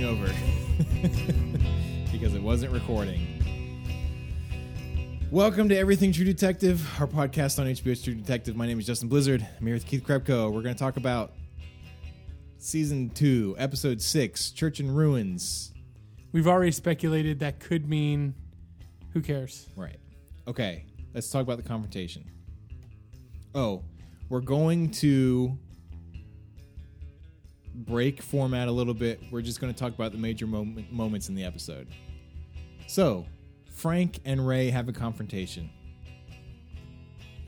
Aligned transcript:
starting 0.00 0.04
over 0.04 0.26
because 2.12 2.34
it 2.34 2.42
wasn't 2.42 2.72
recording. 2.72 3.20
Welcome 5.30 5.68
to 5.68 5.76
Everything 5.76 6.12
True 6.12 6.24
Detective, 6.24 6.86
our 7.00 7.06
podcast 7.06 7.58
on 7.58 7.66
HBO's 7.66 8.02
True 8.02 8.14
Detective. 8.14 8.56
My 8.56 8.66
name 8.66 8.80
is 8.80 8.86
Justin 8.86 9.08
Blizzard. 9.08 9.46
I'm 9.58 9.66
here 9.66 9.74
with 9.74 9.86
Keith 9.86 10.02
Krebko. 10.02 10.52
We're 10.52 10.62
going 10.62 10.74
to 10.74 10.78
talk 10.78 10.96
about 10.96 11.32
season 12.58 13.10
two, 13.10 13.54
episode 13.58 14.00
six, 14.00 14.50
Church 14.50 14.80
in 14.80 14.90
Ruins. 14.90 15.72
We've 16.32 16.48
already 16.48 16.72
speculated 16.72 17.40
that 17.40 17.60
could 17.60 17.88
mean 17.88 18.34
who 19.12 19.20
cares? 19.20 19.68
Right. 19.76 19.98
Okay, 20.48 20.84
let's 21.14 21.30
talk 21.30 21.42
about 21.42 21.58
the 21.58 21.68
confrontation. 21.68 22.24
Oh, 23.54 23.84
we're 24.28 24.40
going 24.40 24.90
to 24.92 25.58
break 27.86 28.22
format 28.22 28.68
a 28.68 28.72
little 28.72 28.94
bit. 28.94 29.22
We're 29.30 29.42
just 29.42 29.60
going 29.60 29.72
to 29.72 29.78
talk 29.78 29.94
about 29.94 30.12
the 30.12 30.18
major 30.18 30.46
moment, 30.46 30.92
moments 30.92 31.28
in 31.28 31.34
the 31.34 31.44
episode. 31.44 31.88
So, 32.86 33.26
Frank 33.72 34.20
and 34.24 34.46
Ray 34.46 34.70
have 34.70 34.88
a 34.88 34.92
confrontation. 34.92 35.70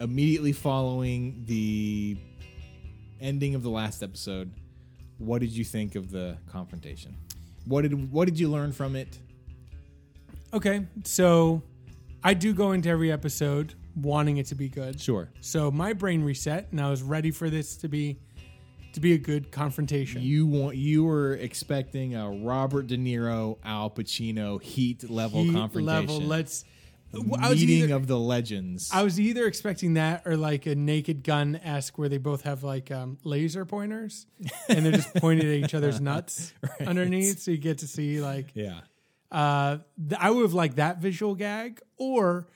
Immediately 0.00 0.52
following 0.52 1.44
the 1.46 2.16
ending 3.20 3.54
of 3.54 3.62
the 3.62 3.70
last 3.70 4.02
episode, 4.02 4.52
what 5.18 5.40
did 5.40 5.50
you 5.50 5.64
think 5.64 5.94
of 5.94 6.10
the 6.10 6.36
confrontation? 6.50 7.16
What 7.66 7.82
did 7.82 8.10
what 8.10 8.26
did 8.26 8.38
you 8.38 8.48
learn 8.48 8.72
from 8.72 8.96
it? 8.96 9.18
Okay, 10.52 10.86
so 11.04 11.62
I 12.24 12.34
do 12.34 12.52
go 12.52 12.72
into 12.72 12.88
every 12.88 13.12
episode 13.12 13.74
wanting 13.94 14.38
it 14.38 14.46
to 14.46 14.54
be 14.54 14.68
good. 14.68 15.00
Sure. 15.00 15.30
So 15.40 15.70
my 15.70 15.92
brain 15.92 16.22
reset, 16.24 16.68
and 16.72 16.80
I 16.80 16.90
was 16.90 17.02
ready 17.02 17.30
for 17.30 17.50
this 17.50 17.76
to 17.78 17.88
be 17.88 18.18
to 18.92 19.00
be 19.00 19.12
a 19.12 19.18
good 19.18 19.50
confrontation. 19.50 20.22
You 20.22 20.46
want 20.46 20.76
you 20.76 21.04
were 21.04 21.34
expecting 21.34 22.14
a 22.14 22.30
Robert 22.30 22.86
De 22.86 22.96
Niro, 22.96 23.58
Al 23.64 23.90
Pacino 23.90 24.60
Heat 24.62 25.08
level 25.10 25.42
Heat 25.44 25.52
confrontation. 25.52 26.06
level. 26.06 26.20
Let's. 26.20 26.64
meeting 27.12 27.34
I 27.40 27.48
was 27.50 27.62
either, 27.62 27.94
of 27.94 28.06
the 28.06 28.18
legends. 28.18 28.90
I 28.92 29.02
was 29.02 29.20
either 29.20 29.46
expecting 29.46 29.94
that 29.94 30.22
or 30.26 30.36
like 30.36 30.66
a 30.66 30.74
Naked 30.74 31.24
Gun 31.24 31.56
esque 31.56 31.98
where 31.98 32.08
they 32.08 32.18
both 32.18 32.42
have 32.42 32.62
like 32.64 32.90
um, 32.90 33.18
laser 33.24 33.64
pointers 33.64 34.26
and 34.68 34.84
they're 34.84 34.92
just 34.92 35.14
pointing 35.16 35.46
at 35.46 35.64
each 35.64 35.74
other's 35.74 36.00
nuts 36.10 36.52
underneath, 36.86 37.40
so 37.40 37.50
you 37.50 37.58
get 37.58 37.78
to 37.78 37.86
see 37.86 38.20
like 38.20 38.48
yeah. 38.54 38.80
Uh, 39.30 39.78
th- 39.96 40.20
I 40.20 40.30
would 40.30 40.42
have 40.42 40.52
liked 40.52 40.76
that 40.76 40.98
visual 40.98 41.34
gag, 41.34 41.80
or 41.96 42.48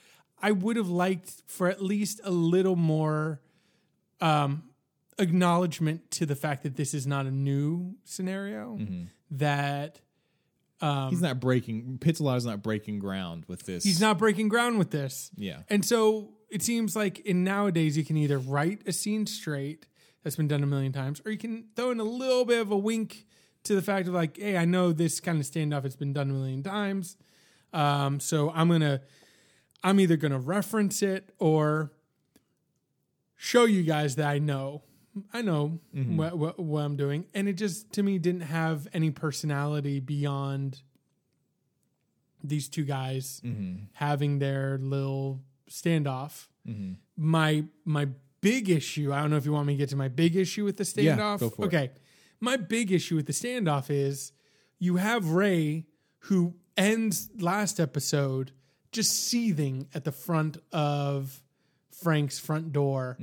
I 0.42 0.52
would 0.52 0.76
have 0.76 0.90
liked 0.90 1.32
for 1.46 1.68
at 1.68 1.82
least 1.82 2.20
a 2.22 2.30
little 2.30 2.76
more 2.76 3.40
um, 4.20 4.64
acknowledgement 5.18 6.10
to 6.12 6.26
the 6.26 6.36
fact 6.36 6.62
that 6.64 6.76
this 6.76 6.94
is 6.94 7.06
not 7.06 7.26
a 7.26 7.30
new 7.30 7.94
scenario. 8.04 8.78
That 9.30 10.00
um, 10.80 11.10
He's 11.10 11.22
not 11.22 11.40
breaking. 11.40 11.98
Pizzola's 12.00 12.44
not 12.44 12.62
breaking 12.62 12.98
ground 12.98 13.44
with 13.48 13.62
this. 13.64 13.82
he's 13.84 14.00
not 14.00 14.18
breaking 14.18 14.48
ground 14.48 14.78
with 14.78 14.90
this. 14.90 15.30
Yeah. 15.36 15.60
And 15.70 15.84
so 15.84 16.34
it 16.50 16.62
seems 16.62 16.94
like 16.94 17.20
in 17.20 17.44
nowadays 17.44 17.96
you 17.96 18.04
can 18.04 18.16
either 18.18 18.38
write 18.38 18.82
a 18.86 18.92
scene 18.92 19.26
straight 19.26 19.86
that's 20.22 20.36
been 20.36 20.48
done 20.48 20.62
a 20.62 20.66
million 20.66 20.92
times, 20.92 21.20
or 21.24 21.30
you 21.32 21.38
can 21.38 21.64
throw 21.76 21.90
in 21.92 22.00
a 22.00 22.04
little 22.04 22.44
bit 22.44 22.60
of 22.60 22.70
a 22.70 22.76
wink 22.76 23.26
to 23.64 23.74
the 23.74 23.82
fact 23.82 24.06
of 24.06 24.14
like, 24.14 24.36
hey, 24.36 24.56
I 24.56 24.64
know 24.64 24.92
this 24.92 25.18
kind 25.18 25.40
of 25.40 25.46
standoff 25.46 25.84
has 25.84 25.96
been 25.96 26.12
done 26.12 26.30
a 26.30 26.32
million 26.32 26.62
times. 26.62 27.16
Um, 27.72 28.20
so 28.20 28.50
I'm 28.54 28.68
gonna 28.68 29.00
I'm 29.82 29.98
either 29.98 30.16
gonna 30.16 30.38
reference 30.38 31.02
it 31.02 31.30
or 31.38 31.92
show 33.36 33.64
you 33.64 33.82
guys 33.82 34.16
that 34.16 34.28
I 34.28 34.38
know. 34.38 34.82
I 35.32 35.42
know 35.42 35.80
mm-hmm. 35.94 36.16
what, 36.16 36.38
what, 36.38 36.58
what 36.58 36.80
I'm 36.80 36.96
doing. 36.96 37.26
And 37.34 37.48
it 37.48 37.54
just 37.54 37.92
to 37.94 38.02
me 38.02 38.18
didn't 38.18 38.42
have 38.42 38.88
any 38.92 39.10
personality 39.10 40.00
beyond 40.00 40.80
these 42.42 42.68
two 42.68 42.84
guys 42.84 43.40
mm-hmm. 43.44 43.84
having 43.94 44.38
their 44.38 44.78
little 44.80 45.40
standoff. 45.70 46.48
Mm-hmm. 46.68 46.94
My 47.16 47.64
my 47.84 48.08
big 48.40 48.68
issue, 48.70 49.12
I 49.12 49.20
don't 49.20 49.30
know 49.30 49.36
if 49.36 49.44
you 49.44 49.52
want 49.52 49.66
me 49.66 49.74
to 49.74 49.78
get 49.78 49.88
to 49.90 49.96
my 49.96 50.08
big 50.08 50.36
issue 50.36 50.64
with 50.64 50.76
the 50.76 51.02
Yeah, 51.02 51.16
standoff. 51.16 51.40
go 51.40 51.50
for 51.50 51.64
it. 51.64 51.66
okay. 51.68 51.90
My 52.40 52.56
big 52.56 52.92
issue 52.92 53.16
with 53.16 53.26
the 53.26 53.32
standoff 53.32 53.90
is 53.90 54.32
you 54.78 54.96
have 54.96 55.30
Ray 55.30 55.86
who 56.20 56.54
ends 56.76 57.30
last 57.38 57.80
episode 57.80 58.52
just 58.92 59.28
seething 59.28 59.88
at 59.94 60.04
the 60.04 60.12
front 60.12 60.58
of 60.72 61.42
Frank's 62.02 62.38
front 62.38 62.72
door, 62.72 63.16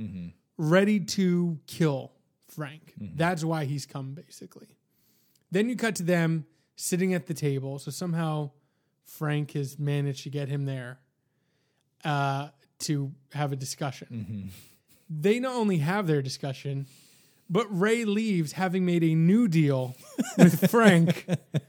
ready 0.58 1.00
to 1.00 1.58
kill 1.66 2.12
Frank. 2.48 2.94
That's 3.16 3.44
why 3.44 3.64
he's 3.64 3.86
come, 3.86 4.14
basically. 4.14 4.76
Then 5.50 5.68
you 5.68 5.76
cut 5.76 5.96
to 5.96 6.02
them 6.02 6.46
sitting 6.76 7.14
at 7.14 7.26
the 7.26 7.34
table. 7.34 7.78
So 7.78 7.90
somehow 7.90 8.50
Frank 9.04 9.52
has 9.52 9.78
managed 9.78 10.22
to 10.24 10.30
get 10.30 10.48
him 10.48 10.64
there 10.64 10.98
uh, 12.04 12.48
to 12.80 13.12
have 13.32 13.52
a 13.52 13.56
discussion. 13.56 14.50
They 15.10 15.38
not 15.38 15.54
only 15.54 15.78
have 15.78 16.06
their 16.06 16.22
discussion, 16.22 16.86
but 17.50 17.66
Ray 17.70 18.04
leaves 18.04 18.52
having 18.52 18.84
made 18.86 19.04
a 19.04 19.14
new 19.14 19.48
deal 19.48 19.94
with 20.38 20.70
Frank 20.70 21.28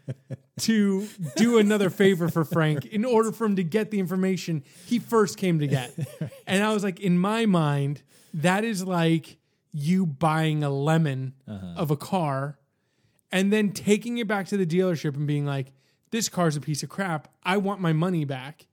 to 0.62 1.08
do 1.36 1.58
another 1.58 1.90
favor 1.90 2.30
for 2.30 2.46
Frank 2.46 2.86
in 2.86 3.04
order 3.04 3.32
for 3.32 3.46
him 3.46 3.58
to 3.58 3.64
get 3.64 3.92
the 3.92 4.00
information 4.00 4.64
he 4.86 5.00
first 5.00 5.38
came 5.38 5.60
to 5.60 5.68
get. 5.68 5.94
And 6.48 6.64
I 6.64 6.74
was 6.74 6.84
like, 6.84 7.00
in 7.00 7.18
my 7.18 7.46
mind, 7.46 8.04
that 8.36 8.64
is 8.64 8.86
like 8.86 9.38
you 9.74 10.06
buying 10.06 10.64
a 10.64 10.70
lemon 10.70 11.34
uh-huh. 11.48 11.74
of 11.76 11.92
a 11.92 11.98
car 11.98 12.58
and 13.32 13.52
then 13.52 13.72
taking 13.72 14.18
it 14.20 14.28
back 14.28 14.48
to 14.48 14.58
the 14.58 14.66
dealership 14.66 15.16
and 15.16 15.28
being 15.28 15.46
like, 15.46 15.74
this 16.12 16.30
car's 16.30 16.56
a 16.56 16.62
piece 16.62 16.84
of 16.84 16.90
crap. 16.90 17.28
I 17.44 17.58
want 17.58 17.82
my 17.82 17.94
money 17.94 18.26
back. 18.26 18.68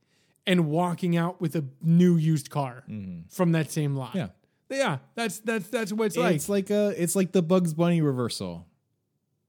And 0.45 0.67
walking 0.67 1.17
out 1.17 1.41
with 1.41 1.55
a 1.55 1.65
new 1.81 2.17
used 2.17 2.51
car 2.51 2.83
mm-hmm. 2.91 3.29
from 3.29 3.53
that 3.53 3.71
same 3.71 3.95
lot. 3.95 4.17
Yeah. 4.17 4.31
Yeah, 4.73 4.99
that's 5.15 5.39
that's 5.41 5.69
that's 5.69 5.93
what 5.93 6.07
it's 6.07 6.17
like. 6.17 6.35
It's 6.35 6.49
like 6.49 6.71
a. 6.71 6.95
It's 7.01 7.15
like 7.15 7.33
the 7.33 7.43
Bugs 7.43 7.75
Bunny 7.75 8.01
reversal, 8.01 8.67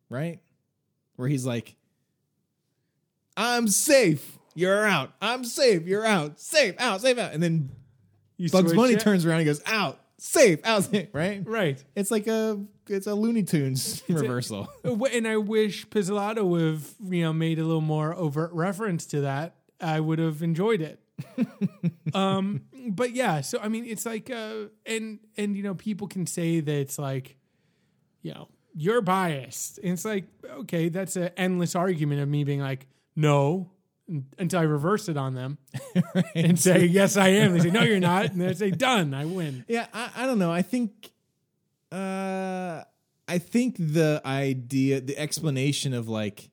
right? 0.10 0.40
Where 1.16 1.28
he's 1.28 1.46
like, 1.46 1.76
"I'm 3.38 3.68
safe. 3.68 4.38
You're 4.56 4.86
out. 4.86 5.12
I'm 5.22 5.44
safe. 5.44 5.88
You're 5.88 6.06
out. 6.06 6.40
Safe. 6.40 6.76
Out. 6.80 7.02
Safe. 7.02 7.18
Out." 7.18 7.34
And 7.34 7.42
then 7.42 7.70
You 8.38 8.50
Bugs 8.50 8.70
switch 8.70 8.78
Bunny 8.78 8.94
it. 8.94 9.00
turns 9.00 9.26
around 9.26 9.40
and 9.40 9.46
goes, 9.46 9.62
"Out. 9.66 10.00
Safe. 10.18 10.60
Out. 10.64 10.84
Safe." 10.86 11.10
Right. 11.14 11.42
right. 11.46 11.84
It's 11.96 12.12
like 12.12 12.28
a. 12.28 12.60
It's 12.88 13.08
a 13.08 13.16
Looney 13.16 13.44
Tunes 13.44 14.04
reversal. 14.10 14.68
and 14.84 15.28
I 15.28 15.38
wish 15.38 15.88
Pizzolatto 15.88 16.46
would 16.46 16.62
have 16.62 16.90
you 17.10 17.24
know 17.24 17.32
made 17.34 17.58
a 17.60 17.64
little 17.64 17.82
more 17.82 18.14
overt 18.14 18.52
reference 18.54 19.06
to 19.08 19.22
that. 19.22 19.56
I 19.80 20.00
would 20.00 20.20
have 20.20 20.44
enjoyed 20.44 20.82
it. 20.82 21.00
um, 22.14 22.62
but 22.90 23.14
yeah, 23.14 23.42
so 23.42 23.60
I 23.62 23.70
mean, 23.70 23.86
it's 23.86 24.06
like, 24.06 24.30
uh, 24.30 24.66
and 24.86 25.20
and 25.38 25.56
you 25.56 25.64
know, 25.64 25.76
people 25.76 26.08
can 26.08 26.26
say 26.26 26.60
that 26.60 26.74
it's 26.76 26.98
like, 27.00 27.38
you 28.22 28.34
know, 28.34 28.48
you're 28.74 29.02
biased. 29.02 29.78
And 29.80 29.94
it's 29.94 30.06
like, 30.06 30.26
okay, 30.50 30.90
that's 30.90 31.16
an 31.16 31.30
endless 31.38 31.76
argument 31.76 32.22
of 32.22 32.28
me 32.30 32.44
being 32.44 32.60
like, 32.60 32.88
no, 33.16 33.72
until 34.38 34.60
I 34.60 34.64
reverse 34.64 35.10
it 35.10 35.18
on 35.18 35.34
them 35.34 35.58
and 36.36 36.60
say, 36.60 36.86
yes, 36.86 37.18
I 37.18 37.30
am. 37.30 37.54
They 37.54 37.60
say, 37.60 37.72
no, 37.72 37.84
you're 37.84 38.00
not, 38.00 38.26
and 38.26 38.42
they 38.42 38.54
say, 38.54 38.72
done, 38.72 39.14
I 39.14 39.26
win. 39.26 39.66
Yeah, 39.68 39.88
I, 39.94 40.12
I 40.18 40.26
don't 40.26 40.40
know. 40.40 40.52
I 40.52 40.62
think 40.62 41.12
uh 41.92 42.84
I 43.28 43.38
think 43.38 43.78
the 43.78 44.22
idea 44.26 45.00
the 45.00 45.18
explanation 45.18 45.94
of 45.94 46.10
like 46.10 46.50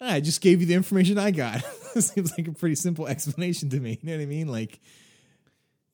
"Ah, 0.00 0.12
I 0.12 0.20
just 0.20 0.40
gave 0.40 0.60
you 0.60 0.66
the 0.66 0.74
information 0.74 1.18
I 1.18 1.30
got. 1.30 1.64
Seems 1.98 2.36
like 2.36 2.48
a 2.48 2.52
pretty 2.52 2.74
simple 2.74 3.06
explanation 3.06 3.70
to 3.70 3.80
me. 3.80 3.98
You 4.02 4.10
know 4.10 4.16
what 4.16 4.22
I 4.22 4.26
mean? 4.26 4.48
Like 4.48 4.80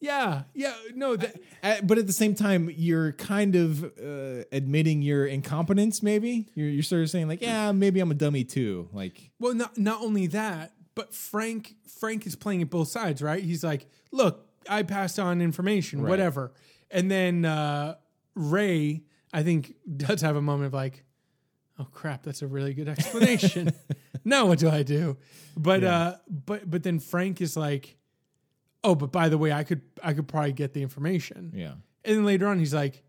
Yeah, 0.00 0.44
yeah, 0.54 0.74
no, 0.94 1.14
that, 1.16 1.36
uh, 1.62 1.76
but 1.82 1.98
at 1.98 2.06
the 2.06 2.12
same 2.14 2.34
time, 2.34 2.72
you're 2.74 3.12
kind 3.12 3.54
of 3.54 3.84
uh, 3.84 4.44
admitting 4.50 5.02
your 5.02 5.26
incompetence. 5.26 6.02
Maybe 6.02 6.48
you're, 6.54 6.68
you're 6.70 6.82
sort 6.82 7.02
of 7.02 7.10
saying 7.10 7.28
like, 7.28 7.42
"Yeah, 7.42 7.72
maybe 7.72 8.00
I'm 8.00 8.10
a 8.10 8.14
dummy 8.14 8.44
too." 8.44 8.88
Like, 8.94 9.30
Well, 9.38 9.52
not 9.54 9.76
not 9.76 10.00
only 10.00 10.26
that, 10.28 10.72
but 10.94 11.14
Frank 11.14 11.74
Frank 11.98 12.26
is 12.26 12.34
playing 12.34 12.62
at 12.62 12.70
both 12.70 12.88
sides, 12.88 13.20
right? 13.20 13.44
He's 13.44 13.62
like, 13.62 13.88
"Look, 14.10 14.46
I 14.68 14.84
passed 14.84 15.18
on 15.18 15.42
information, 15.42 16.00
whatever," 16.08 16.54
and 16.90 17.10
then 17.10 17.44
uh, 17.44 17.96
Ray, 18.34 19.02
I 19.34 19.42
think, 19.42 19.74
does 19.98 20.22
have 20.22 20.34
a 20.34 20.40
moment 20.42 20.68
of 20.68 20.72
like, 20.72 21.04
"Oh 21.78 21.86
crap, 21.92 22.22
that's 22.22 22.40
a 22.40 22.46
really 22.46 22.72
good 22.72 22.88
explanation." 22.88 23.72
now 24.24 24.46
what 24.46 24.58
do 24.60 24.70
I 24.70 24.82
do? 24.82 25.18
But 25.58 25.84
uh, 25.84 26.16
but 26.26 26.70
but 26.70 26.82
then 26.84 27.00
Frank 27.00 27.42
is 27.42 27.54
like, 27.54 27.98
"Oh, 28.84 28.94
but 28.94 29.12
by 29.12 29.28
the 29.28 29.38
way, 29.38 29.52
I 29.52 29.64
could 29.64 29.82
I 30.02 30.12
could 30.14 30.28
probably 30.28 30.52
get 30.52 30.72
the 30.74 30.82
information." 30.82 31.52
yeah, 31.54 31.72
And 32.04 32.16
then 32.18 32.24
later 32.24 32.46
on, 32.48 32.58
he's 32.58 32.74
like, 32.74 33.02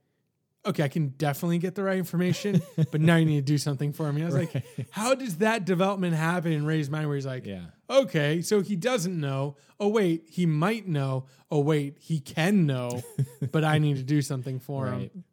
okay, 0.66 0.84
I 0.84 0.90
can 0.90 1.08
definitely 1.18 1.58
get 1.58 1.74
the 1.74 1.82
right 1.84 1.98
information, 1.98 2.62
but 2.92 3.02
now 3.02 3.16
you 3.16 3.26
need 3.26 3.38
to 3.48 3.52
do 3.54 3.58
something 3.58 3.94
for 3.94 4.14
me. 4.14 4.22
I 4.22 4.26
was 4.26 4.36
like, 4.36 4.64
how 4.92 5.16
does 5.16 5.38
that 5.38 5.66
development 5.66 6.14
happen 6.16 6.52
in 6.52 6.66
Ray's 6.68 6.88
mind 6.88 7.08
where 7.08 7.16
he's 7.16 7.26
like, 7.26 7.48
Yeah. 7.48 7.62
okay, 7.90 8.44
so 8.44 8.62
he 8.62 8.76
doesn't 8.76 9.20
know. 9.20 9.56
Oh, 9.80 9.88
wait, 9.88 10.26
he 10.30 10.46
might 10.46 10.88
know. 10.88 11.26
Oh, 11.50 11.62
wait, 11.62 11.98
he 12.00 12.20
can 12.20 12.68
know, 12.68 13.02
but 13.52 13.64
I 13.64 13.80
need 13.80 13.98
to 13.98 14.04
do 14.04 14.22
something 14.22 14.60
for 14.60 14.86
Right. 14.86 15.12
him. 15.12 15.24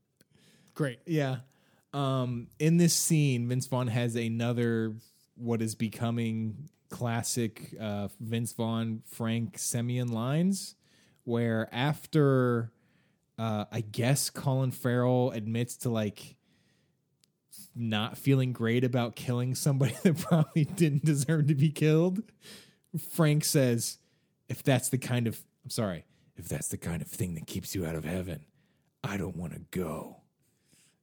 Great. 0.74 1.00
Yeah. 1.04 1.38
Um, 1.92 2.46
in 2.58 2.76
this 2.78 2.94
scene, 2.94 3.48
Vince 3.48 3.66
Vaughn 3.66 3.88
has 3.88 4.14
another 4.16 4.94
what 5.36 5.60
is 5.60 5.74
becoming 5.74 6.70
classic 6.88 7.74
uh, 7.80 8.08
Vince 8.20 8.52
Vaughn 8.52 9.02
Frank 9.06 9.58
Semyon 9.58 10.08
lines, 10.08 10.74
where 11.24 11.68
after 11.72 12.72
uh, 13.38 13.66
I 13.70 13.80
guess 13.80 14.30
Colin 14.30 14.72
Farrell 14.72 15.30
admits 15.30 15.76
to 15.78 15.90
like 15.90 16.36
not 17.74 18.18
feeling 18.18 18.52
great 18.52 18.84
about 18.84 19.16
killing 19.16 19.54
somebody 19.54 19.94
that 20.02 20.18
probably 20.18 20.64
didn't 20.64 21.04
deserve 21.04 21.46
to 21.48 21.54
be 21.54 21.70
killed. 21.70 22.22
Frank 23.12 23.44
says, 23.44 23.98
"If 24.48 24.62
that's 24.62 24.88
the 24.88 24.98
kind 24.98 25.26
of 25.26 25.40
I'm 25.64 25.70
sorry, 25.70 26.04
if 26.36 26.48
that's 26.48 26.68
the 26.68 26.78
kind 26.78 27.02
of 27.02 27.08
thing 27.08 27.34
that 27.34 27.46
keeps 27.46 27.74
you 27.74 27.86
out 27.86 27.94
of 27.94 28.04
heaven, 28.04 28.44
I 29.04 29.16
don't 29.16 29.36
want 29.36 29.52
to 29.54 29.60
go." 29.70 30.17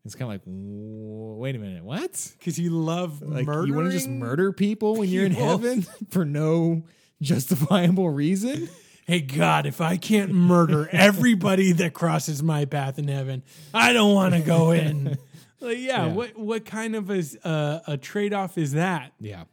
It's 0.05 0.13
kind 0.15 0.31
of 0.31 0.35
like, 0.35 0.41
wait 0.45 1.55
a 1.55 1.59
minute, 1.59 1.83
what? 1.83 2.33
Because 2.37 2.59
you 2.59 2.69
love 2.69 3.21
Like 3.23 3.45
murdering. 3.45 3.67
you 3.67 3.73
want 3.73 3.87
to 3.87 3.91
just 3.91 4.07
murder 4.07 4.51
people 4.51 4.95
when 4.97 5.09
you're 5.09 5.25
in 5.25 5.31
heaven 5.33 5.81
for 6.09 6.23
no 6.25 6.83
justifiable 7.21 8.09
reason? 8.09 8.69
Hey 9.07 9.19
God, 9.21 9.65
if 9.65 9.81
I 9.81 9.97
can't 9.97 10.31
murder 10.31 10.87
everybody 10.91 11.71
that 11.73 11.93
crosses 11.93 12.41
my 12.43 12.65
path 12.65 12.97
in 12.99 13.07
heaven, 13.07 13.43
I 13.73 13.93
don't 13.93 14.13
want 14.13 14.33
to 14.35 14.41
go 14.41 14.71
in. 14.71 15.17
like, 15.59 15.77
yeah, 15.79 16.05
Yeah. 16.05 16.07
what 16.07 16.37
what 16.37 16.65
kind 16.65 16.95
of 16.95 17.09
a 17.09 17.23
uh, 17.43 17.79
a 17.87 17.97
trade 17.97 18.33
off 18.33 18.57
is 18.57 18.73
that? 18.73 19.13
Yeah, 19.19 19.43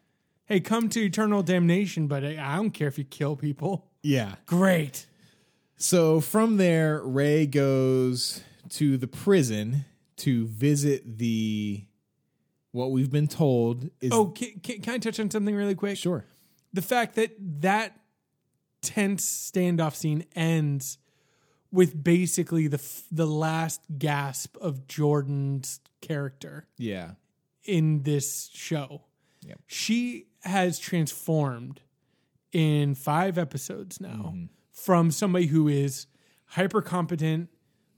Hey, 0.47 0.61
come 0.61 0.89
to 0.91 1.01
eternal 1.01 1.43
damnation, 1.43 2.07
but 2.09 2.25
I 2.25 2.57
don't 2.57 2.71
care 2.73 2.89
if 2.89 2.99
you 2.99 3.05
kill 3.05 3.37
people. 3.37 3.87
yeah. 4.03 4.35
Great. 4.47 5.07
So 5.77 6.21
from 6.21 6.57
there, 6.59 7.01
Ray 7.03 7.47
goes 7.47 8.43
to 8.71 8.97
the 8.97 9.07
prison 9.09 9.85
to 10.23 10.47
visit 10.47 11.19
the 11.19 11.85
what 12.73 12.91
we've 12.91 13.11
been 13.11 13.29
told 13.29 13.91
is 14.01 14.11
Oh, 14.13 14.27
can, 14.27 14.61
can, 14.63 14.81
can 14.81 14.95
I 14.95 14.99
touch 14.99 15.21
on 15.21 15.31
something 15.31 15.55
really 15.55 15.75
quick? 15.75 15.97
sure. 15.99 16.25
the 16.73 16.83
fact 16.83 17.15
that 17.17 17.31
that 17.61 17.99
tense 18.81 19.25
standoff 19.53 19.95
scene 19.95 20.25
ends 20.35 20.99
with 21.71 22.03
basically 22.03 22.67
the 22.69 22.79
f- 22.79 23.05
the 23.13 23.27
last 23.27 23.81
gasp 23.99 24.57
of 24.59 24.87
Jordan's 24.87 25.81
character 26.01 26.67
Yeah. 26.79 27.13
in 27.65 28.03
this 28.03 28.51
show. 28.53 29.03
Yep. 29.47 29.61
She 29.67 30.27
has 30.45 30.79
transformed 30.79 31.81
in 32.53 32.95
5 32.95 33.39
episodes 33.39 34.01
now 34.01 34.33
Mm-hmm. 34.35 34.45
from 34.73 35.11
somebody 35.11 35.47
who 35.47 35.69
is 35.69 36.07
hyper 36.47 36.83
competent, 36.83 37.49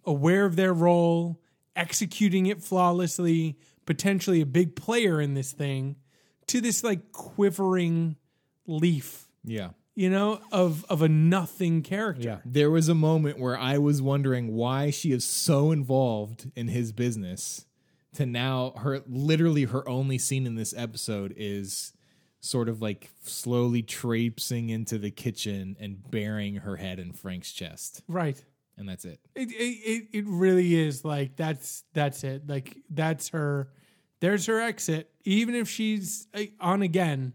aware 0.04 0.44
of 0.44 0.56
their 0.56 0.72
role, 0.74 1.40
executing 1.76 2.46
it 2.46 2.62
flawlessly, 2.62 3.56
potentially 3.86 4.40
a 4.40 4.46
big 4.46 4.76
player 4.76 5.20
in 5.20 5.34
this 5.34 5.52
thing, 5.52 5.96
to 6.48 6.60
this 6.60 6.84
like 6.84 7.12
quivering 7.12 8.16
leaf 8.66 9.26
Yeah. 9.44 9.70
you 9.94 10.08
know, 10.10 10.40
of 10.52 10.84
of 10.86 11.02
a 11.02 11.08
nothing 11.08 11.82
character. 11.82 12.22
Yeah. 12.22 12.38
There 12.44 12.70
was 12.70 12.88
a 12.88 12.94
moment 12.94 13.38
where 13.38 13.58
I 13.58 13.78
was 13.78 14.00
wondering 14.02 14.54
why 14.54 14.90
she 14.90 15.12
is 15.12 15.24
so 15.24 15.70
involved 15.72 16.50
in 16.56 16.68
his 16.68 16.92
business 16.92 17.66
to 18.14 18.26
now 18.26 18.72
her 18.78 19.02
literally 19.08 19.64
her 19.64 19.86
only 19.88 20.18
scene 20.18 20.46
in 20.46 20.54
this 20.54 20.72
episode 20.76 21.34
is 21.36 21.92
sort 22.40 22.68
of 22.68 22.80
like 22.82 23.10
slowly 23.22 23.82
traipsing 23.82 24.68
into 24.70 24.98
the 24.98 25.10
kitchen 25.10 25.76
and 25.80 26.10
burying 26.10 26.56
her 26.56 26.76
head 26.76 26.98
in 26.98 27.12
Frank's 27.12 27.52
chest. 27.52 28.02
Right. 28.06 28.44
And 28.76 28.88
that's 28.88 29.04
it. 29.04 29.20
It, 29.34 29.50
it 29.52 30.08
it 30.12 30.24
really 30.26 30.74
is 30.74 31.04
like 31.04 31.36
that's 31.36 31.84
that's 31.92 32.24
it. 32.24 32.48
Like 32.48 32.76
that's 32.90 33.28
her. 33.28 33.68
There's 34.20 34.46
her 34.46 34.60
exit. 34.60 35.10
Even 35.24 35.54
if 35.54 35.68
she's 35.68 36.26
uh, 36.34 36.42
on 36.60 36.82
again, 36.82 37.34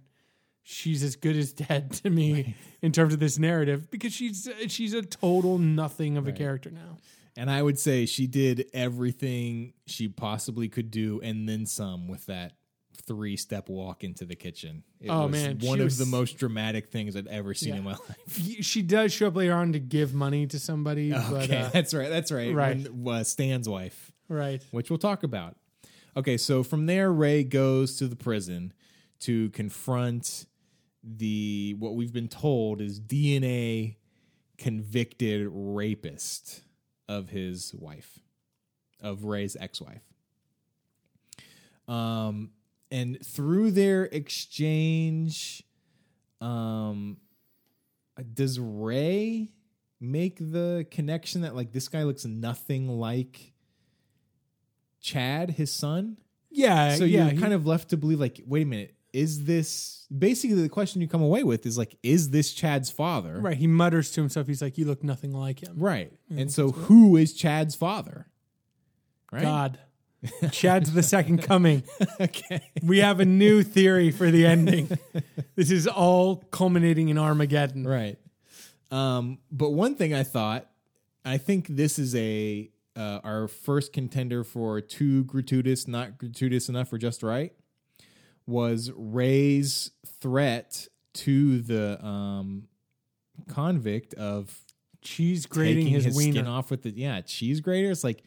she's 0.63 1.03
as 1.03 1.15
good 1.15 1.35
as 1.35 1.53
dead 1.67 1.91
to 1.91 2.09
me 2.09 2.55
in 2.81 2.91
terms 2.91 3.13
of 3.13 3.19
this 3.19 3.39
narrative 3.39 3.89
because 3.89 4.13
she's 4.13 4.49
she's 4.67 4.93
a 4.93 5.01
total 5.01 5.57
nothing 5.57 6.17
of 6.17 6.27
a 6.27 6.31
character 6.31 6.71
now. 6.71 6.97
And 7.37 7.49
I 7.49 7.61
would 7.61 7.79
say 7.79 8.05
she 8.05 8.27
did 8.27 8.65
everything 8.73 9.73
she 9.85 10.09
possibly 10.09 10.67
could 10.67 10.91
do 10.91 11.21
and 11.23 11.47
then 11.47 11.65
some 11.65 12.09
with 12.09 12.25
that 12.25 12.53
three 13.09 13.35
step 13.35 13.67
walk 13.69 14.03
into 14.03 14.23
the 14.23 14.35
kitchen. 14.35 14.83
It 15.01 15.09
Oh, 15.09 15.23
was 15.23 15.31
man, 15.31 15.57
one 15.63 15.79
of 15.79 15.85
was- 15.85 15.97
the 15.97 16.05
most 16.05 16.37
dramatic 16.37 16.91
things 16.91 17.15
I've 17.15 17.25
ever 17.27 17.53
seen 17.55 17.69
Yeah. 17.69 17.77
in 17.79 17.83
my 17.83 17.91
life. 18.07 18.37
She 18.61 18.83
does 18.83 19.11
show 19.11 19.27
up 19.27 19.35
later 19.35 19.53
on 19.55 19.73
to 19.73 19.79
give 19.79 20.13
money 20.13 20.45
to 20.47 20.59
somebody, 20.59 21.11
but 21.11 21.43
Okay, 21.45 21.57
uh, 21.61 21.69
that's 21.69 21.93
right. 21.93 22.09
That's 22.09 22.31
right. 22.31 22.53
right. 22.53 22.93
When, 22.93 23.15
uh, 23.15 23.23
Stan's 23.23 23.67
wife, 23.67 24.11
right. 24.27 24.63
which 24.71 24.89
we'll 24.91 24.99
talk 24.99 25.23
about. 25.23 25.55
Okay, 26.15 26.37
so 26.37 26.61
from 26.63 26.85
there, 26.85 27.11
Ray 27.11 27.43
goes 27.43 27.95
to 27.97 28.07
the 28.07 28.15
prison 28.15 28.73
to 29.21 29.49
confront 29.49 30.45
the 31.03 31.75
what 31.79 31.95
we've 31.95 32.13
been 32.13 32.27
told 32.27 32.79
is 32.81 32.99
DNA 32.99 33.95
convicted 34.57 35.47
rapist 35.49 36.61
of 37.07 37.29
his 37.29 37.73
wife, 37.73 38.19
of 39.01 39.23
Ray's 39.23 39.55
ex-wife. 39.59 40.03
Um, 41.87 42.51
and 42.91 43.17
through 43.25 43.71
their 43.71 44.05
exchange, 44.05 45.63
um, 46.41 47.17
does 48.33 48.59
Ray 48.59 49.51
make 50.01 50.37
the 50.39 50.85
connection 50.91 51.41
that 51.41 51.55
like 51.55 51.71
this 51.71 51.87
guy 51.87 52.03
looks 52.03 52.25
nothing 52.25 52.87
like 52.87 53.53
Chad, 55.01 55.51
his 55.51 55.71
son? 55.71 56.17
Yeah, 56.51 56.95
So 56.95 57.03
yeah. 57.03 57.29
you're 57.29 57.39
kind 57.39 57.53
of 57.53 57.65
left 57.65 57.89
to 57.89 57.97
believe 57.97 58.19
like, 58.19 58.41
wait 58.45 58.63
a 58.63 58.65
minute, 58.65 58.95
is 59.13 59.45
this 59.45 60.07
basically 60.15 60.61
the 60.61 60.69
question 60.69 61.01
you 61.01 61.07
come 61.07 61.21
away 61.21 61.43
with 61.43 61.65
is 61.65 61.77
like, 61.77 61.95
is 62.03 62.29
this 62.31 62.53
Chad's 62.53 62.89
father? 62.89 63.39
right. 63.39 63.57
He 63.57 63.67
mutters 63.67 64.11
to 64.11 64.21
himself. 64.21 64.47
He's 64.47 64.61
like, 64.61 64.77
"You 64.77 64.85
look 64.85 65.03
nothing 65.03 65.31
like 65.33 65.63
him." 65.63 65.75
Right. 65.77 66.11
And 66.29 66.51
so 66.51 66.69
who 66.71 67.17
is 67.17 67.33
Chad's 67.33 67.73
father? 67.75 68.27
Right. 69.31 69.41
God. 69.41 69.79
Chad's 70.51 70.93
the 70.93 71.03
second 71.03 71.43
coming. 71.43 71.83
okay. 72.21 72.61
We 72.83 72.99
have 72.99 73.19
a 73.19 73.25
new 73.25 73.63
theory 73.63 74.11
for 74.11 74.31
the 74.31 74.45
ending. 74.45 74.89
this 75.55 75.71
is 75.71 75.87
all 75.87 76.37
culminating 76.51 77.09
in 77.09 77.17
Armageddon. 77.17 77.87
Right. 77.87 78.17
Um, 78.91 79.39
but 79.51 79.71
one 79.71 79.95
thing 79.95 80.13
I 80.13 80.23
thought, 80.23 80.67
I 81.23 81.37
think 81.37 81.67
this 81.67 81.99
is 81.99 82.15
a 82.15 82.69
uh, 82.95 83.19
our 83.23 83.47
first 83.47 83.93
contender 83.93 84.43
for 84.43 84.81
too 84.81 85.23
gratuitous, 85.23 85.87
not 85.87 86.17
gratuitous 86.17 86.67
enough, 86.67 86.91
or 86.91 86.97
just 86.97 87.23
right, 87.23 87.53
was 88.45 88.91
Ray's 88.95 89.91
threat 90.19 90.87
to 91.13 91.61
the 91.61 92.03
um, 92.03 92.67
convict 93.47 94.13
of 94.15 94.65
Cheese 95.01 95.45
grating 95.45 95.87
his, 95.87 96.03
his, 96.03 96.15
wiener. 96.15 96.33
skin 96.33 96.47
off 96.47 96.69
with 96.69 96.83
the 96.83 96.89
yeah 96.89 97.21
cheese 97.21 97.61
grater. 97.61 97.89
It's 97.89 98.03
like 98.03 98.21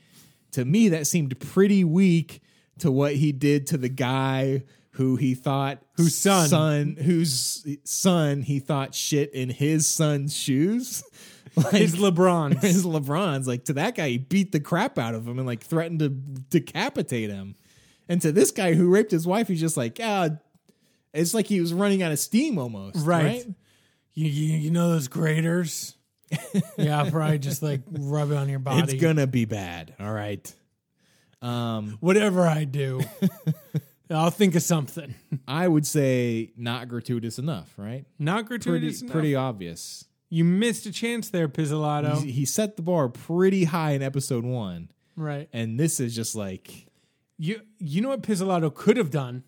to 0.52 0.64
me 0.64 0.88
that 0.90 1.06
seemed 1.06 1.38
pretty 1.40 1.84
weak 1.84 2.42
to 2.78 2.90
what 2.90 3.14
he 3.14 3.32
did 3.32 3.66
to 3.68 3.76
the 3.76 3.88
guy 3.88 4.62
who 4.96 5.16
he 5.16 5.34
thought 5.34 5.82
Whose 5.96 6.14
son. 6.14 6.48
son 6.48 6.96
whose 7.00 7.66
son 7.84 8.42
he 8.42 8.58
thought 8.58 8.94
shit 8.94 9.32
in 9.32 9.50
his 9.50 9.86
son's 9.86 10.36
shoes. 10.36 11.02
Like, 11.54 11.72
His 11.74 11.96
LeBron. 11.96 12.58
his 12.62 12.86
LeBron's 12.86 13.46
like 13.46 13.66
to 13.66 13.74
that 13.74 13.94
guy 13.94 14.08
he 14.08 14.16
beat 14.16 14.52
the 14.52 14.60
crap 14.60 14.98
out 14.98 15.14
of 15.14 15.28
him 15.28 15.36
and 15.38 15.46
like 15.46 15.62
threatened 15.62 15.98
to 15.98 16.08
decapitate 16.08 17.28
him. 17.28 17.56
And 18.08 18.22
to 18.22 18.32
this 18.32 18.50
guy 18.50 18.72
who 18.72 18.88
raped 18.88 19.10
his 19.10 19.26
wife, 19.26 19.48
he's 19.48 19.60
just 19.60 19.76
like, 19.76 20.00
ah, 20.02 20.30
it's 21.12 21.34
like 21.34 21.46
he 21.46 21.60
was 21.60 21.74
running 21.74 22.02
out 22.02 22.10
of 22.10 22.18
steam 22.18 22.56
almost. 22.56 23.04
Right. 23.06 23.24
right? 23.24 23.46
you, 24.14 24.28
you, 24.28 24.56
you 24.60 24.70
know 24.70 24.88
those 24.92 25.08
graters? 25.08 25.94
yeah, 26.76 27.00
I'll 27.02 27.10
probably 27.10 27.38
just 27.38 27.62
like 27.62 27.80
rub 27.90 28.30
it 28.30 28.36
on 28.36 28.48
your 28.48 28.58
body. 28.58 28.82
It's 28.82 29.02
gonna 29.02 29.26
be 29.26 29.44
bad. 29.44 29.94
All 30.00 30.12
right. 30.12 30.52
Um, 31.40 31.96
Whatever 32.00 32.46
I 32.46 32.64
do, 32.64 33.00
I'll 34.10 34.30
think 34.30 34.54
of 34.54 34.62
something. 34.62 35.14
I 35.48 35.66
would 35.66 35.86
say 35.86 36.52
not 36.56 36.88
gratuitous 36.88 37.38
enough, 37.38 37.72
right? 37.76 38.04
Not 38.18 38.46
Pretty 38.46 38.64
gratuitous. 38.64 39.02
enough. 39.02 39.12
pretty 39.12 39.34
obvious. 39.34 40.04
You 40.30 40.44
missed 40.44 40.86
a 40.86 40.92
chance 40.92 41.30
there, 41.30 41.48
Pizzolatto. 41.48 42.22
He, 42.22 42.30
he 42.30 42.44
set 42.44 42.76
the 42.76 42.82
bar 42.82 43.08
pretty 43.08 43.64
high 43.64 43.90
in 43.92 44.02
episode 44.02 44.44
one, 44.44 44.90
right. 45.16 45.48
and 45.52 45.78
this 45.78 46.00
is 46.00 46.14
just 46.14 46.34
like 46.36 46.86
You 47.38 47.60
you 47.78 48.00
know 48.00 48.08
what 48.10 48.22
Pizzolatto 48.22 48.72
could 48.72 48.96
have 48.96 49.10
done? 49.10 49.42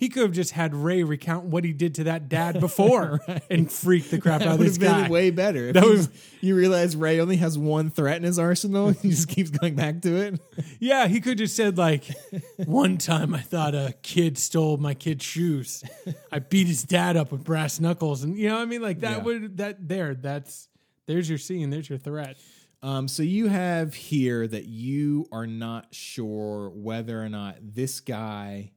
He 0.00 0.08
could 0.08 0.22
have 0.22 0.32
just 0.32 0.52
had 0.52 0.74
Ray 0.74 1.02
recount 1.04 1.44
what 1.44 1.62
he 1.62 1.72
did 1.72 1.94
to 1.96 2.04
that 2.04 2.28
dad 2.28 2.58
before 2.60 3.20
and 3.50 3.70
freak 3.70 4.08
the 4.10 4.18
crap 4.18 4.40
out 4.40 4.44
that 4.46 4.52
of 4.54 4.58
would 4.58 4.66
this 4.68 4.76
have 4.78 4.80
been 4.80 5.04
guy. 5.04 5.10
way 5.10 5.30
better. 5.30 5.68
If 5.68 5.74
That 5.74 5.84
you- 5.84 5.90
was- 5.90 6.08
you 6.40 6.56
realize 6.56 6.96
Ray 6.96 7.20
only 7.20 7.36
has 7.36 7.58
one 7.58 7.90
threat 7.90 8.16
in 8.16 8.22
his 8.22 8.38
arsenal. 8.38 8.88
He 8.90 9.10
just 9.10 9.28
keeps 9.28 9.50
going 9.50 9.74
back 9.76 10.00
to 10.02 10.16
it. 10.16 10.40
Yeah, 10.80 11.06
he 11.08 11.20
could 11.20 11.36
just 11.36 11.54
said 11.54 11.76
like, 11.76 12.04
one 12.56 12.96
time 12.96 13.34
I 13.34 13.40
thought 13.42 13.74
a 13.74 13.94
kid 14.02 14.38
stole 14.38 14.78
my 14.78 14.94
kid's 14.94 15.24
shoes. 15.24 15.84
I 16.32 16.38
beat 16.38 16.66
his 16.66 16.82
dad 16.84 17.18
up 17.18 17.30
with 17.32 17.44
brass 17.44 17.78
knuckles, 17.78 18.22
and 18.24 18.38
you 18.38 18.48
know 18.48 18.54
what 18.56 18.62
I 18.62 18.64
mean. 18.64 18.80
Like 18.80 19.00
that 19.00 19.18
Yeah. 19.18 19.22
would 19.24 19.56
that 19.58 19.86
there. 19.86 20.14
That's 20.14 20.68
there's 21.06 21.28
your 21.28 21.36
scene. 21.38 21.68
There's 21.68 21.88
your 21.90 21.98
threat. 21.98 22.38
Um, 22.82 23.08
so 23.08 23.22
you 23.22 23.48
have 23.48 23.92
here 23.92 24.46
that 24.46 24.64
you 24.64 25.26
are 25.30 25.46
not 25.46 25.94
sure 25.94 26.70
whether 26.70 27.22
or 27.22 27.28
not 27.28 27.56
this 27.60 28.00
guy 28.00 28.72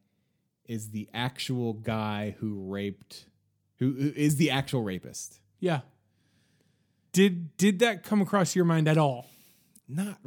is 0.74 0.90
the 0.90 1.08
actual 1.14 1.74
guy 1.74 2.36
who 2.40 2.56
raped, 2.68 3.26
who, 3.78 3.94
who 3.94 4.12
is 4.16 4.38
the 4.38 4.50
actual 4.50 4.82
rapist. 4.82 5.40
Yeah. 5.60 5.82
Did 7.12 7.56
did 7.58 7.80
that 7.80 8.02
come 8.02 8.22
across 8.22 8.56
your 8.56 8.66
mind 8.66 8.88
at 8.88 8.98
all? 8.98 9.28
Not, 9.88 10.18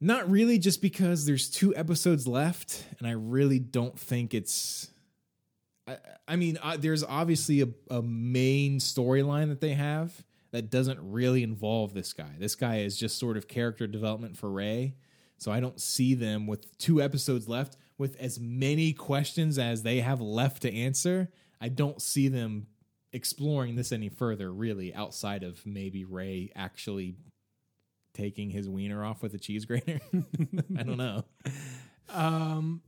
not 0.00 0.30
really. 0.30 0.58
Just 0.58 0.80
because 0.80 1.26
there's 1.26 1.50
two 1.50 1.76
episodes 1.76 2.26
left, 2.26 2.82
and 2.98 3.06
I 3.06 3.10
really 3.10 3.58
don't 3.58 3.98
think 3.98 4.32
it's. 4.32 4.88
I, 5.86 5.98
I 6.26 6.36
mean, 6.36 6.58
uh, 6.62 6.78
there's 6.78 7.04
obviously 7.04 7.60
a, 7.60 7.68
a 7.90 8.00
main 8.00 8.78
storyline 8.78 9.48
that 9.50 9.60
they 9.60 9.74
have 9.74 10.24
that 10.50 10.70
doesn't 10.70 10.98
really 11.02 11.42
involve 11.42 11.92
this 11.92 12.14
guy. 12.14 12.36
This 12.38 12.54
guy 12.54 12.78
is 12.78 12.96
just 12.96 13.18
sort 13.18 13.36
of 13.36 13.48
character 13.48 13.86
development 13.86 14.38
for 14.38 14.50
Ray. 14.50 14.94
So 15.36 15.52
I 15.52 15.60
don't 15.60 15.78
see 15.78 16.14
them 16.14 16.46
with 16.46 16.76
two 16.78 17.02
episodes 17.02 17.48
left 17.48 17.76
with 17.98 18.16
as 18.16 18.38
many 18.38 18.92
questions 18.92 19.58
as 19.58 19.82
they 19.82 20.00
have 20.00 20.20
left 20.20 20.62
to 20.62 20.72
answer. 20.72 21.30
I 21.60 21.68
don't 21.68 22.00
see 22.00 22.28
them 22.28 22.68
exploring 23.12 23.74
this 23.74 23.90
any 23.92 24.08
further, 24.08 24.52
really, 24.52 24.94
outside 24.94 25.42
of 25.42 25.66
maybe 25.66 26.04
Ray 26.04 26.52
actually 26.54 27.16
taking 28.14 28.50
his 28.50 28.68
wiener 28.68 29.04
off 29.04 29.22
with 29.22 29.34
a 29.34 29.38
cheese 29.38 29.64
grater. 29.64 30.00
I 30.78 30.82
don't 30.82 30.96
know. 30.96 31.24
Um, 32.08 32.82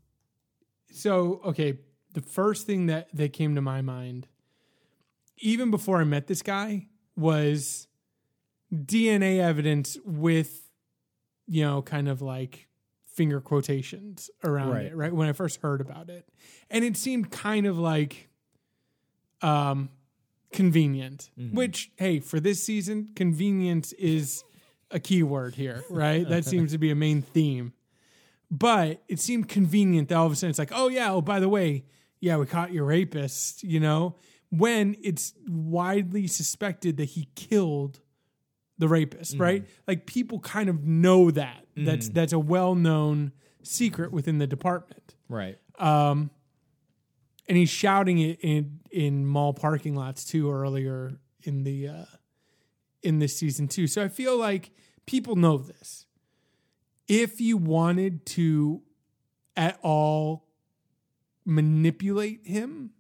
so 0.93 1.41
okay, 1.45 1.79
the 2.15 2.21
first 2.21 2.67
thing 2.67 2.87
that 2.87 3.09
that 3.15 3.33
came 3.33 3.55
to 3.57 3.61
my 3.61 3.83
mind, 3.83 4.29
even 5.39 5.71
before 5.71 6.01
I 6.01 6.05
met 6.05 6.27
this 6.27 6.43
guy, 6.43 6.87
was 7.17 7.87
DNA 8.73 9.39
evidence 9.39 9.99
with, 10.05 10.69
you 11.47 11.65
know, 11.65 11.83
kind 11.83 12.09
of 12.09 12.23
like 12.23 12.69
finger 13.13 13.41
quotations 13.41 14.31
around 14.45 14.71
Right. 14.71 14.87
it. 14.87 14.97
Right 14.97 15.13
when 15.13 15.29
I 15.29 15.33
first 15.33 15.61
heard 15.61 15.81
about 15.81 16.09
it, 16.11 16.29
and 16.71 16.85
it 16.85 16.97
seemed 16.97 17.31
kind 17.31 17.67
of 17.67 17.79
like, 17.79 18.29
um, 19.43 19.91
convenient. 20.53 21.31
Which 21.53 21.91
hey, 21.97 22.21
for 22.21 22.41
this 22.41 22.63
season, 22.63 23.11
convenience 23.15 23.93
is 23.95 24.43
a 24.91 24.99
key 24.99 25.23
word 25.23 25.55
here, 25.55 25.85
right? 25.91 26.29
that 26.29 26.45
seems 26.45 26.73
to 26.73 26.79
be 26.79 26.91
a 26.91 26.95
main 26.97 27.23
theme 27.23 27.73
but 28.53 29.01
it 29.07 29.21
seemed 29.21 29.49
convenient 29.49 30.09
that 30.09 30.17
all 30.17 30.27
of 30.27 30.33
a 30.33 30.35
sudden 30.35 30.51
it's 30.51 30.59
like, 30.59 30.73
oh 30.75 30.89
yeah, 30.89 31.13
oh 31.13 31.21
by 31.21 31.39
the 31.39 31.49
way, 31.49 31.85
yeah, 32.19 32.37
we 32.37 32.47
caught 32.47 32.73
your 32.73 32.85
rapist, 32.85 33.63
you 33.63 33.79
know, 33.79 34.17
when 34.51 34.97
it's 35.05 35.35
widely 35.47 36.27
suspected 36.27 36.97
that 36.97 37.11
he 37.11 37.29
killed 37.37 38.01
the 38.81 38.89
rapist, 38.89 39.39
right? 39.39 39.65
Like 39.87 40.07
people 40.07 40.41
kind 40.41 40.69
of 40.69 40.85
know 40.85 41.31
that. 41.31 41.67
That's 41.77 42.09
that's 42.09 42.33
a 42.33 42.39
well-known 42.39 43.33
secret 43.63 44.13
within 44.13 44.39
the 44.39 44.47
department. 44.47 45.15
Right. 45.29 45.59
Um 45.79 46.31
and 47.47 47.57
he's 47.57 47.71
shouting 47.71 48.19
it 48.19 48.39
in 48.41 48.81
in 48.91 49.25
mall 49.27 49.55
parking 49.55 49.95
lots 49.95 50.25
too 50.25 50.51
earlier 50.53 51.13
in 51.43 51.63
the 51.65 51.89
uh 51.89 52.05
in 53.03 53.19
this 53.19 53.37
season 53.37 53.69
too. 53.69 53.87
So 53.87 54.03
I 54.03 54.09
feel 54.09 54.37
like 54.37 54.73
people 55.07 55.37
know 55.37 55.59
this. 55.59 56.07
If 57.09 57.41
you 57.41 57.57
wanted 57.57 58.27
to 58.27 58.83
at 59.57 59.79
all 59.83 60.47
manipulate 61.45 62.47
him, 62.47 62.91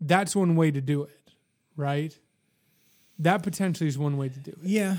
that's 0.00 0.34
one 0.34 0.56
way 0.56 0.70
to 0.70 0.80
do 0.80 1.02
it, 1.02 1.32
right? 1.76 2.16
That 3.18 3.42
potentially 3.42 3.88
is 3.88 3.98
one 3.98 4.16
way 4.16 4.28
to 4.28 4.38
do 4.38 4.52
it. 4.52 4.58
Yeah. 4.62 4.98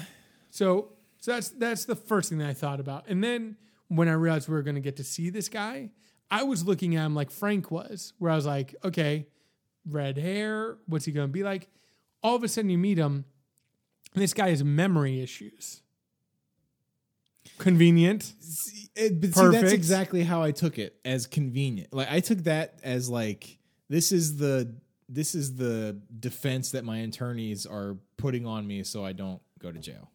So 0.49 0.93
so 1.19 1.33
that's 1.33 1.49
that's 1.49 1.85
the 1.85 1.95
first 1.95 2.29
thing 2.29 2.37
that 2.39 2.47
I 2.47 2.53
thought 2.53 2.79
about. 2.79 3.05
And 3.07 3.23
then 3.23 3.57
when 3.87 4.07
I 4.07 4.13
realized 4.13 4.47
we 4.47 4.55
were 4.55 4.63
going 4.63 4.75
to 4.75 4.81
get 4.81 4.97
to 4.97 5.03
see 5.03 5.29
this 5.29 5.49
guy, 5.49 5.89
I 6.31 6.43
was 6.43 6.65
looking 6.65 6.95
at 6.95 7.05
him 7.05 7.15
like 7.15 7.31
Frank 7.31 7.71
was, 7.71 8.13
where 8.19 8.31
I 8.31 8.35
was 8.35 8.45
like, 8.45 8.75
okay, 8.83 9.27
red 9.85 10.17
hair, 10.17 10.77
what's 10.87 11.05
he 11.05 11.11
going 11.11 11.27
to 11.27 11.31
be 11.31 11.43
like? 11.43 11.67
All 12.23 12.35
of 12.35 12.43
a 12.43 12.47
sudden 12.47 12.69
you 12.69 12.77
meet 12.77 12.97
him, 12.97 13.25
and 14.13 14.23
this 14.23 14.33
guy 14.33 14.49
has 14.49 14.63
memory 14.63 15.21
issues. 15.21 15.81
Convenient. 17.57 18.33
It, 18.95 19.11
eh, 19.11 19.15
but 19.15 19.33
see, 19.33 19.47
that's 19.49 19.71
exactly 19.71 20.23
how 20.23 20.43
I 20.43 20.51
took 20.51 20.77
it 20.77 20.95
as 21.03 21.27
convenient. 21.27 21.93
Like 21.93 22.11
I 22.11 22.19
took 22.19 22.39
that 22.39 22.79
as 22.83 23.09
like 23.09 23.57
this 23.89 24.11
is 24.11 24.37
the 24.37 24.75
this 25.09 25.33
is 25.33 25.55
the 25.55 25.99
defense 26.19 26.71
that 26.71 26.85
my 26.85 26.99
attorneys 26.99 27.65
are 27.65 27.97
putting 28.17 28.45
on 28.45 28.67
me 28.67 28.83
so 28.83 29.03
I 29.03 29.13
don't 29.13 29.41
go 29.59 29.71
to 29.71 29.79
jail. 29.79 30.11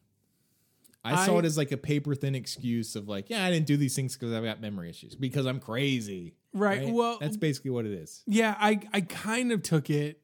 I, 1.13 1.25
saw 1.25 1.39
it 1.39 1.45
as 1.45 1.57
like 1.57 1.71
a 1.71 1.77
paper 1.77 2.15
thin 2.15 2.35
excuse 2.35 2.95
of 2.95 3.07
like, 3.07 3.29
yeah, 3.29 3.45
I 3.45 3.51
didn't 3.51 3.67
do 3.67 3.77
these 3.77 3.95
things 3.95 4.15
because 4.15 4.33
I've 4.33 4.43
got 4.43 4.59
memory 4.59 4.89
issues 4.89 5.15
because 5.15 5.45
I'm 5.45 5.59
crazy. 5.59 6.33
Right, 6.53 6.89
well- 6.89 7.17
that's 7.19 7.37
basically 7.37 7.71
what 7.71 7.85
it 7.85 7.91
is. 7.91 8.23
Yeah, 8.25 8.55
I 8.59 8.79
I 8.93 9.01
kind 9.01 9.51
of 9.51 9.61
took 9.61 9.89
it 9.89 10.21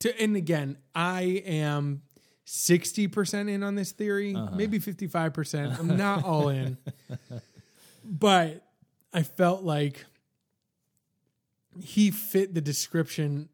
to 0.00 0.20
and 0.20 0.36
again, 0.36 0.78
I 0.94 1.42
am 1.46 2.02
60% 2.46 3.48
in 3.48 3.62
on 3.62 3.76
this 3.76 3.92
theory, 3.92 4.34
uh-huh. 4.34 4.54
maybe 4.54 4.78
55%. 4.78 5.78
I'm 5.78 5.96
not 5.96 6.24
all 6.24 6.48
in. 6.48 6.76
But 8.04 8.66
I 9.12 9.22
felt 9.22 9.62
like 9.62 10.04
he 11.80 12.10
fit 12.10 12.54
the 12.54 12.60
description 12.60 13.48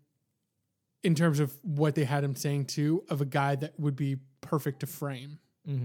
in 1.03 1.15
terms 1.15 1.39
of 1.39 1.57
what 1.63 1.95
they 1.95 2.05
had 2.05 2.25
him 2.25 2.35
saying 2.35 2.65
too 2.65 3.05
of 3.09 3.21
a 3.21 3.25
guy 3.25 3.55
that 3.55 3.79
would 3.79 3.95
be 3.95 4.17
perfect 4.41 4.81
to 4.81 4.87
frame 4.87 5.39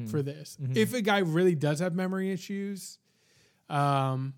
for 0.07 0.21
this. 0.21 0.57
If 0.73 0.93
a 0.93 1.01
guy 1.01 1.19
really 1.19 1.55
does 1.55 1.79
have 1.79 1.93
memory 1.93 2.31
issues, 2.31 2.99
um, 3.69 4.33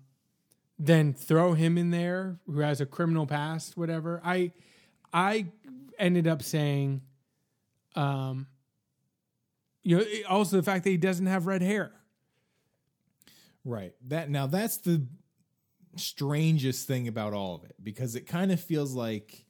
then 0.78 1.14
throw 1.14 1.54
him 1.54 1.78
in 1.78 1.90
there 1.90 2.38
who 2.46 2.60
has 2.60 2.80
a 2.80 2.86
criminal 2.86 3.26
past, 3.26 3.76
whatever. 3.76 4.20
I 4.24 4.52
I 5.12 5.46
ended 5.98 6.26
up 6.26 6.42
saying, 6.42 7.02
um, 7.94 8.46
you 9.82 9.98
know, 9.98 10.04
also 10.28 10.56
the 10.56 10.62
fact 10.62 10.84
that 10.84 10.90
he 10.90 10.96
doesn't 10.96 11.26
have 11.26 11.46
red 11.46 11.62
hair. 11.62 11.92
Right. 13.64 13.94
That 14.08 14.28
now 14.28 14.46
that's 14.46 14.78
the 14.78 15.06
strangest 15.96 16.86
thing 16.86 17.08
about 17.08 17.32
all 17.32 17.54
of 17.54 17.64
it 17.64 17.76
because 17.82 18.16
it 18.16 18.26
kind 18.26 18.52
of 18.52 18.60
feels 18.60 18.94
like 18.94 19.45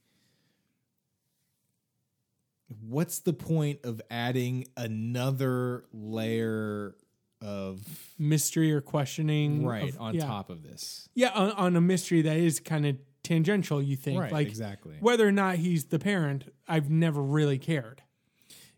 what's 2.69 3.21
the 3.21 3.33
point 3.33 3.81
of 3.85 4.01
adding 4.11 4.67
another 4.77 5.85
layer 5.93 6.97
of 7.41 7.81
mystery 8.19 8.73
or 8.73 8.81
questioning 8.81 9.65
right 9.65 9.91
of- 9.91 10.01
on 10.01 10.15
yeah. 10.15 10.27
top 10.27 10.51
of 10.51 10.63
this? 10.63 11.09
yeah 11.15 11.31
on, 11.31 11.51
on 11.53 11.77
a 11.77 11.81
mystery 11.81 12.23
that 12.23 12.37
is 12.37 12.59
kind 12.61 12.87
of 12.87 12.97
tangential 13.23 13.83
you 13.83 13.97
think 13.97 14.21
Right, 14.21 14.33
like 14.33 14.47
exactly. 14.49 14.97
whether 15.01 15.27
or 15.27 15.33
not 15.33 15.57
he's 15.57 15.87
the 15.87 15.99
parent 15.99 16.53
i've 16.69 16.89
never 16.91 17.21
really 17.23 17.59
cared 17.59 18.03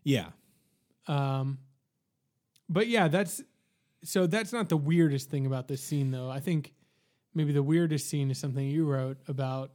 Yeah. 0.03 0.29
um 1.07 1.59
but 2.67 2.87
yeah 2.87 3.07
that's 3.07 3.41
so 4.03 4.25
that's 4.27 4.51
not 4.51 4.69
the 4.69 4.77
weirdest 4.77 5.29
thing 5.29 5.45
about 5.45 5.67
this 5.67 5.83
scene 5.83 6.09
though 6.11 6.29
i 6.29 6.39
think 6.39 6.73
maybe 7.35 7.51
the 7.51 7.61
weirdest 7.63 8.09
scene 8.09 8.31
is 8.31 8.39
something 8.39 8.65
you 8.67 8.85
wrote 8.85 9.17
about 9.27 9.71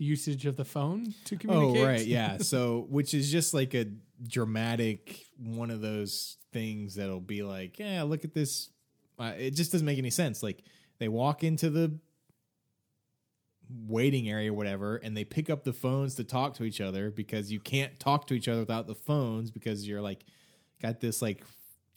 the 0.00 0.06
usage 0.06 0.46
of 0.46 0.56
the 0.56 0.64
phone 0.64 1.12
to 1.26 1.36
communicate 1.36 1.82
Oh, 1.82 1.86
right. 1.86 2.04
Yeah. 2.06 2.38
So, 2.40 2.86
which 2.88 3.12
is 3.12 3.30
just 3.30 3.52
like 3.52 3.74
a 3.74 3.86
dramatic 4.22 5.26
one 5.38 5.70
of 5.70 5.82
those 5.82 6.38
things 6.52 6.94
that'll 6.94 7.20
be 7.20 7.42
like, 7.42 7.78
yeah, 7.78 8.02
look 8.02 8.24
at 8.24 8.32
this. 8.32 8.70
Uh, 9.18 9.34
it 9.38 9.50
just 9.50 9.72
doesn't 9.72 9.84
make 9.84 9.98
any 9.98 10.08
sense. 10.10 10.42
Like, 10.42 10.64
they 10.98 11.08
walk 11.08 11.44
into 11.44 11.68
the 11.68 11.98
waiting 13.86 14.28
area, 14.30 14.50
or 14.50 14.54
whatever, 14.54 14.96
and 14.96 15.14
they 15.14 15.24
pick 15.24 15.50
up 15.50 15.64
the 15.64 15.72
phones 15.74 16.14
to 16.14 16.24
talk 16.24 16.54
to 16.54 16.64
each 16.64 16.80
other 16.80 17.10
because 17.10 17.52
you 17.52 17.60
can't 17.60 18.00
talk 18.00 18.26
to 18.28 18.34
each 18.34 18.48
other 18.48 18.60
without 18.60 18.86
the 18.86 18.94
phones 18.94 19.50
because 19.50 19.86
you're 19.86 20.00
like, 20.00 20.24
got 20.80 21.00
this 21.00 21.20
like 21.20 21.44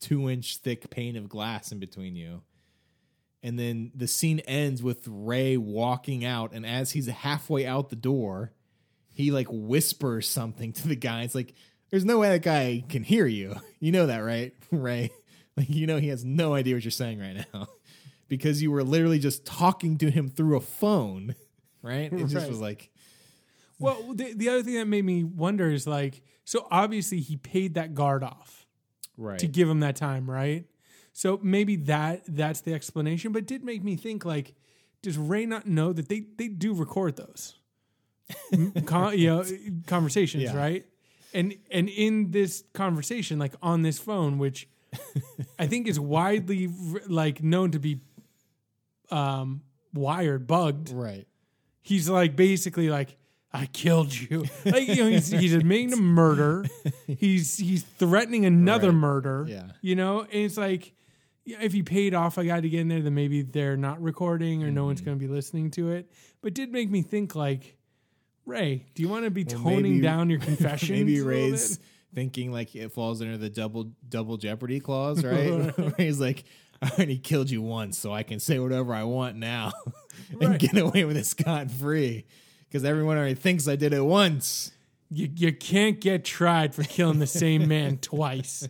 two 0.02 0.30
inch 0.30 0.58
thick 0.58 0.90
pane 0.90 1.16
of 1.16 1.30
glass 1.30 1.72
in 1.72 1.80
between 1.80 2.18
you. 2.18 2.42
And 3.44 3.60
then 3.60 3.92
the 3.94 4.08
scene 4.08 4.40
ends 4.42 4.82
with 4.82 5.06
Ray 5.06 5.58
walking 5.58 6.24
out, 6.24 6.54
and 6.54 6.66
as 6.66 6.92
he's 6.92 7.08
halfway 7.08 7.66
out 7.66 7.90
the 7.90 7.96
door, 7.98 8.54
he 9.14 9.32
like 9.32 9.48
whispers 9.52 10.28
something 10.30 10.72
to 10.74 10.88
the 10.88 10.96
guy. 10.96 11.24
It's 11.24 11.36
like, 11.36 11.54
there's 11.92 12.06
no 12.06 12.20
way 12.20 12.30
that 12.30 12.42
guy 12.42 12.84
can 12.88 13.04
hear 13.04 13.28
you. 13.28 13.56
You 13.80 13.92
know 13.92 14.06
that, 14.06 14.20
right, 14.20 14.54
Ray? 14.72 15.12
Like, 15.58 15.70
you 15.70 15.86
know, 15.88 15.98
he 15.98 16.08
has 16.08 16.24
no 16.24 16.54
idea 16.54 16.74
what 16.76 16.86
you're 16.86 16.90
saying 16.92 17.20
right 17.20 17.46
now 17.54 17.68
because 18.30 18.62
you 18.62 18.72
were 18.72 18.82
literally 18.82 19.20
just 19.20 19.46
talking 19.46 19.98
to 19.98 20.10
him 20.10 20.30
through 20.30 20.56
a 20.56 20.62
phone, 20.62 21.36
right? 21.82 22.12
It 22.14 22.18
just 22.20 22.36
Right. 22.36 22.50
was 22.50 22.62
like, 22.62 22.90
well 23.78 24.14
the, 24.14 24.34
the 24.34 24.48
other 24.48 24.64
thing 24.64 24.76
that 24.76 24.88
made 24.88 25.04
me 25.04 25.26
wonder 25.26 25.70
is 25.70 25.86
like 25.86 26.22
so 26.46 26.66
obviously 26.72 27.20
he 27.20 27.36
paid 27.36 27.74
that 27.74 27.94
guard 27.94 28.24
off 28.24 28.66
right. 29.18 29.40
to 29.40 29.48
give 29.48 29.68
him 29.70 29.82
that 29.82 29.98
time, 29.98 30.30
right? 30.32 30.66
So 31.14 31.40
maybe 31.44 31.76
that 31.78 32.24
that's 32.28 32.62
the 32.62 32.74
explanation, 32.74 33.32
but 33.32 33.40
it 33.44 33.48
did 33.48 33.64
make 33.64 33.84
me 33.84 33.96
think 33.96 34.26
like, 34.26 34.56
does 35.02 35.18
Ray 35.18 35.46
not 35.46 35.68
know 35.68 35.94
that 35.94 36.10
they 36.10 36.26
they 36.38 36.48
do 36.48 36.74
record 36.74 37.16
those, 37.18 37.56
Con, 38.86 39.18
you 39.18 39.28
know, 39.28 39.46
conversations, 39.88 40.44
Yeah. 40.44 40.56
right? 40.58 40.86
And 41.34 41.56
and 41.72 41.88
in 41.90 42.32
this 42.32 42.64
conversation, 42.74 43.38
like 43.40 43.54
on 43.62 43.82
this 43.84 44.00
phone, 44.00 44.38
which 44.40 44.68
I 45.60 45.68
think 45.68 45.88
is 45.88 46.00
widely 46.00 46.70
like 47.08 47.44
known 47.44 47.72
to 47.72 47.80
be 47.80 48.02
um, 49.12 49.62
wired, 49.94 50.48
bugged. 50.48 50.90
Right. 50.92 51.28
He's 51.82 52.10
like 52.10 52.36
basically 52.36 52.90
like 52.90 53.18
I 53.52 53.66
killed 53.68 54.14
you. 54.14 54.46
Like 54.66 54.88
you 54.88 54.96
know, 54.96 55.10
he's 55.10 55.30
he's 55.30 55.54
admitting 55.60 55.92
to 55.92 55.98
murder. 55.98 56.66
He's 57.08 57.58
he's 57.58 57.84
threatening 57.84 58.46
another 58.46 58.90
Right. 58.90 58.96
murder. 58.98 59.46
Yeah. 59.48 59.66
You 59.82 59.96
know, 59.96 60.22
and 60.22 60.30
it's 60.34 60.58
like 60.58 60.94
if 61.46 61.74
he 61.74 61.84
paid 61.84 62.14
off 62.14 62.38
a 62.38 62.46
guy 62.46 62.62
to 62.62 62.70
get 62.70 62.82
in 62.82 62.88
there, 62.88 63.02
then 63.02 63.14
maybe 63.14 63.42
they're 63.42 63.78
not 63.78 64.02
recording 64.02 64.64
or 64.64 64.72
no 64.72 64.86
one's 64.86 65.02
Mm-hmm. 65.02 65.06
going 65.10 65.20
to 65.20 65.28
be 65.28 65.32
listening 65.34 65.72
to 65.72 65.92
it. 65.92 66.10
But 66.42 66.50
it 66.50 66.54
did 66.56 66.72
make 66.72 66.90
me 66.90 67.02
think 67.02 67.36
like, 67.36 67.76
Ray, 68.46 68.86
do 68.96 69.02
you 69.04 69.10
want 69.10 69.26
to 69.26 69.32
be 69.32 69.44
Well, 69.44 69.62
toning 69.64 69.94
maybe- 69.94 70.02
down 70.02 70.30
your 70.30 70.40
confessions? 70.50 70.90
Maybe 70.92 71.22
Ray's 71.22 71.80
thinking 72.14 72.52
like 72.52 72.76
it 72.76 72.92
falls 72.92 73.22
under 73.22 73.38
the 73.38 73.50
double 73.50 73.92
double 74.08 74.38
jeopardy 74.38 74.80
clause, 74.80 75.24
right? 75.26 75.74
He's 75.98 76.20
like, 76.28 76.44
I 76.82 76.90
already 76.90 77.18
killed 77.18 77.50
you 77.50 77.62
once, 77.62 77.98
so 77.98 78.14
I 78.14 78.24
can 78.24 78.40
say 78.40 78.60
whatever 78.60 78.94
I 78.94 79.04
want 79.04 79.38
now 79.38 79.72
and 80.32 80.42
Right. 80.52 80.60
get 80.60 80.78
away 80.78 81.06
with 81.06 81.18
it 81.18 81.26
scot 81.26 81.72
free. 81.72 82.26
Because 82.68 82.84
everyone 82.86 83.18
already 83.18 83.36
thinks 83.36 83.68
I 83.68 83.76
did 83.76 83.94
it 83.94 84.04
once. 84.04 84.72
You, 85.10 85.30
you 85.36 85.54
can't 85.54 86.02
get 86.02 86.26
tried 86.26 86.74
for 86.74 86.84
killing 86.84 87.20
the 87.20 87.28
same 87.28 87.68
man 87.68 87.98
twice. 88.00 88.68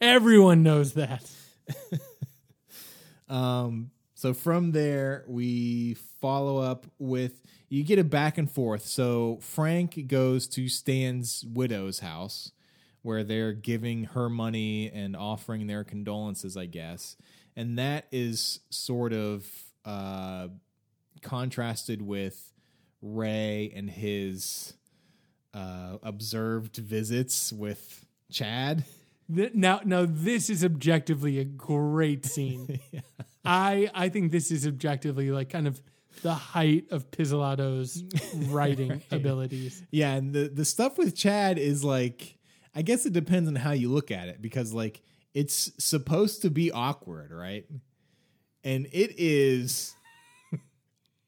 Everyone 0.00 0.62
knows 0.64 0.94
that. 0.94 1.24
Um, 3.28 3.90
so 4.14 4.32
from 4.32 4.72
there, 4.72 5.24
we 5.26 5.94
follow 6.20 6.58
up 6.58 6.86
with 6.98 7.42
you 7.68 7.82
get 7.82 7.98
a 7.98 8.04
back 8.04 8.38
and 8.38 8.50
forth. 8.50 8.86
So 8.86 9.38
Frank 9.40 10.06
goes 10.06 10.46
to 10.48 10.68
Stan's 10.68 11.44
widow's 11.44 11.98
house 11.98 12.52
where 13.02 13.24
they're 13.24 13.52
giving 13.52 14.04
her 14.04 14.28
money 14.28 14.90
and 14.90 15.16
offering 15.16 15.66
their 15.66 15.84
condolences, 15.84 16.56
I 16.56 16.66
guess. 16.66 17.16
And 17.56 17.78
that 17.78 18.06
is 18.12 18.60
sort 18.70 19.12
of 19.12 19.46
uh, 19.84 20.48
contrasted 21.22 22.02
with 22.02 22.52
Ray 23.02 23.72
and 23.74 23.90
his 23.90 24.74
uh, 25.54 25.98
observed 26.02 26.76
visits 26.76 27.52
with 27.52 28.06
Chad. 28.30 28.84
Th- 29.34 29.54
Now, 29.54 29.80
now 29.84 30.06
this 30.08 30.48
is 30.50 30.64
objectively 30.64 31.38
a 31.38 31.44
great 31.44 32.24
scene. 32.26 32.80
I 33.44 33.88
I 33.94 34.08
think 34.08 34.32
this 34.32 34.50
is 34.50 34.66
objectively 34.66 35.30
like 35.30 35.50
kind 35.50 35.66
of 35.68 35.80
the 36.22 36.34
height 36.34 36.86
of 36.90 37.10
Pizzolatto's 37.10 38.02
writing 38.50 39.02
abilities. 39.10 39.82
Yeah, 39.90 40.14
and 40.14 40.32
the 40.32 40.48
the 40.48 40.64
stuff 40.64 40.98
with 40.98 41.14
Chad 41.16 41.58
is 41.58 41.84
like 41.84 42.38
I 42.74 42.82
guess 42.82 43.06
it 43.06 43.12
depends 43.12 43.48
on 43.48 43.54
how 43.56 43.72
you 43.72 43.90
look 43.90 44.10
at 44.10 44.28
it 44.28 44.42
because 44.42 44.72
like 44.72 45.00
it's 45.34 45.70
supposed 45.78 46.42
to 46.42 46.50
be 46.50 46.72
awkward, 46.72 47.30
right? 47.32 47.66
And 48.64 48.86
it 48.92 49.14
is 49.18 49.94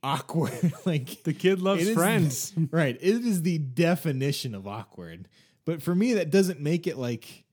awkward. 0.02 0.72
like 0.84 1.22
The 1.24 1.32
kid 1.34 1.60
loves 1.60 1.86
is- 1.86 1.94
friends. 1.94 2.52
right. 2.70 2.96
It 3.00 3.24
is 3.24 3.42
the 3.42 3.58
definition 3.58 4.54
of 4.54 4.66
awkward. 4.66 5.28
But 5.64 5.82
for 5.82 5.94
me 5.94 6.14
that 6.14 6.30
doesn't 6.30 6.60
make 6.60 6.86
it 6.86 6.96
like 6.96 7.44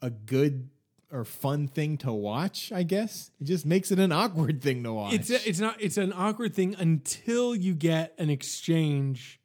a 0.00 0.10
good 0.10 0.70
or 1.10 1.24
fun 1.24 1.68
thing 1.68 1.96
to 1.98 2.12
watch, 2.12 2.70
I 2.72 2.82
guess. 2.82 3.30
It 3.40 3.44
just 3.44 3.64
makes 3.64 3.90
it 3.90 3.98
an 3.98 4.12
awkward 4.12 4.62
thing 4.62 4.82
to 4.84 4.92
watch. 4.92 5.14
It's 5.14 5.30
a, 5.30 5.48
it's 5.48 5.60
not 5.60 5.80
it's 5.80 5.96
an 5.96 6.12
awkward 6.12 6.54
thing 6.54 6.74
until 6.78 7.54
you 7.54 7.74
get 7.74 8.14
an 8.18 8.30
exchange 8.30 9.40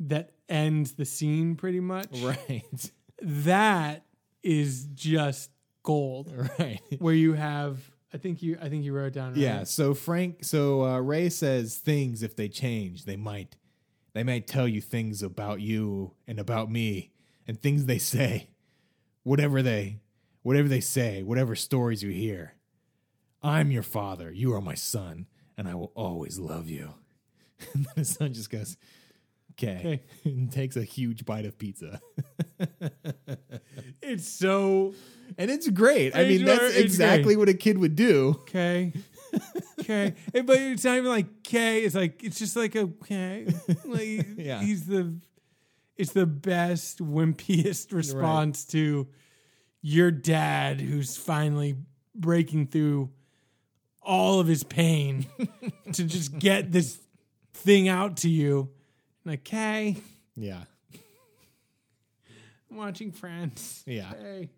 that 0.00 0.32
ends 0.48 0.92
the 0.92 1.04
scene 1.04 1.56
pretty 1.56 1.80
much. 1.80 2.08
right. 2.22 2.92
That 3.22 4.04
is 4.42 4.86
just 4.94 5.50
gold. 5.82 6.32
Right. 6.58 6.80
Where 6.98 7.14
you 7.14 7.34
have 7.34 7.78
I 8.12 8.18
think 8.18 8.42
you 8.42 8.58
I 8.60 8.68
think 8.68 8.84
you 8.84 8.92
wrote 8.92 9.06
it 9.06 9.14
down 9.14 9.30
right? 9.30 9.38
Yeah. 9.38 9.64
So 9.64 9.94
Frank, 9.94 10.44
so 10.44 10.84
uh, 10.84 10.98
Ray 10.98 11.30
says 11.30 11.76
things 11.76 12.22
if 12.22 12.36
they 12.36 12.48
change, 12.48 13.04
they 13.04 13.16
might, 13.16 13.56
they 14.12 14.24
might 14.24 14.46
tell 14.46 14.66
you 14.66 14.80
things 14.80 15.22
about 15.22 15.60
you 15.60 16.12
and 16.26 16.38
about 16.40 16.70
me, 16.70 17.12
and 17.46 17.60
things 17.60 17.86
they 17.86 17.98
say, 17.98 18.50
whatever 19.22 19.62
they, 19.62 20.00
whatever 20.42 20.68
they 20.68 20.80
say, 20.80 21.22
whatever 21.22 21.54
stories 21.54 22.02
you 22.02 22.10
hear. 22.10 22.54
I'm 23.42 23.70
your 23.70 23.82
father. 23.82 24.30
You 24.30 24.52
are 24.54 24.60
my 24.60 24.74
son, 24.74 25.26
and 25.56 25.66
I 25.68 25.74
will 25.74 25.92
always 25.94 26.38
love 26.38 26.68
you. 26.68 26.94
And 27.74 27.84
then 27.84 27.92
his 27.96 28.08
son 28.10 28.32
just 28.32 28.48
goes, 28.50 28.76
"Okay," 29.52 29.76
Okay. 29.78 30.02
and 30.24 30.50
takes 30.50 30.76
a 30.76 30.82
huge 30.82 31.26
bite 31.26 31.44
of 31.44 31.58
pizza, 31.58 32.00
It's 34.02 34.26
so 34.28 34.94
and 35.38 35.50
it's 35.50 35.68
great. 35.68 36.16
I 36.16 36.24
mean, 36.24 36.44
that's 36.44 36.74
exactly 36.76 37.36
what 37.36 37.48
a 37.48 37.54
kid 37.54 37.78
would 37.78 37.96
do. 37.96 38.36
okay. 38.42 38.92
Okay. 39.80 40.14
But 40.32 40.56
it's 40.56 40.84
not 40.84 40.96
even 40.96 41.10
like 41.10 41.42
K. 41.42 41.82
It's 41.82 41.94
like 41.94 42.22
it's 42.24 42.38
just 42.38 42.56
like 42.56 42.74
okay. 42.76 43.46
Like 43.84 44.26
Yeah. 44.36 44.60
he's 44.60 44.86
the 44.86 45.14
it's 46.00 46.12
the 46.12 46.26
best 46.26 46.98
wimpiest 46.98 47.92
response 47.92 48.64
to 48.66 49.06
your 49.82 50.10
dad 50.10 50.80
who's 50.80 51.16
finally 51.16 51.76
breaking 52.14 52.66
through 52.68 53.10
all 54.02 54.40
of 54.40 54.46
his 54.46 54.64
pain 54.64 55.26
to 55.92 56.04
just 56.04 56.38
get 56.38 56.72
this 56.72 56.98
thing 57.52 57.88
out 57.88 58.16
to 58.18 58.30
you. 58.30 58.70
Like, 59.24 59.44
Kay, 59.44 59.98
Yeah, 60.36 60.62
I'm 62.70 62.76
watching 62.76 63.12
Friends. 63.12 63.82
yeah. 63.86 64.12
Hey. 64.18 64.48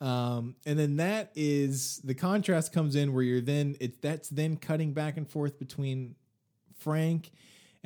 Um, 0.00 0.54
and 0.64 0.78
then 0.78 0.96
that 0.96 1.32
is 1.34 1.98
the 2.04 2.14
contrast 2.14 2.72
comes 2.72 2.94
in 2.94 3.12
where 3.12 3.24
you're 3.24 3.40
then 3.40 3.76
it 3.80 4.00
that's 4.00 4.28
then 4.28 4.56
cutting 4.56 4.92
back 4.92 5.16
and 5.16 5.28
forth 5.28 5.58
between 5.58 6.14
Frank 6.78 7.30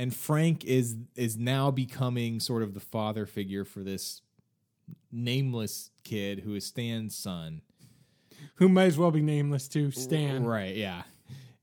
and 0.02 0.12
Frank 0.12 0.64
is 0.64 0.96
is 1.14 1.38
now 1.38 1.70
becoming 1.70 2.40
sort 2.40 2.64
of 2.64 2.74
the 2.74 2.80
father 2.80 3.24
figure 3.24 3.64
for 3.64 3.84
this 3.84 4.20
nameless 5.12 5.92
kid 6.02 6.40
who 6.40 6.56
is 6.56 6.66
Stan's 6.66 7.14
son. 7.14 7.62
Who 8.56 8.68
might 8.68 8.86
as 8.86 8.98
well 8.98 9.12
be 9.12 9.22
nameless 9.22 9.68
too, 9.68 9.92
Stan. 9.92 10.44
Right, 10.44 10.74
yeah. 10.74 11.04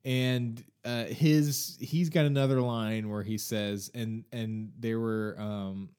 And 0.06 0.64
uh 0.86 1.04
his 1.04 1.78
he's 1.82 2.10
got 2.10 2.24
another 2.24 2.62
line 2.62 3.10
where 3.10 3.24
he 3.24 3.38
says 3.38 3.92
and 3.94 4.24
and 4.32 4.72
there 4.80 5.02
were 5.02 5.36
um 5.38 5.90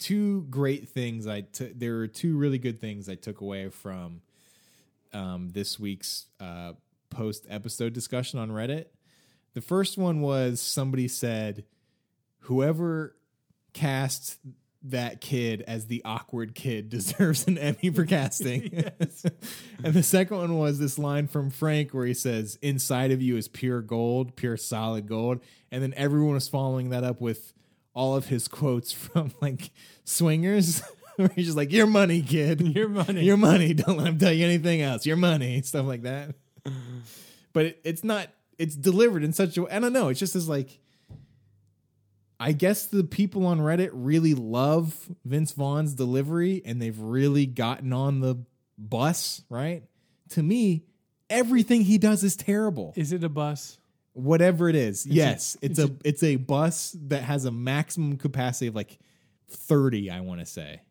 two 0.00 0.42
great 0.50 0.88
things 0.88 1.28
I 1.28 1.42
took 1.42 1.78
there 1.78 1.94
were 1.94 2.08
two 2.08 2.36
really 2.36 2.58
good 2.58 2.80
things 2.80 3.08
I 3.08 3.14
took 3.14 3.40
away 3.40 3.68
from 3.68 4.20
um 5.12 5.50
this 5.50 5.78
week's 5.78 6.26
uh 6.40 6.72
post 7.08 7.46
episode 7.48 7.92
discussion 7.92 8.40
on 8.40 8.50
Reddit. 8.50 8.86
The 9.54 9.60
first 9.60 9.98
one 9.98 10.20
was 10.20 10.60
somebody 10.60 11.08
said 11.08 11.64
whoever 12.40 13.16
cast 13.72 14.38
that 14.84 15.20
kid 15.20 15.62
as 15.66 15.86
the 15.86 16.02
awkward 16.04 16.54
kid 16.54 16.88
deserves 16.88 17.46
an 17.46 17.58
Emmy 17.58 17.90
for 17.90 18.04
casting. 18.04 18.62
and 19.84 19.94
the 19.94 20.02
second 20.02 20.36
one 20.36 20.58
was 20.58 20.78
this 20.78 20.98
line 20.98 21.28
from 21.28 21.50
Frank 21.50 21.92
where 21.92 22.06
he 22.06 22.14
says, 22.14 22.58
Inside 22.62 23.10
of 23.12 23.22
you 23.22 23.36
is 23.36 23.48
pure 23.48 23.80
gold, 23.80 24.36
pure 24.36 24.56
solid 24.56 25.06
gold. 25.06 25.40
And 25.70 25.82
then 25.82 25.94
everyone 25.96 26.34
was 26.34 26.48
following 26.48 26.90
that 26.90 27.04
up 27.04 27.20
with 27.20 27.52
all 27.94 28.16
of 28.16 28.26
his 28.26 28.48
quotes 28.48 28.92
from 28.92 29.32
like 29.40 29.70
swingers. 30.04 30.82
Where 31.16 31.28
he's 31.28 31.46
just 31.46 31.58
like, 31.58 31.72
Your 31.72 31.86
money, 31.86 32.22
kid. 32.22 32.60
Your 32.60 32.88
money. 32.88 33.22
Your 33.22 33.36
money. 33.36 33.74
Don't 33.74 33.98
let 33.98 34.06
him 34.06 34.18
tell 34.18 34.32
you 34.32 34.46
anything 34.46 34.80
else. 34.80 35.06
Your 35.06 35.16
money. 35.16 35.60
Stuff 35.62 35.86
like 35.86 36.02
that. 36.02 36.34
but 37.52 37.66
it, 37.66 37.80
it's 37.84 38.02
not, 38.02 38.28
it's 38.58 38.76
delivered 38.76 39.24
in 39.24 39.32
such 39.32 39.56
a 39.56 39.62
way. 39.62 39.70
I 39.70 39.78
don't 39.78 39.92
know. 39.92 40.08
It's 40.08 40.20
just 40.20 40.36
as 40.36 40.48
like, 40.48 40.78
I 42.38 42.52
guess 42.52 42.86
the 42.86 43.04
people 43.04 43.46
on 43.46 43.60
Reddit 43.60 43.90
really 43.92 44.34
love 44.34 45.08
Vince 45.24 45.52
Vaughn's 45.52 45.94
delivery 45.94 46.62
and 46.64 46.82
they've 46.82 46.98
really 46.98 47.46
gotten 47.46 47.92
on 47.92 48.20
the 48.20 48.44
bus, 48.76 49.42
right? 49.48 49.84
To 50.30 50.42
me, 50.42 50.84
everything 51.30 51.82
he 51.82 51.98
does 51.98 52.24
is 52.24 52.36
terrible. 52.36 52.92
Is 52.96 53.12
it 53.12 53.22
a 53.22 53.28
bus? 53.28 53.78
Whatever 54.14 54.68
it 54.68 54.74
is. 54.74 55.06
yes, 55.06 55.56
it's, 55.62 55.78
it's 55.78 55.90
a 55.90 55.94
it's 56.04 56.22
a 56.22 56.36
bus 56.36 56.94
that 57.06 57.22
has 57.22 57.46
a 57.46 57.50
maximum 57.50 58.18
capacity 58.18 58.66
of 58.66 58.74
like 58.74 58.98
30, 59.48 60.10
I 60.10 60.20
want 60.20 60.40
to 60.40 60.46
say. 60.46 60.82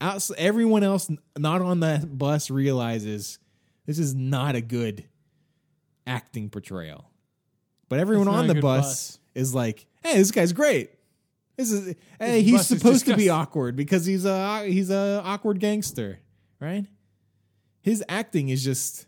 Outs- 0.00 0.32
everyone 0.36 0.82
else 0.82 1.10
not 1.38 1.62
on 1.62 1.80
that 1.80 2.18
bus 2.18 2.50
realizes 2.50 3.38
this 3.86 3.98
is 3.98 4.14
not 4.14 4.54
a 4.54 4.60
good 4.60 5.04
acting 6.06 6.50
portrayal. 6.50 7.10
But 7.88 7.98
everyone 7.98 8.28
on 8.28 8.46
the 8.46 8.54
bus, 8.54 8.62
bus. 8.62 9.18
is 9.34 9.54
like, 9.54 9.86
"Hey, 10.02 10.16
this 10.16 10.30
guy's 10.30 10.52
great. 10.52 10.90
This 11.56 11.70
is 11.70 11.94
hey, 12.18 12.42
he's 12.42 12.66
supposed 12.66 13.06
to 13.06 13.16
be 13.16 13.28
awkward 13.28 13.76
because 13.76 14.06
he's 14.06 14.24
a 14.24 14.64
he's 14.64 14.90
a 14.90 15.20
awkward 15.24 15.60
gangster, 15.60 16.18
right? 16.60 16.86
His 17.82 18.02
acting 18.08 18.48
is 18.48 18.64
just 18.64 19.06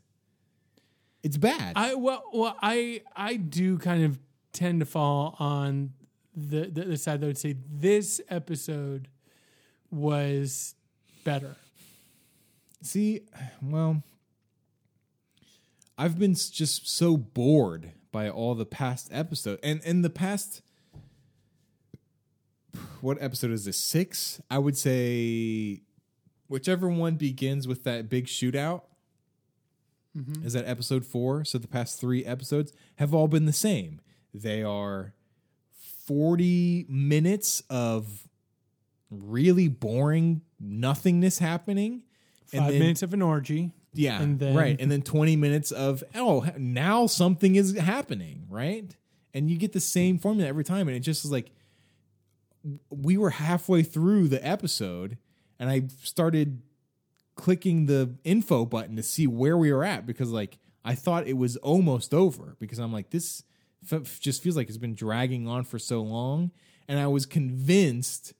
it's 1.23 1.39
bad. 1.39 1.73
I 1.77 1.95
well, 1.95 2.23
well, 2.33 2.57
I 2.61 3.01
I 3.17 3.37
do 3.37 3.79
kind 3.79 4.05
of 4.05 4.19
tend 4.53 4.81
to 4.81 4.87
fall 4.87 5.37
on 5.39 5.95
the 6.37 6.67
the, 6.67 6.85
the 6.85 6.97
side 6.99 7.21
that 7.21 7.27
would 7.27 7.39
say 7.39 7.57
this 7.73 8.21
episode 8.29 9.09
was 9.91 10.75
better. 11.25 11.57
See, 12.83 13.23
well, 13.63 14.03
I've 15.97 16.19
been 16.19 16.35
just 16.35 16.89
so 16.89 17.17
bored 17.17 17.93
by 18.11 18.29
all 18.29 18.55
the 18.55 18.67
past 18.67 19.09
episodes, 19.13 19.61
and 19.63 19.81
in 19.85 20.03
the 20.03 20.11
past 20.11 20.63
what 23.01 23.19
episode 23.21 23.51
is 23.51 23.67
this? 23.67 23.79
6? 23.79 24.41
I 24.51 24.59
would 24.59 24.77
say 24.77 25.83
whichever 26.49 26.89
one 26.89 27.17
begins 27.17 27.69
with 27.69 27.85
that 27.85 28.09
big 28.09 28.27
shootout 28.27 28.83
mm-hmm. 30.17 30.45
is 30.45 30.55
that 30.55 30.67
episode 30.67 31.05
4. 31.05 31.45
So 31.45 31.59
the 31.59 31.69
past 31.69 32.01
3 32.01 32.25
episodes 32.25 32.73
have 32.97 33.15
all 33.15 33.29
been 33.29 33.47
the 33.47 33.53
same. 33.53 34.01
They 34.33 34.63
are 34.63 35.15
40 36.07 36.87
minutes 36.89 37.63
of 37.71 38.29
really 39.11 39.69
boring 39.69 40.43
nothingness 40.59 41.39
happening 41.39 42.03
and 42.53 42.65
Five 42.65 42.75
minutes 42.75 43.03
of 43.03 43.13
an 43.13 43.23
orgy. 43.23 43.73
Yeah, 43.95 44.21
And 44.21 44.39
then- 44.39 44.55
right, 44.57 44.77
and 44.81 44.91
then 44.91 45.03
twenty 45.03 45.37
minutes 45.37 45.71
of 45.73 46.03
oh, 46.15 46.47
now 46.59 47.07
something 47.07 47.57
is 47.57 47.77
happening, 47.77 48.47
right? 48.49 48.95
And 49.33 49.51
you 49.51 49.57
get 49.57 49.73
the 49.73 49.81
same 49.81 50.19
formula 50.19 50.49
every 50.49 50.65
time, 50.65 50.87
and 50.89 50.97
it 50.97 51.01
just 51.01 51.25
is 51.25 51.31
like 51.33 51.51
we 52.91 53.17
were 53.17 53.31
halfway 53.31 53.83
through 53.83 54.29
the 54.29 54.47
episode, 54.47 55.19
and 55.59 55.69
I 55.69 55.89
started 56.03 56.63
clicking 57.37 57.87
the 57.87 58.15
info 58.25 58.65
button 58.65 58.97
to 58.97 59.03
see 59.03 59.27
where 59.27 59.57
we 59.59 59.73
were 59.73 59.85
at 59.85 60.07
because 60.07 60.31
like 60.31 60.59
I 60.85 60.95
thought 60.95 61.27
it 61.27 61.37
was 61.37 61.57
almost 61.59 62.15
over 62.15 62.57
because 62.61 62.79
I'm 62.79 62.93
like 62.93 63.11
this 63.11 63.43
f- 63.91 64.21
just 64.21 64.43
feels 64.43 64.57
like 64.57 64.69
it's 64.69 64.79
been 64.79 64.95
dragging 64.95 65.47
on 65.49 65.65
for 65.65 65.79
so 65.79 66.01
long, 66.03 66.53
and 66.89 66.99
I 66.99 67.07
was 67.09 67.27
convinced 67.27 68.35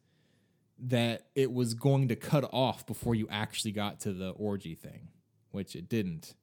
that 0.79 1.27
it 1.35 1.53
was 1.53 1.75
going 1.75 2.09
to 2.09 2.17
cut 2.17 2.49
off 2.53 2.87
before 2.87 3.15
you 3.15 3.27
actually 3.31 3.73
got 3.73 4.01
to 4.01 4.13
the 4.13 4.31
orgy 4.31 4.75
thing, 4.75 5.09
which 5.55 5.77
it 5.77 5.89
didn't. 5.89 6.35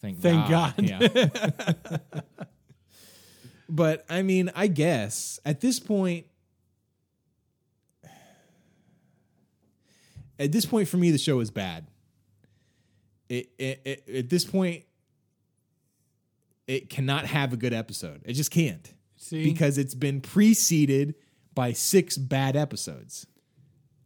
Thank, 0.00 0.20
Thank 0.20 0.48
God. 0.48 0.74
Yeah. 0.78 1.08
but 3.68 4.04
I 4.10 4.22
mean, 4.22 4.50
I 4.54 4.66
guess 4.66 5.40
at 5.44 5.60
this 5.60 5.80
point, 5.80 6.26
at 10.38 10.52
this 10.52 10.66
point 10.66 10.88
for 10.88 10.98
me, 10.98 11.10
the 11.10 11.18
show 11.18 11.40
is 11.40 11.50
bad. 11.50 11.86
It, 13.28 13.48
it, 13.58 13.80
it 13.84 14.08
at 14.14 14.28
this 14.28 14.44
point, 14.44 14.84
it 16.66 16.90
cannot 16.90 17.24
have 17.24 17.52
a 17.52 17.56
good 17.56 17.72
episode. 17.72 18.20
It 18.24 18.34
just 18.34 18.50
can't 18.50 18.92
See, 19.16 19.44
because 19.44 19.78
it's 19.78 19.94
been 19.94 20.20
preceded 20.20 21.14
by 21.54 21.72
six 21.72 22.18
bad 22.18 22.56
episodes. 22.56 23.26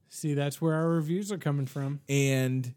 see, 0.09 0.35
that's 0.35 0.61
where 0.61 0.75
our 0.75 0.89
reviews 0.89 1.33
are 1.33 1.39
coming 1.39 1.67
from. 1.67 2.01
and 2.09 2.75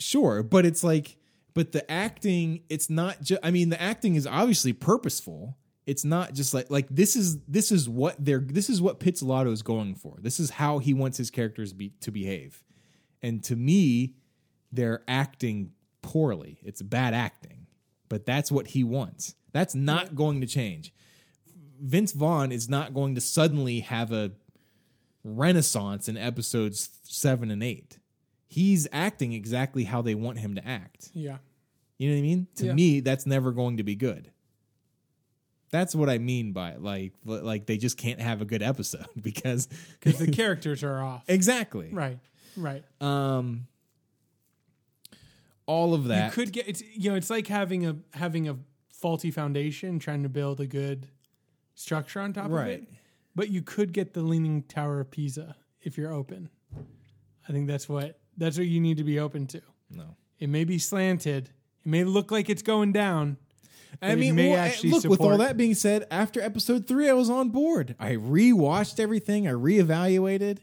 sure 0.00 0.42
but 0.42 0.66
it's 0.66 0.82
like 0.82 1.16
but 1.54 1.72
the 1.72 1.90
acting 1.90 2.62
it's 2.68 2.90
not 2.90 3.20
just 3.22 3.40
i 3.44 3.50
mean 3.50 3.68
the 3.68 3.80
acting 3.80 4.14
is 4.16 4.26
obviously 4.26 4.72
purposeful. 4.72 5.56
It's 5.86 6.04
not 6.04 6.34
just 6.34 6.54
like 6.54 6.70
like 6.70 6.86
this 6.88 7.16
is 7.16 7.40
this 7.46 7.72
is 7.72 7.88
what 7.88 8.14
they're 8.18 8.38
this 8.38 8.70
is 8.70 8.80
what 8.80 9.00
Pizzolatto 9.00 9.50
is 9.50 9.62
going 9.62 9.96
for. 9.96 10.18
This 10.20 10.38
is 10.38 10.50
how 10.50 10.78
he 10.78 10.94
wants 10.94 11.18
his 11.18 11.30
characters 11.30 11.72
be, 11.72 11.94
to 12.02 12.12
behave. 12.12 12.62
And 13.22 13.42
to 13.44 13.56
me 13.56 14.14
they're 14.70 15.02
acting 15.08 15.72
poorly. 16.00 16.60
It's 16.62 16.80
bad 16.80 17.12
acting 17.12 17.60
but 18.10 18.26
that's 18.26 18.52
what 18.52 18.66
he 18.66 18.84
wants. 18.84 19.36
That's 19.52 19.74
not 19.74 20.14
going 20.14 20.42
to 20.42 20.46
change. 20.46 20.92
Vince 21.80 22.12
vaughn 22.12 22.52
is 22.52 22.68
not 22.68 22.92
going 22.92 23.14
to 23.14 23.22
suddenly 23.22 23.80
have 23.80 24.12
a 24.12 24.32
renaissance 25.24 26.08
in 26.08 26.18
episodes 26.18 26.90
seven 27.04 27.50
and 27.50 27.62
eight. 27.62 27.98
He's 28.52 28.88
acting 28.90 29.32
exactly 29.32 29.84
how 29.84 30.02
they 30.02 30.16
want 30.16 30.38
him 30.38 30.56
to 30.56 30.66
act. 30.66 31.10
Yeah. 31.14 31.36
You 31.98 32.08
know 32.10 32.16
what 32.16 32.18
I 32.18 32.22
mean? 32.22 32.46
To 32.56 32.66
Yeah. 32.66 32.72
me, 32.72 32.98
that's 33.00 33.24
never 33.24 33.52
going 33.52 33.76
to 33.76 33.84
be 33.84 33.94
good. 33.94 34.32
That's 35.70 35.94
what 35.94 36.10
I 36.10 36.18
mean 36.18 36.50
by 36.52 36.74
like 36.74 37.12
like 37.24 37.66
they 37.66 37.76
just 37.78 37.96
can't 37.96 38.20
have 38.20 38.42
a 38.42 38.44
good 38.44 38.60
episode 38.62 39.06
because 39.22 39.68
Because 40.00 40.18
the 40.18 40.26
characters 40.32 40.82
are 40.82 41.00
off. 41.00 41.22
exactly 41.28 41.90
Right. 41.92 42.18
Right. 42.56 42.82
um 43.00 43.68
all 45.66 45.94
of 45.94 46.08
that 46.08 46.26
You 46.26 46.32
could 46.44 46.52
get 46.52 46.66
it's 46.68 46.82
you 46.94 47.10
know, 47.10 47.16
it's 47.16 47.30
like 47.30 47.46
having 47.46 47.86
a 47.86 47.96
having 48.14 48.48
a 48.48 48.56
faulty 48.92 49.30
foundation 49.30 49.98
trying 50.00 50.24
to 50.24 50.28
build 50.28 50.60
a 50.60 50.66
good 50.66 51.06
structure 51.76 52.20
on 52.20 52.32
top 52.32 52.50
of 52.50 52.66
it. 52.66 52.88
But 53.36 53.48
you 53.50 53.62
could 53.62 53.92
get 53.92 54.12
the 54.12 54.22
leaning 54.22 54.62
tower 54.64 54.98
of 55.00 55.10
Pisa 55.12 55.54
if 55.82 55.96
you're 55.96 56.12
open. 56.12 56.50
I 57.48 57.52
think 57.52 57.68
that's 57.68 57.88
what 57.88 58.18
that's 58.36 58.58
what 58.58 58.66
you 58.66 58.80
need 58.80 58.96
to 58.98 59.04
be 59.04 59.18
open 59.18 59.46
to. 59.48 59.60
no 59.90 60.16
It 60.38 60.48
may 60.48 60.64
be 60.64 60.78
slanted. 60.78 61.50
It 61.84 61.88
may 61.88 62.04
look 62.04 62.30
like 62.30 62.48
it's 62.48 62.62
going 62.62 62.92
down. 62.92 63.36
I 64.02 64.14
mean, 64.14 64.34
may 64.34 64.42
may 64.42 64.50
well, 64.50 64.60
actually 64.60 64.90
look. 64.90 65.04
With 65.04 65.20
all 65.20 65.38
that 65.38 65.56
being 65.56 65.74
said, 65.74 66.06
after 66.10 66.40
episode 66.40 66.86
three, 66.86 67.08
I 67.08 67.12
was 67.12 67.28
on 67.28 67.50
board. 67.50 67.96
I 67.98 68.12
rewatched 68.12 69.00
everything. 69.00 69.48
I 69.48 69.52
reevaluated, 69.52 70.58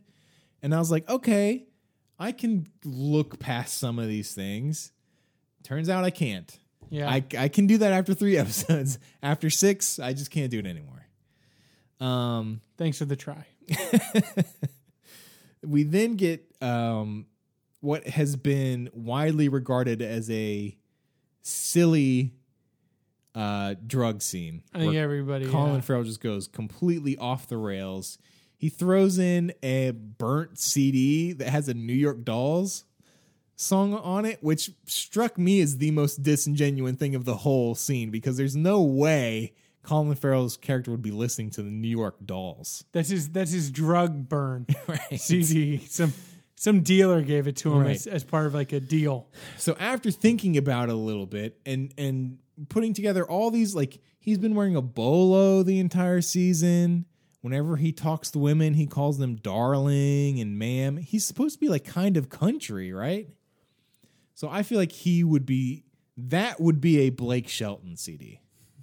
and 0.61 0.73
I 0.73 0.79
was 0.79 0.89
like, 0.89 1.07
okay, 1.09 1.67
I 2.17 2.31
can 2.31 2.67
look 2.83 3.39
past 3.39 3.77
some 3.77 3.99
of 3.99 4.07
these 4.07 4.33
things. 4.33 4.91
Turns 5.63 5.89
out 5.89 6.03
I 6.03 6.09
can't. 6.09 6.57
Yeah. 6.89 7.09
I 7.09 7.23
I 7.37 7.47
can 7.49 7.67
do 7.67 7.77
that 7.79 7.91
after 7.91 8.13
three 8.13 8.37
episodes. 8.43 8.99
After 9.21 9.49
six, 9.49 9.99
I 9.99 10.13
just 10.13 10.31
can't 10.31 10.49
do 10.49 10.59
it 10.59 10.65
anymore. 10.65 11.05
Um, 11.99 12.61
Thanks 12.77 12.97
for 12.99 13.05
the 13.05 13.15
try. 13.15 13.45
we 15.65 15.83
then 15.83 16.15
get 16.15 16.45
um, 16.61 17.25
what 17.79 18.07
has 18.07 18.35
been 18.35 18.89
widely 18.93 19.49
regarded 19.49 20.01
as 20.01 20.29
a 20.29 20.75
silly 21.41 22.33
uh, 23.35 23.75
drug 23.85 24.21
scene. 24.21 24.63
I 24.73 24.79
think 24.79 24.95
everybody 24.95 25.45
Colin 25.47 25.75
yeah. 25.75 25.81
Farrell 25.81 26.03
just 26.03 26.21
goes 26.21 26.47
completely 26.47 27.17
off 27.17 27.47
the 27.47 27.57
rails. 27.57 28.17
He 28.57 28.69
throws 28.69 29.19
in 29.19 29.53
a 29.61 29.91
burnt 29.91 30.57
CD 30.57 31.33
that 31.33 31.49
has 31.49 31.69
a 31.69 31.75
New 31.75 31.93
York 31.93 32.23
Dolls 32.23 32.85
song 33.55 33.93
on 33.93 34.25
it, 34.25 34.43
which 34.43 34.71
struck 34.85 35.37
me 35.37 35.61
as 35.61 35.77
the 35.77 35.91
most 35.91 36.23
disingenuous 36.23 36.95
thing 36.95 37.13
of 37.13 37.25
the 37.25 37.35
whole 37.37 37.75
scene 37.75 38.09
because 38.09 38.37
there's 38.37 38.55
no 38.55 38.81
way 38.81 39.53
Colin 39.83 40.15
Farrell's 40.15 40.57
character 40.57 40.91
would 40.91 41.01
be 41.01 41.11
listening 41.11 41.49
to 41.51 41.61
the 41.61 41.69
New 41.69 41.87
York 41.87 42.15
Dolls. 42.25 42.83
That's 42.91 43.09
his 43.09 43.29
that's 43.29 43.51
his 43.51 43.69
drug 43.71 44.27
burn 44.27 44.65
Right. 44.87 45.19
CD. 45.19 45.77
Some 45.87 46.13
some 46.59 46.81
dealer 46.81 47.21
gave 47.21 47.47
it 47.47 47.55
to 47.57 47.71
him 47.71 47.81
Right. 47.83 47.91
as, 47.95 48.07
as 48.07 48.23
part 48.23 48.47
of 48.47 48.53
like 48.55 48.73
a 48.73 48.79
deal. 48.79 49.27
So 49.57 49.75
after 49.79 50.09
thinking 50.11 50.57
about 50.57 50.89
it 50.89 50.93
a 50.93 50.95
little 50.97 51.27
bit 51.27 51.59
and 51.65 51.93
and 51.97 52.39
putting 52.69 52.93
together 52.93 53.23
all 53.23 53.51
these 53.51 53.75
like 53.75 53.99
he's 54.19 54.39
been 54.39 54.55
wearing 54.55 54.75
a 54.75 54.81
bolo 54.81 55.63
the 55.63 55.79
entire 55.79 56.21
season. 56.21 57.05
Whenever 57.41 57.77
he 57.77 57.91
talks 57.93 58.31
to 58.31 58.39
women, 58.39 58.73
he 58.73 58.87
calls 58.87 59.19
them 59.19 59.35
darling 59.35 60.39
and 60.39 60.57
ma'am. 60.57 60.97
He's 60.97 61.23
supposed 61.23 61.53
to 61.55 61.59
be 61.59 61.69
like 61.69 61.85
kind 61.85 62.17
of 62.17 62.27
country, 62.29 62.91
right? 62.91 63.29
So 64.33 64.49
I 64.49 64.63
feel 64.63 64.79
like 64.79 64.91
he 64.91 65.23
would 65.23 65.45
be 65.45 65.83
that 66.17 66.59
would 66.59 66.81
be 66.81 67.01
a 67.01 67.09
Blake 67.11 67.47
Shelton 67.47 67.95
CD 67.95 68.41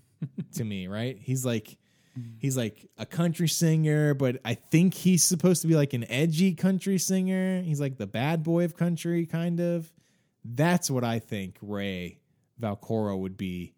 to 0.55 0.65
me, 0.65 0.87
right? 0.87 1.19
He's 1.21 1.45
like 1.45 1.77
Mm. 2.19 2.35
he's 2.39 2.57
like 2.57 2.89
a 2.99 3.05
country 3.07 3.49
singer, 3.49 4.15
but 4.15 4.37
I 4.45 4.55
think 4.55 4.95
he's 4.95 5.25
supposed 5.25 5.63
to 5.63 5.69
be 5.69 5.75
like 5.75 5.93
an 5.95 6.05
edgy 6.11 6.55
country 6.55 6.99
singer. 6.99 7.61
He's 7.63 7.81
like 7.81 7.97
the 7.97 8.07
bad 8.07 8.43
boy 8.43 8.65
of 8.65 8.77
country 8.77 9.27
kind 9.27 9.61
of. 9.61 9.93
That's 10.45 10.91
what 10.91 11.03
I 11.05 11.19
think 11.19 11.57
Ray 11.63 12.19
Velcoro 12.61 13.19
would 13.19 13.37
be 13.37 13.75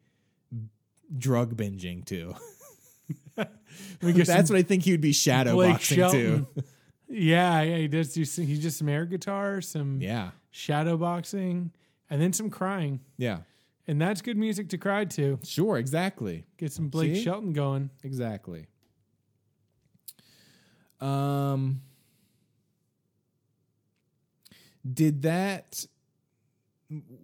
drug 1.17 1.57
binging 1.57 2.05
to. 2.07 2.35
That's 4.01 4.51
what 4.51 4.59
I 4.59 4.63
think 4.63 4.83
he 4.85 4.91
would 4.93 5.01
be 5.01 5.13
shadow 5.13 5.55
Blake 5.55 5.73
boxing 5.75 5.97
Shelton. 5.99 6.47
to. 6.57 6.65
Yeah, 7.09 7.63
yeah, 7.63 7.77
he 7.77 7.89
does 7.89 8.13
do 8.13 8.21
he 8.43 8.59
just 8.59 8.79
some 8.79 8.89
air 8.89 9.05
guitar, 9.07 9.61
some 9.61 10.01
Yeah. 10.01 10.31
shadow 10.51 10.97
boxing, 10.97 11.71
and 12.11 12.21
then 12.21 12.33
some 12.33 12.51
crying. 12.51 13.01
Yeah. 13.17 13.39
And 13.89 14.01
that's 14.01 14.21
good 14.21 14.37
music 14.37 14.69
to 14.71 14.79
cry 14.79 15.05
to. 15.05 15.39
Sure, 15.45 15.79
exactly. 15.79 16.45
Get 16.57 16.73
some 16.73 16.89
Blake 16.89 17.15
See? 17.15 17.23
Shelton 17.23 17.53
going. 17.53 17.91
Exactly. 18.03 18.67
Um 21.01 21.83
did 24.91 25.23
that 25.23 25.85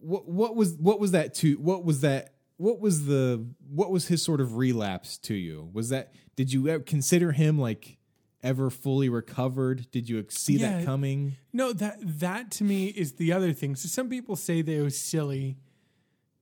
what 0.00 0.28
what 0.28 0.56
was 0.56 0.74
what 0.74 0.98
was 1.00 1.12
that 1.12 1.32
to 1.34 1.54
what 1.54 1.84
was 1.84 2.00
that 2.00 2.34
what 2.56 2.80
was 2.80 3.06
the 3.06 3.44
what 3.70 3.90
was 3.90 4.08
his 4.08 4.22
sort 4.22 4.40
of 4.40 4.56
relapse 4.56 5.16
to 5.18 5.34
you? 5.34 5.70
Was 5.72 5.88
that 5.88 6.12
did 6.36 6.52
you 6.52 6.68
ever 6.68 6.82
consider 6.82 7.32
him 7.32 7.58
like 7.58 7.96
ever 8.42 8.68
fully 8.68 9.08
recovered? 9.08 9.90
Did 9.90 10.08
you 10.08 10.24
see 10.28 10.56
Yeah. 10.58 10.78
that 10.78 10.84
coming? 10.84 11.36
No, 11.52 11.72
that 11.72 11.96
that 12.20 12.50
to 12.52 12.64
me 12.64 12.88
is 12.88 13.12
the 13.14 13.32
other 13.32 13.52
thing. 13.52 13.74
So 13.76 13.88
some 13.88 14.08
people 14.10 14.36
say 14.36 14.60
that 14.62 14.72
it 14.72 14.82
was 14.82 14.98
silly 14.98 15.56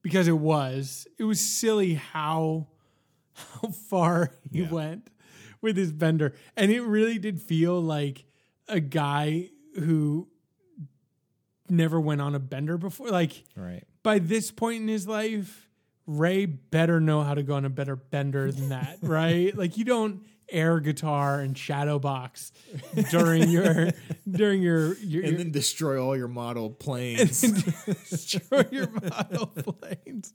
because 0.03 0.29
it 0.29 0.39
was. 0.39 1.07
It 1.19 1.25
was 1.25 1.41
silly 1.41 1.95
how 1.95 2.69
how 3.35 3.69
far 3.71 4.31
he 4.51 4.61
Yeah. 4.63 4.71
went 4.71 5.09
with 5.61 5.77
his 5.77 5.93
bender. 5.93 6.35
And 6.57 6.71
it 6.71 6.81
really 6.83 7.19
did 7.19 7.41
feel 7.41 7.81
like 7.81 8.25
a 8.69 8.81
guy 8.81 9.51
who 9.79 10.29
never 11.69 12.01
went 12.01 12.21
on 12.21 12.35
a 12.35 12.39
bender 12.39 12.77
before. 12.79 13.09
Like 13.09 13.45
Right. 13.57 13.85
by 14.03 14.19
this 14.19 14.51
point 14.51 14.83
in 14.83 14.89
his 14.89 15.07
life, 15.07 15.69
Ray 16.07 16.47
better 16.47 16.99
know 17.01 17.23
how 17.23 17.35
to 17.35 17.43
go 17.43 17.55
on 17.55 17.65
a 17.65 17.71
better 17.71 17.95
bender 17.97 18.51
than 18.51 18.71
that, 18.71 18.99
right? 19.03 19.57
like 19.57 19.77
you 19.77 19.85
don't 19.85 20.23
air 20.51 20.81
guitar 20.81 21.41
and 21.41 21.57
shadow 21.57 21.99
box 21.99 22.53
during 23.11 23.49
your 23.49 23.91
during 24.31 24.63
your 24.63 24.95
your, 24.99 25.23
And 25.23 25.33
your 25.33 25.39
then 25.39 25.51
destroy 25.51 26.03
all 26.03 26.17
your 26.17 26.29
model 26.29 26.71
planes. 26.71 27.41
destroy 27.87 28.65
your 28.71 28.89
model 28.89 29.47
planes. 29.47 30.35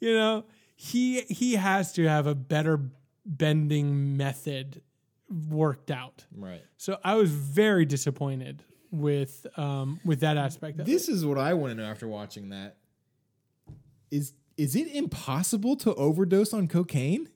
You 0.00 0.14
know, 0.14 0.44
he 0.74 1.22
he 1.22 1.54
has 1.54 1.92
to 1.94 2.04
have 2.08 2.26
a 2.26 2.34
better 2.34 2.80
bending 3.24 4.16
method 4.16 4.82
worked 5.28 5.90
out. 5.90 6.24
right. 6.36 6.62
So 6.76 6.98
I 7.02 7.14
was 7.16 7.30
very 7.30 7.84
disappointed 7.84 8.62
with 8.90 9.46
um 9.56 10.00
with 10.04 10.20
that 10.20 10.36
aspect 10.36 10.80
of. 10.80 10.86
This 10.86 11.08
is 11.08 11.24
what 11.24 11.38
I 11.38 11.54
want 11.54 11.72
to 11.72 11.82
know 11.82 11.88
after 11.88 12.06
watching 12.06 12.50
that. 12.50 12.76
Is 14.10 14.34
is 14.56 14.74
it 14.74 14.88
impossible 14.94 15.76
to 15.76 15.94
overdose 15.94 16.52
on 16.52 16.68
cocaine? 16.68 17.28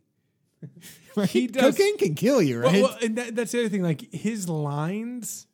right? 1.17 1.29
He 1.29 1.47
does- 1.47 1.77
cocaine 1.77 1.99
can 1.99 2.15
kill 2.15 2.43
you, 2.43 2.61
right? 2.61 2.73
Well, 2.73 2.83
well, 2.83 2.99
and 3.03 3.17
that, 3.17 3.35
that's 3.35 3.53
the 3.53 3.61
other 3.61 3.69
thing. 3.69 3.83
Like 3.83 4.13
his 4.13 4.49
lines 4.49 5.47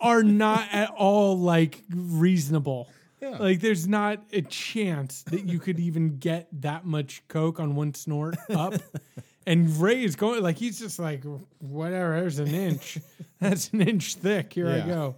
are 0.00 0.22
not 0.22 0.68
at 0.72 0.90
all 0.90 1.38
like 1.38 1.82
reasonable. 1.90 2.88
Yeah. 3.20 3.36
Like 3.38 3.60
there's 3.60 3.88
not 3.88 4.22
a 4.32 4.42
chance 4.42 5.22
that 5.24 5.44
you 5.44 5.58
could 5.58 5.80
even 5.80 6.18
get 6.18 6.48
that 6.62 6.84
much 6.84 7.26
coke 7.26 7.58
on 7.58 7.74
one 7.74 7.94
snort 7.94 8.36
up. 8.50 8.74
and 9.46 9.76
Ray 9.80 10.04
is 10.04 10.14
going 10.14 10.42
like 10.42 10.56
he's 10.56 10.78
just 10.78 10.98
like 10.98 11.24
whatever. 11.58 12.20
There's 12.20 12.38
an 12.38 12.54
inch. 12.54 12.98
That's 13.40 13.70
an 13.72 13.80
inch 13.82 14.14
thick. 14.16 14.52
Here 14.52 14.68
I 14.68 14.80
go. 14.80 15.16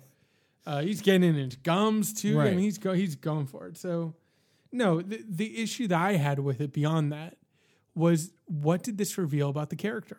Uh, 0.66 0.82
he's 0.82 1.02
getting 1.02 1.24
in 1.24 1.34
his 1.34 1.56
gums 1.56 2.12
too. 2.12 2.40
I 2.40 2.50
mean, 2.50 2.58
he's 2.58 2.78
go 2.78 2.92
he's 2.92 3.16
going 3.16 3.46
for 3.46 3.66
it. 3.66 3.76
So 3.76 4.14
no, 4.72 5.02
the 5.02 5.22
the 5.28 5.62
issue 5.62 5.88
that 5.88 6.00
I 6.00 6.12
had 6.12 6.38
with 6.38 6.60
it 6.60 6.72
beyond 6.72 7.12
that 7.12 7.36
was 7.94 8.32
what 8.46 8.82
did 8.82 8.98
this 8.98 9.18
reveal 9.18 9.48
about 9.48 9.70
the 9.70 9.76
character 9.76 10.18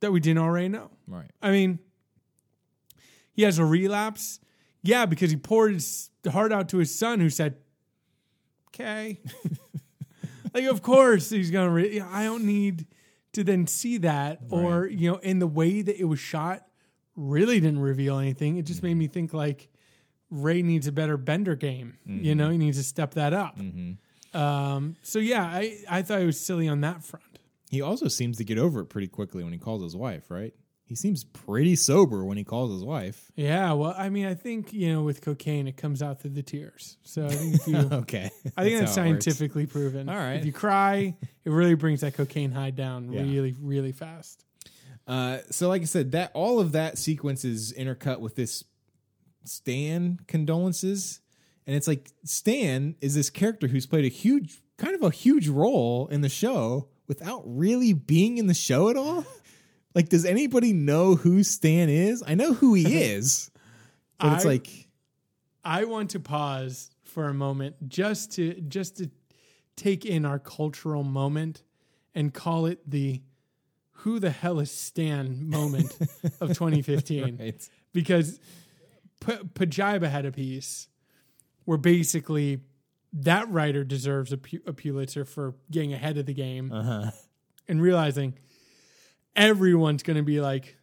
that 0.00 0.12
we 0.12 0.20
didn't 0.20 0.42
already 0.42 0.68
know? 0.68 0.90
right. 1.06 1.30
I 1.42 1.50
mean, 1.50 1.78
he 3.32 3.42
has 3.42 3.58
a 3.58 3.64
relapse. 3.64 4.40
Yeah, 4.82 5.06
because 5.06 5.30
he 5.30 5.36
poured 5.36 5.74
his 5.74 6.10
heart 6.30 6.52
out 6.52 6.68
to 6.70 6.78
his 6.78 6.96
son, 6.96 7.20
who 7.20 7.28
said, 7.28 7.56
"Okay." 8.68 9.20
like, 10.54 10.64
of 10.64 10.82
course 10.82 11.30
he's 11.30 11.50
gonna. 11.50 11.70
Re- 11.70 12.00
I 12.00 12.24
don't 12.24 12.44
need 12.44 12.86
to 13.32 13.44
then 13.44 13.66
see 13.66 13.98
that, 13.98 14.40
or 14.48 14.86
you 14.86 15.10
know, 15.10 15.18
in 15.18 15.38
the 15.38 15.46
way 15.46 15.82
that 15.82 16.00
it 16.00 16.04
was 16.04 16.18
shot, 16.18 16.66
really 17.14 17.60
didn't 17.60 17.80
reveal 17.80 18.18
anything. 18.18 18.56
It 18.56 18.62
just 18.64 18.78
mm-hmm. 18.78 18.86
made 18.86 18.94
me 18.94 19.06
think 19.06 19.34
like 19.34 19.68
Ray 20.30 20.62
needs 20.62 20.86
a 20.86 20.92
better 20.92 21.16
bender 21.16 21.54
game. 21.54 21.98
You 22.04 22.14
mm-hmm. 22.14 22.38
know, 22.38 22.50
he 22.50 22.58
needs 22.58 22.78
to 22.78 22.84
step 22.84 23.14
that 23.14 23.32
up. 23.32 23.58
Mm-hmm. 23.58 23.92
Um, 24.32 24.96
so 25.02 25.18
yeah, 25.18 25.44
I 25.44 25.78
I 25.88 26.02
thought 26.02 26.20
it 26.20 26.26
was 26.26 26.40
silly 26.40 26.68
on 26.68 26.80
that 26.82 27.02
front. 27.04 27.24
He 27.70 27.80
also 27.80 28.08
seems 28.08 28.36
to 28.38 28.44
get 28.44 28.58
over 28.58 28.80
it 28.80 28.86
pretty 28.86 29.08
quickly 29.08 29.44
when 29.44 29.52
he 29.52 29.58
calls 29.58 29.82
his 29.82 29.94
wife, 29.96 30.30
right? 30.30 30.52
He 30.84 30.96
seems 30.96 31.22
pretty 31.22 31.76
sober 31.76 32.24
when 32.24 32.36
he 32.36 32.42
calls 32.42 32.72
his 32.72 32.82
wife. 32.84 33.30
Yeah, 33.36 33.72
well, 33.74 33.94
I 33.96 34.08
mean, 34.08 34.26
I 34.26 34.34
think 34.34 34.72
you 34.72 34.92
know, 34.92 35.02
with 35.02 35.20
cocaine, 35.20 35.68
it 35.68 35.76
comes 35.76 36.02
out 36.02 36.20
through 36.20 36.32
the 36.32 36.42
tears. 36.42 36.96
So 37.04 37.26
I 37.26 37.28
think 37.28 37.54
if 37.54 37.66
you, 37.68 37.76
Okay. 37.76 38.28
I 38.56 38.64
think 38.64 38.78
that's 38.78 38.80
works. 38.82 38.90
scientifically 38.92 39.66
proven. 39.66 40.08
All 40.08 40.16
right. 40.16 40.34
if 40.34 40.44
you 40.46 40.52
cry, 40.52 41.16
it 41.44 41.50
really 41.50 41.74
brings 41.74 42.00
that 42.00 42.14
cocaine 42.14 42.50
high 42.50 42.70
down 42.70 43.12
Yeah. 43.12 43.22
really, 43.22 43.54
really 43.60 43.92
fast. 43.92 44.44
Uh, 45.06 45.38
so, 45.50 45.68
like 45.68 45.82
I 45.82 45.86
said, 45.86 46.10
that 46.12 46.32
all 46.34 46.58
of 46.58 46.72
that 46.72 46.98
sequence 46.98 47.44
is 47.44 47.72
intercut 47.72 48.18
with 48.18 48.34
this 48.34 48.64
Stan 49.44 50.18
condolences, 50.26 51.20
and 51.70 51.76
it's 51.76 51.86
like 51.86 52.10
Stan 52.24 52.96
is 53.00 53.14
this 53.14 53.30
character 53.30 53.68
who's 53.68 53.86
played 53.86 54.04
a 54.04 54.08
huge, 54.08 54.60
kind 54.76 54.92
of 54.96 55.02
a 55.04 55.10
huge 55.10 55.46
role 55.46 56.08
in 56.08 56.20
the 56.20 56.28
show 56.28 56.88
without 57.06 57.42
really 57.46 57.92
being 57.92 58.38
in 58.38 58.48
the 58.48 58.54
show 58.54 58.88
at 58.90 58.96
all. 58.96 59.24
Like, 59.94 60.08
does 60.08 60.24
anybody 60.24 60.72
know 60.72 61.16
who 61.16 61.42
Stan 61.42 61.88
is? 61.88 62.22
I 62.24 62.34
know 62.34 62.54
who 62.54 62.74
he 62.74 63.02
is, 63.02 63.50
but 64.20 64.32
it's 64.34 64.44
I- 64.44 64.48
like, 64.48 64.88
I 65.64 65.84
want 65.84 66.10
to 66.10 66.20
pause 66.20 66.90
for 67.02 67.26
a 67.28 67.34
moment 67.34 67.74
just 67.88 68.32
to 68.34 68.54
just 68.60 68.98
to 68.98 69.10
take 69.76 70.04
in 70.06 70.24
our 70.24 70.38
cultural 70.38 71.02
moment 71.02 71.64
and 72.14 72.32
call 72.32 72.66
it 72.66 72.88
the 72.88 73.20
"Who 74.04 74.20
the 74.20 74.30
hell 74.30 74.60
is 74.60 74.70
Stan?" 74.70 75.48
moment 75.50 75.90
of 76.40 76.48
2015. 76.56 77.36
right. 77.38 77.68
because 77.92 78.38
P- 79.20 79.32
Pajiba 79.54 80.08
had 80.08 80.24
a 80.24 80.30
piece 80.30 80.86
where 81.64 81.78
basically 81.78 82.60
that 83.12 83.50
writer 83.50 83.84
deserves 83.84 84.32
a, 84.32 84.36
Pulitzer 84.36 85.24
for 85.24 85.54
getting 85.70 85.92
ahead 85.92 86.16
of 86.16 86.26
the 86.26 86.34
game 86.34 86.70
uh-huh. 86.72 87.10
and 87.68 87.82
realizing 87.82 88.34
everyone's 89.34 90.02
going 90.02 90.16
to 90.16 90.22
be 90.22 90.40
like, 90.40 90.76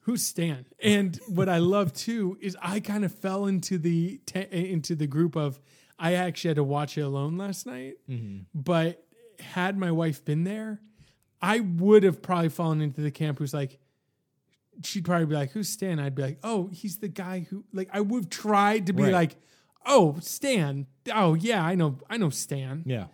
"Who's 0.00 0.24
Stan?" 0.24 0.66
And 0.82 1.18
what 1.28 1.48
I 1.48 1.58
love 1.58 1.92
too 1.92 2.36
is 2.40 2.56
I 2.60 2.80
kind 2.80 3.04
of 3.04 3.14
fell 3.14 3.46
into 3.46 3.78
the 3.78 4.18
te- 4.26 4.48
into 4.50 4.94
the 4.94 5.06
group 5.06 5.36
of 5.36 5.60
I 5.98 6.14
actually 6.14 6.48
had 6.48 6.56
to 6.56 6.64
watch 6.64 6.96
it 6.98 7.02
alone 7.02 7.36
last 7.36 7.66
night, 7.66 7.96
but 8.54 9.04
had 9.38 9.76
my 9.76 9.90
wife 9.90 10.24
been 10.24 10.44
there, 10.44 10.80
I 11.40 11.60
would 11.60 12.02
have 12.02 12.22
probably 12.22 12.48
fallen 12.48 12.80
into 12.80 13.00
the 13.02 13.10
camp 13.10 13.38
who's 13.38 13.54
like, 13.54 13.78
she'd 14.82 15.04
probably 15.04 15.26
be 15.26 15.34
like, 15.34 15.52
"Who's 15.52 15.68
Stan?" 15.68 16.00
I'd 16.00 16.14
be 16.14 16.22
like, 16.22 16.38
"Oh, 16.42 16.68
he's 16.72 16.98
the 16.98 17.08
guy 17.08 17.46
who." 17.50 17.64
Like, 17.72 17.88
I 17.92 18.00
would 18.00 18.24
have 18.24 18.30
tried 18.30 18.86
to 18.86 18.92
be 18.92 19.04
Right. 19.04 19.12
like, 19.12 19.36
"Oh, 19.86 20.18
Stan. 20.20 20.86
Oh, 21.12 21.34
yeah, 21.34 21.64
I 21.64 21.74
know, 21.74 21.98
I 22.08 22.16
know 22.16 22.30
Stan." 22.30 22.82
Yeah. 22.86 23.06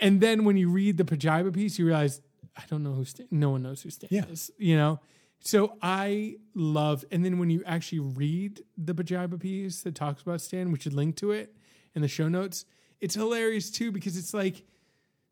And 0.00 0.20
then 0.20 0.44
when 0.44 0.56
you 0.56 0.70
read 0.70 0.96
the 0.96 1.04
Pajiba 1.04 1.52
piece, 1.52 1.78
you 1.78 1.86
realize 1.86 2.20
I 2.56 2.62
don't 2.68 2.82
know 2.82 2.92
who 2.92 3.04
Stan. 3.04 3.26
No 3.30 3.50
one 3.50 3.62
knows 3.62 3.82
who 3.82 3.90
Stan 3.90 4.08
Yeah. 4.12 4.24
is. 4.26 4.50
You 4.58 4.76
know. 4.76 5.00
So 5.42 5.76
I 5.80 6.36
love, 6.54 7.04
and 7.10 7.24
then 7.24 7.38
when 7.38 7.48
you 7.48 7.62
actually 7.64 8.00
read 8.00 8.62
the 8.76 8.94
Pajiba 8.94 9.40
piece 9.40 9.80
that 9.82 9.94
talks 9.94 10.20
about 10.20 10.40
Stan, 10.42 10.70
we 10.70 10.78
should 10.78 10.92
link 10.92 11.16
to 11.16 11.30
it 11.30 11.54
in 11.94 12.02
the 12.02 12.08
show 12.08 12.28
notes. 12.28 12.66
It's 13.00 13.14
hilarious 13.14 13.70
too 13.70 13.90
because 13.90 14.18
it's 14.18 14.34
like 14.34 14.64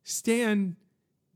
Stan 0.04 0.76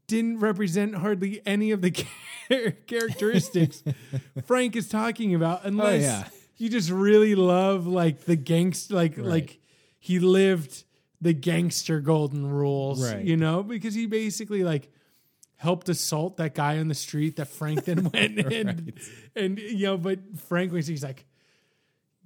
didn't 0.07 0.41
represent 0.41 0.95
hardly 0.97 1.41
any 1.47 1.71
of 1.71 1.81
the 1.83 1.91
char- 2.49 2.71
characteristics 2.87 3.83
Frank 4.47 4.75
is 4.77 4.89
talking 4.89 5.35
about, 5.35 5.65
unless 5.65 6.03
Oh, 6.03 6.07
yeah. 6.07 6.29
You 6.63 6.69
just 6.71 6.91
really 6.91 7.35
love 7.35 7.87
like 7.89 8.25
the 8.25 8.37
gangster, 8.37 8.95
like 8.95 9.19
like 9.19 9.59
he 9.99 10.21
lived 10.21 10.85
the 11.21 11.33
gangster 11.33 12.01
golden 12.01 12.47
rules, 12.49 13.13
Right. 13.13 13.25
you 13.25 13.37
know, 13.37 13.63
because 13.65 13.95
he 13.95 14.07
basically 14.07 14.63
like 14.63 14.91
helped 15.57 15.89
assault 15.89 16.37
that 16.39 16.55
guy 16.55 16.79
on 16.79 16.89
the 16.89 16.95
street 16.95 17.37
that 17.37 17.47
Frank 17.49 17.85
then 17.85 18.05
went 18.15 18.39
and 18.39 18.93
and 19.35 19.59
you 19.59 19.87
know, 19.87 19.97
but 19.97 20.19
Frank 20.49 20.73
was 20.73 20.87
he's 20.87 21.03
like, 21.03 21.25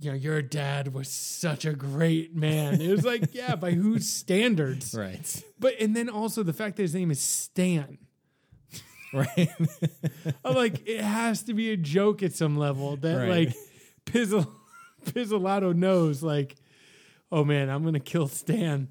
you 0.01 0.11
know, 0.11 0.17
your 0.17 0.43
dad 0.43 0.93
was 0.93 1.09
such 1.09 1.65
a 1.65 1.73
great 1.73 2.35
man. 2.37 2.81
It 2.83 2.91
was 2.91 3.05
like, 3.07 3.35
yeah, 3.35 3.57
by 3.57 3.71
whose 3.71 4.07
standards? 4.23 4.95
Right. 4.95 5.43
But 5.59 5.75
and 5.81 5.97
then 5.97 6.11
also 6.11 6.43
the 6.43 6.53
fact 6.53 6.77
that 6.77 6.83
his 6.83 6.95
name 6.95 7.11
is 7.11 7.21
Stan. 7.21 7.97
Right. 9.13 9.49
I'm 10.45 10.55
like, 10.55 10.87
it 10.87 11.01
has 11.01 11.45
to 11.45 11.55
be 11.55 11.71
a 11.73 11.77
joke 11.77 12.23
at 12.23 12.35
some 12.35 12.59
level 12.59 12.97
that 12.99 13.15
Right. 13.17 13.47
like 13.47 13.57
Pizzol- 14.07 14.51
Pizzolatto 15.05 15.75
knows, 15.75 16.23
like, 16.23 16.57
oh 17.31 17.45
man, 17.45 17.69
I'm 17.69 17.85
gonna 17.85 18.01
kill 18.01 18.29
Stan, 18.29 18.89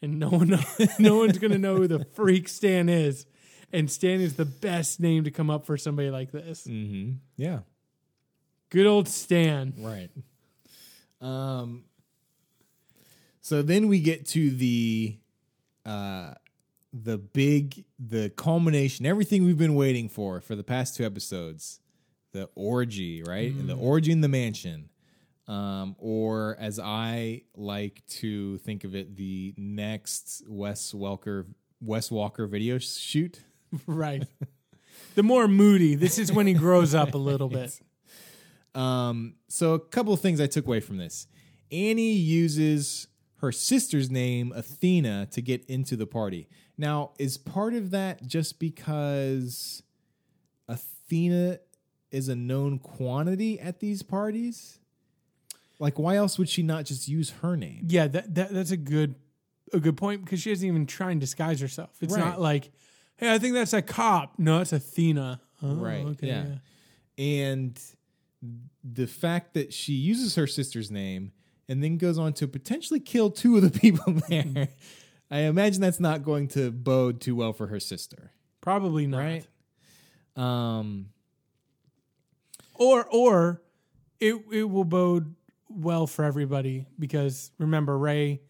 and 0.00 0.18
no 0.18 0.28
one, 0.30 0.58
no 0.98 1.16
one's 1.16 1.38
gonna 1.38 1.58
know 1.58 1.76
who 1.76 1.88
the 1.88 2.04
freak 2.14 2.48
Stan 2.48 2.88
is, 2.88 3.26
and 3.72 3.90
Stan 3.90 4.20
is 4.20 4.34
the 4.36 4.44
best 4.44 5.00
name 5.00 5.24
to 5.24 5.30
come 5.30 5.50
up 5.50 5.66
for 5.66 5.76
somebody 5.76 6.10
like 6.10 6.30
this. 6.30 6.66
mm-hmm. 6.66 7.12
Yeah. 7.36 7.60
Good 8.70 8.86
old 8.86 9.08
Stan. 9.08 9.72
Right. 9.78 10.10
Um 11.20 11.84
so 13.40 13.62
then 13.62 13.88
we 13.88 14.00
get 14.00 14.26
to 14.28 14.50
the 14.50 15.16
uh 15.86 16.34
the 16.92 17.18
big 17.18 17.84
the 17.98 18.30
culmination, 18.36 19.06
everything 19.06 19.44
we've 19.44 19.58
been 19.58 19.74
waiting 19.74 20.08
for 20.08 20.40
for 20.40 20.54
the 20.54 20.62
past 20.62 20.96
two 20.96 21.04
episodes. 21.04 21.80
The 22.32 22.48
orgy, 22.54 23.22
right? 23.22 23.52
And 23.52 23.68
the 23.68 23.76
orgy 23.76 24.12
in 24.12 24.20
the 24.20 24.28
mansion. 24.28 24.90
Um, 25.46 25.96
or 25.98 26.56
as 26.60 26.78
I 26.78 27.42
like 27.56 28.02
to 28.18 28.58
think 28.58 28.84
of 28.84 28.94
it, 28.94 29.16
the 29.16 29.54
next 29.56 30.42
Wes 30.46 30.92
Welker 30.92 31.46
Wes 31.80 32.10
Walker 32.10 32.46
video 32.46 32.78
shoot. 32.78 33.40
Right. 33.86 34.26
the 35.14 35.22
more 35.22 35.46
moody, 35.46 35.94
this 35.94 36.18
is 36.18 36.32
when 36.32 36.46
he 36.46 36.54
grows 36.54 36.94
up 36.94 37.12
a 37.12 37.18
little 37.18 37.48
bit. 37.48 37.78
Um, 38.74 39.34
so 39.48 39.74
a 39.74 39.80
couple 39.80 40.12
of 40.12 40.20
things 40.20 40.40
I 40.40 40.46
took 40.46 40.66
away 40.66 40.78
from 40.78 40.98
this. 40.98 41.26
Annie 41.72 42.12
uses 42.12 43.08
her 43.40 43.50
sister's 43.50 44.10
name, 44.10 44.52
Athena, 44.54 45.26
to 45.32 45.40
get 45.40 45.64
into 45.64 45.96
the 45.96 46.06
party. 46.06 46.48
Now, 46.76 47.12
is 47.18 47.38
part 47.38 47.74
of 47.74 47.90
that 47.90 48.24
just 48.26 48.60
because 48.60 49.82
Athena 50.68 51.58
is 52.10 52.28
a 52.28 52.34
known 52.36 52.78
quantity 52.78 53.58
at 53.60 53.80
these 53.80 54.02
parties? 54.02 54.78
Like, 55.78 55.98
why 55.98 56.16
else 56.16 56.38
would 56.38 56.48
she 56.48 56.62
not 56.62 56.84
just 56.86 57.06
use 57.08 57.30
her 57.42 57.56
name? 57.56 57.84
Yeah, 57.88 58.08
that, 58.08 58.34
that 58.34 58.52
that's 58.52 58.70
a 58.72 58.76
good 58.76 59.14
a 59.72 59.78
good 59.80 59.96
point 59.96 60.24
because 60.24 60.40
she 60.40 60.50
doesn't 60.50 60.66
even 60.66 60.86
try 60.86 61.10
and 61.10 61.20
disguise 61.20 61.60
herself. 61.60 61.90
It's 62.00 62.14
Right. 62.14 62.24
not 62.24 62.40
like, 62.40 62.70
hey, 63.16 63.32
I 63.32 63.38
think 63.38 63.54
that's 63.54 63.74
a 63.74 63.82
cop. 63.82 64.38
No, 64.38 64.60
it's 64.60 64.72
Athena. 64.72 65.40
Oh, 65.62 65.74
Right, 65.74 66.04
Okay. 66.06 66.26
yeah. 66.26 66.44
And 67.18 67.78
the 68.82 69.06
fact 69.06 69.54
that 69.54 69.72
she 69.74 69.92
uses 69.92 70.36
her 70.36 70.46
sister's 70.46 70.90
name 70.90 71.32
and 71.68 71.82
then 71.84 71.98
goes 71.98 72.16
on 72.18 72.32
to 72.34 72.48
potentially 72.48 72.98
kill 73.00 73.30
two 73.30 73.56
of 73.56 73.62
the 73.62 73.70
people 73.80 74.14
there, 74.28 74.68
I 75.30 75.40
imagine 75.40 75.80
that's 75.82 76.00
not 76.00 76.22
going 76.24 76.48
to 76.48 76.70
bode 76.70 77.20
too 77.20 77.36
well 77.36 77.52
for 77.52 77.66
her 77.66 77.78
sister, 77.80 78.30
Probably 78.62 79.06
not. 79.06 79.18
right? 79.18 79.46
Um, 80.36 81.10
Or 82.78 83.04
or 83.10 83.62
it 84.20 84.36
it 84.52 84.64
will 84.64 84.84
bode 84.84 85.34
well 85.68 86.06
for 86.06 86.24
everybody 86.24 86.86
because 86.98 87.50
remember 87.58 87.98
Ray 87.98 88.40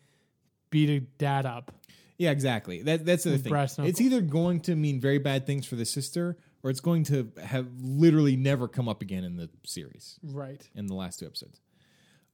beat 0.70 0.90
a 0.90 1.00
dad 1.00 1.46
up. 1.46 1.72
yeah, 2.18 2.30
exactly. 2.30 2.82
That 2.82 3.04
that's 3.04 3.24
the 3.24 3.38
thing. 3.38 3.52
It's 3.86 4.00
either 4.00 4.20
going 4.20 4.60
to 4.62 4.76
mean 4.76 5.00
very 5.00 5.18
bad 5.18 5.46
things 5.46 5.66
for 5.66 5.76
the 5.76 5.84
sister, 5.84 6.36
or 6.62 6.70
it's 6.70 6.80
going 6.80 7.04
to 7.04 7.32
have 7.42 7.66
literally 7.80 8.36
never 8.36 8.68
come 8.68 8.88
up 8.88 9.02
again 9.02 9.24
in 9.24 9.36
the 9.36 9.48
series. 9.64 10.18
Right. 10.22 10.68
in 10.74 10.86
the 10.86 10.94
last 10.94 11.18
two 11.18 11.26
episodes. 11.26 11.60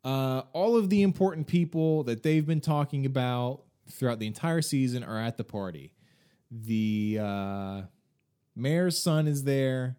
Uh, 0.05 0.43
all 0.53 0.77
of 0.77 0.91
the 0.91 1.03
important 1.03 1.47
people 1.47 2.03
that 2.05 2.23
they've 2.23 2.47
been 2.47 2.61
talking 2.61 3.07
about 3.07 3.63
throughout 3.91 4.19
the 4.19 4.27
entire 4.27 4.61
season 4.61 5.03
are 5.03 5.19
at 5.19 5.39
the 5.39 5.45
party. 5.45 5.93
The 6.51 7.19
uh, 7.23 7.83
mayor's 8.55 9.03
son 9.03 9.27
is 9.27 9.45
there. 9.45 9.97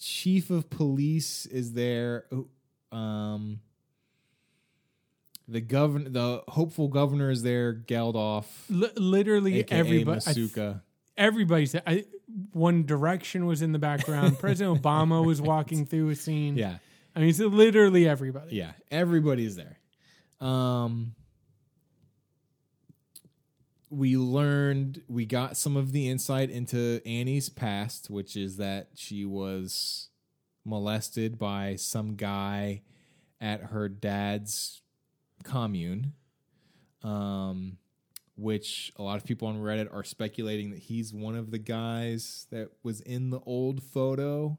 Chief 0.00 0.48
of 0.50 0.70
police 0.70 1.44
is 1.46 1.74
there. 1.74 2.24
Um, 2.90 3.60
the 5.46 5.60
governor, 5.60 6.08
the 6.08 6.42
hopeful 6.48 6.88
governor, 6.88 7.30
is 7.30 7.42
there. 7.42 7.74
Geldof, 7.74 8.46
Li- 8.70 8.90
literally 8.96 9.64
everybody. 9.70 10.20
I 10.26 10.32
th- 10.32 10.76
everybody's. 11.18 11.74
I, 11.74 12.04
One 12.52 12.86
Direction 12.86 13.44
was 13.46 13.60
in 13.60 13.72
the 13.72 13.78
background. 13.78 14.38
President 14.38 14.82
Obama 14.82 15.24
was 15.24 15.42
walking 15.42 15.84
through 15.84 16.08
a 16.10 16.14
scene. 16.16 16.56
yeah, 16.56 16.78
I 17.14 17.20
mean, 17.20 17.28
it's 17.28 17.38
literally 17.40 18.08
everybody. 18.08 18.56
Yeah, 18.56 18.72
everybody's 18.90 19.56
there. 19.56 19.78
Um, 20.40 21.14
we 23.90 24.16
learned 24.16 25.02
we 25.08 25.26
got 25.26 25.56
some 25.56 25.76
of 25.76 25.92
the 25.92 26.08
insight 26.08 26.48
into 26.48 27.00
Annie's 27.04 27.48
past, 27.48 28.08
which 28.08 28.36
is 28.36 28.56
that 28.56 28.90
she 28.94 29.24
was 29.24 30.08
molested 30.64 31.38
by 31.38 31.74
some 31.76 32.14
guy 32.14 32.82
at 33.40 33.64
her 33.64 33.88
dad's 33.88 34.82
commune. 35.42 36.12
Um, 37.02 37.78
which 38.36 38.92
a 38.96 39.02
lot 39.02 39.16
of 39.16 39.24
people 39.24 39.48
on 39.48 39.58
Reddit 39.58 39.92
are 39.92 40.04
speculating 40.04 40.70
that 40.70 40.78
he's 40.78 41.12
one 41.12 41.34
of 41.34 41.50
the 41.50 41.58
guys 41.58 42.46
that 42.50 42.70
was 42.82 43.00
in 43.02 43.30
the 43.30 43.40
old 43.40 43.82
photo 43.82 44.58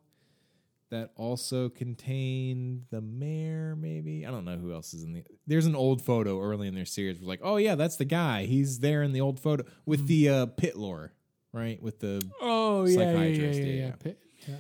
that 0.91 1.11
also 1.15 1.69
contained 1.69 2.85
the 2.91 3.01
mayor, 3.01 3.75
maybe. 3.75 4.25
I 4.25 4.31
don't 4.31 4.45
know 4.45 4.57
who 4.57 4.73
else 4.73 4.93
is 4.93 5.03
in 5.03 5.13
the. 5.13 5.23
There's 5.47 5.65
an 5.65 5.75
old 5.75 6.01
photo 6.01 6.39
early 6.41 6.67
in 6.67 6.75
their 6.75 6.85
series. 6.85 7.19
Where 7.19 7.27
like, 7.27 7.39
oh 7.43 7.57
yeah, 7.57 7.75
that's 7.75 7.95
the 7.95 8.05
guy. 8.05 8.45
He's 8.45 8.79
there 8.79 9.01
in 9.01 9.11
the 9.13 9.21
old 9.21 9.39
photo 9.39 9.63
with 9.85 10.07
the 10.07 10.29
uh, 10.29 10.45
Pitlor, 10.47 11.09
right? 11.53 11.81
With 11.81 11.99
the 11.99 12.21
Oh 12.39 12.85
yeah, 12.85 12.99
yeah, 12.99 13.05
yeah, 13.05 13.13
Psychiatrist, 13.13 13.59
yeah, 13.59 13.65
yeah, 13.65 13.73
yeah. 13.73 13.85
yeah. 13.87 13.95
Pit- 13.95 14.19
yeah. 14.47 14.55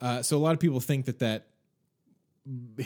Uh, 0.00 0.22
so 0.22 0.36
a 0.36 0.38
lot 0.38 0.52
of 0.52 0.60
people 0.60 0.80
think 0.80 1.06
that 1.06 1.18
that 1.18 1.46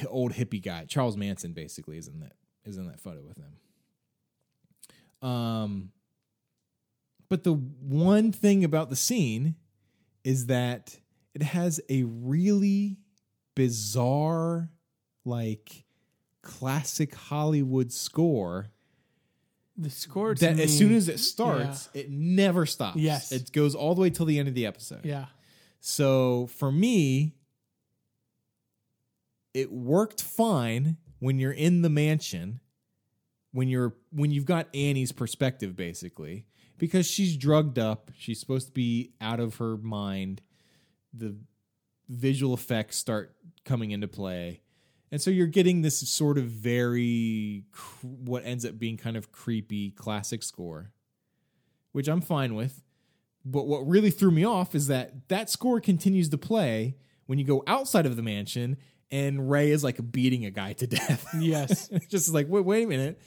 old 0.08 0.32
hippie 0.32 0.62
guy, 0.62 0.84
Charles 0.86 1.16
Manson, 1.16 1.52
basically 1.52 1.98
is 1.98 2.08
in 2.08 2.20
that 2.20 2.32
is 2.64 2.76
in 2.76 2.86
that 2.86 3.00
photo 3.00 3.20
with 3.22 3.36
them. 3.36 5.28
Um, 5.30 5.90
but 7.28 7.44
the 7.44 7.52
one 7.54 8.32
thing 8.32 8.64
about 8.64 8.88
the 8.88 8.96
scene 8.96 9.56
is 10.24 10.46
that 10.46 10.98
it 11.40 11.44
has 11.44 11.80
a 11.88 12.02
really 12.04 12.98
bizarre, 13.54 14.70
like 15.24 15.84
classic 16.42 17.14
Hollywood 17.14 17.92
score 17.92 18.68
The 19.76 19.90
score 19.90 20.34
that 20.34 20.56
me, 20.56 20.62
as 20.62 20.76
soon 20.76 20.94
as 20.94 21.08
it 21.08 21.18
starts, 21.20 21.88
it 21.94 22.10
never 22.10 22.66
stops. 22.66 22.96
Yes. 22.96 23.32
it 23.32 23.52
goes 23.52 23.74
all 23.74 23.94
the 23.94 24.00
way 24.00 24.10
till 24.10 24.26
the 24.26 24.38
end 24.38 24.48
of 24.48 24.54
the 24.54 24.66
episode. 24.66 25.04
yeah, 25.04 25.26
So 25.80 26.46
for 26.46 26.72
me, 26.72 27.34
it 29.54 29.72
worked 29.72 30.22
fine 30.22 30.96
when 31.18 31.38
you're 31.38 31.52
in 31.52 31.82
the 31.82 31.90
mansion, 31.90 32.60
when 33.52 33.68
you're 33.68 33.94
when 34.10 34.30
you've 34.30 34.44
got 34.44 34.68
Annie's 34.74 35.12
perspective 35.12 35.76
basically, 35.76 36.46
because 36.78 37.06
she's 37.06 37.36
drugged 37.36 37.78
up, 37.78 38.10
she's 38.16 38.38
supposed 38.40 38.68
to 38.68 38.72
be 38.72 39.12
out 39.20 39.40
of 39.40 39.56
her 39.56 39.76
mind. 39.76 40.42
The 41.12 41.36
visual 42.08 42.54
effects 42.54 42.96
start 42.96 43.34
coming 43.64 43.90
into 43.90 44.08
play. 44.08 44.62
And 45.10 45.20
so 45.20 45.30
you're 45.30 45.46
getting 45.46 45.82
this 45.82 45.98
sort 46.08 46.38
of 46.38 46.44
very 46.44 47.64
cr- 47.72 48.06
what 48.06 48.44
ends 48.44 48.64
up 48.64 48.78
being 48.78 48.96
kind 48.96 49.16
of 49.16 49.32
creepy 49.32 49.90
classic 49.90 50.42
score, 50.42 50.92
which 51.92 52.08
I'm 52.08 52.20
fine 52.20 52.54
with. 52.54 52.82
But 53.44 53.66
what 53.66 53.86
really 53.86 54.10
threw 54.10 54.30
me 54.30 54.44
off 54.44 54.74
is 54.74 54.88
that 54.88 55.28
that 55.28 55.48
score 55.48 55.80
continues 55.80 56.28
to 56.30 56.38
play 56.38 56.96
when 57.26 57.38
you 57.38 57.44
go 57.44 57.62
outside 57.66 58.04
of 58.04 58.16
the 58.16 58.22
mansion 58.22 58.76
and 59.10 59.50
Ray 59.50 59.70
is 59.70 59.82
like 59.82 60.12
beating 60.12 60.44
a 60.44 60.50
guy 60.50 60.74
to 60.74 60.86
death. 60.86 61.26
yes, 61.38 61.88
just 62.08 62.32
like, 62.32 62.46
wait, 62.48 62.64
wait 62.64 62.84
a 62.84 62.88
minute. 62.88 63.20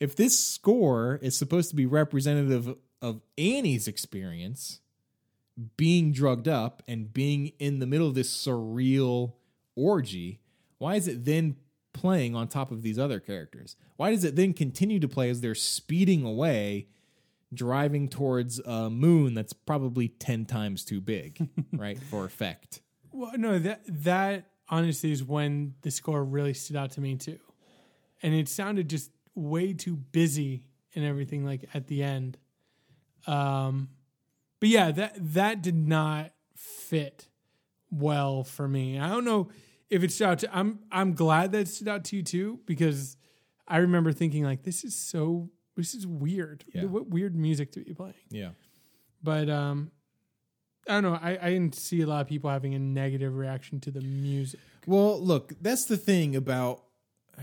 If 0.00 0.16
this 0.16 0.38
score 0.38 1.18
is 1.22 1.36
supposed 1.36 1.70
to 1.70 1.76
be 1.76 1.86
representative 1.86 2.74
of 3.02 3.20
Annie's 3.36 3.88
experience 3.88 4.80
being 5.76 6.12
drugged 6.12 6.48
up 6.48 6.82
and 6.86 7.12
being 7.12 7.52
in 7.58 7.78
the 7.78 7.86
middle 7.86 8.06
of 8.06 8.14
this 8.14 8.30
surreal 8.30 9.34
orgy, 9.74 10.40
why 10.78 10.94
is 10.94 11.08
it 11.08 11.24
then 11.24 11.56
playing 11.92 12.34
on 12.34 12.48
top 12.48 12.70
of 12.70 12.82
these 12.82 12.98
other 12.98 13.20
characters? 13.20 13.76
Why 13.96 14.10
does 14.10 14.24
it 14.24 14.36
then 14.36 14.52
continue 14.52 15.00
to 15.00 15.08
play 15.08 15.30
as 15.30 15.40
they're 15.40 15.54
speeding 15.54 16.24
away, 16.24 16.88
driving 17.52 18.08
towards 18.08 18.60
a 18.60 18.88
moon 18.88 19.34
that's 19.34 19.52
probably 19.52 20.08
10 20.08 20.44
times 20.46 20.84
too 20.84 21.00
big, 21.00 21.48
right, 21.72 21.98
for 21.98 22.24
effect? 22.24 22.80
Well, 23.12 23.32
no, 23.36 23.58
that 23.58 23.82
that 23.88 24.50
honestly 24.68 25.10
is 25.10 25.24
when 25.24 25.74
the 25.82 25.90
score 25.90 26.22
really 26.22 26.54
stood 26.54 26.76
out 26.76 26.92
to 26.92 27.00
me 27.00 27.16
too, 27.16 27.40
and 28.22 28.34
it 28.34 28.48
sounded 28.48 28.88
just 28.88 29.10
way 29.34 29.72
too 29.72 29.96
busy 29.96 30.62
and 30.94 31.04
everything 31.04 31.44
like 31.44 31.68
at 31.74 31.88
the 31.88 32.02
end. 32.02 32.38
Um, 33.26 33.88
but 34.60 34.68
yeah, 34.68 34.90
that 34.92 35.14
that 35.34 35.62
did 35.62 35.76
not 35.76 36.32
fit 36.54 37.28
well 37.90 38.44
for 38.44 38.68
me. 38.68 38.98
I 38.98 39.08
don't 39.08 39.24
know 39.24 39.48
if 39.90 40.02
it 40.02 40.12
stood 40.12 40.26
out 40.26 40.38
to. 40.40 40.56
I'm 40.56 40.80
I'm 40.90 41.14
glad 41.14 41.52
that 41.52 41.60
it 41.60 41.68
stood 41.68 41.88
out 41.88 42.04
to 42.06 42.16
you 42.16 42.22
too 42.22 42.60
because 42.66 43.16
I 43.66 43.78
remember 43.78 44.12
thinking 44.12 44.44
like 44.44 44.62
this 44.62 44.84
is 44.84 44.96
so 44.96 45.50
this 45.76 45.94
is 45.94 46.06
weird. 46.06 46.64
Yeah. 46.72 46.84
What 46.84 47.08
weird 47.08 47.36
music 47.36 47.72
to 47.72 47.80
be 47.80 47.94
playing. 47.94 48.14
Yeah. 48.30 48.50
But 49.22 49.48
um, 49.48 49.90
I 50.88 51.00
don't 51.00 51.02
know. 51.04 51.18
I, 51.20 51.38
I 51.40 51.50
didn't 51.50 51.74
see 51.74 52.00
a 52.00 52.06
lot 52.06 52.20
of 52.20 52.26
people 52.26 52.50
having 52.50 52.74
a 52.74 52.78
negative 52.78 53.36
reaction 53.36 53.78
to 53.80 53.90
the 53.90 54.00
music. 54.00 54.60
Well, 54.86 55.20
look, 55.20 55.52
that's 55.60 55.84
the 55.84 55.96
thing 55.96 56.34
about, 56.34 56.82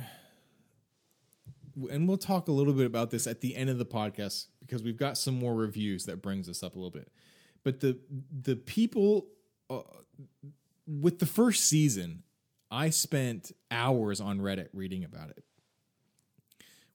and 1.91 2.07
we'll 2.07 2.17
talk 2.17 2.47
a 2.47 2.51
little 2.51 2.73
bit 2.73 2.87
about 2.87 3.11
this 3.11 3.27
at 3.27 3.41
the 3.41 3.55
end 3.55 3.69
of 3.69 3.77
the 3.77 3.85
podcast 3.85 4.47
because 4.65 4.83
we've 4.83 4.97
got 4.97 5.17
some 5.17 5.37
more 5.37 5.53
reviews 5.53 6.05
that 6.05 6.21
brings 6.21 6.49
us 6.49 6.63
up 6.63 6.75
a 6.75 6.77
little 6.77 6.91
bit. 6.91 7.11
But 7.63 7.79
the 7.79 7.97
the 8.43 8.55
people 8.55 9.27
uh, 9.69 9.81
with 10.87 11.19
the 11.19 11.25
first 11.25 11.65
season, 11.65 12.23
I 12.71 12.89
spent 12.89 13.51
hours 13.71 14.21
on 14.21 14.39
Reddit 14.39 14.69
reading 14.73 15.03
about 15.03 15.29
it. 15.29 15.43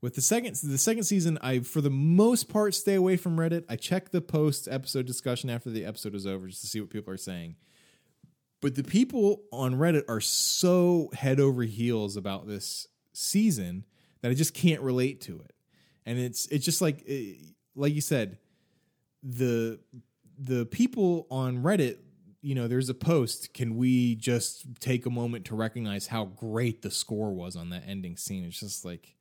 With 0.02 0.14
the 0.14 0.22
second 0.22 0.56
the 0.56 0.78
second 0.78 1.04
season, 1.04 1.38
I 1.42 1.60
for 1.60 1.80
the 1.80 1.90
most 1.90 2.48
part 2.48 2.74
stay 2.74 2.94
away 2.94 3.16
from 3.16 3.36
Reddit. 3.36 3.64
I 3.68 3.76
check 3.76 4.10
the 4.10 4.20
post 4.20 4.68
episode 4.70 5.06
discussion 5.06 5.50
after 5.50 5.70
the 5.70 5.84
episode 5.84 6.14
is 6.14 6.26
over 6.26 6.48
just 6.48 6.62
to 6.62 6.68
see 6.68 6.80
what 6.80 6.90
people 6.90 7.12
are 7.12 7.18
saying. 7.18 7.56
But 8.62 8.74
the 8.74 8.84
people 8.84 9.42
on 9.52 9.74
Reddit 9.74 10.04
are 10.08 10.20
so 10.20 11.10
head 11.14 11.40
over 11.40 11.62
heels 11.62 12.16
about 12.16 12.46
this 12.46 12.86
season 13.12 13.84
that 14.20 14.30
I 14.30 14.34
just 14.34 14.54
can't 14.54 14.82
relate 14.82 15.20
to 15.22 15.40
it. 15.40 15.54
And 16.06 16.18
it's 16.18 16.46
it's 16.46 16.64
just 16.64 16.80
like 16.80 17.04
eh, 17.06 17.34
like 17.74 17.94
you 17.94 18.00
said, 18.00 18.38
the 19.22 19.78
the 20.38 20.66
people 20.66 21.26
on 21.30 21.62
Reddit, 21.62 21.98
you 22.40 22.54
know, 22.54 22.66
there's 22.68 22.88
a 22.88 22.94
post. 22.94 23.52
Can 23.52 23.76
we 23.76 24.14
just 24.14 24.80
take 24.80 25.04
a 25.06 25.10
moment 25.10 25.44
to 25.46 25.54
recognize 25.54 26.06
how 26.08 26.24
great 26.24 26.82
the 26.82 26.90
score 26.90 27.32
was 27.32 27.56
on 27.56 27.70
that 27.70 27.84
ending 27.86 28.16
scene? 28.16 28.44
It's 28.44 28.60
just 28.60 28.84
like, 28.84 29.14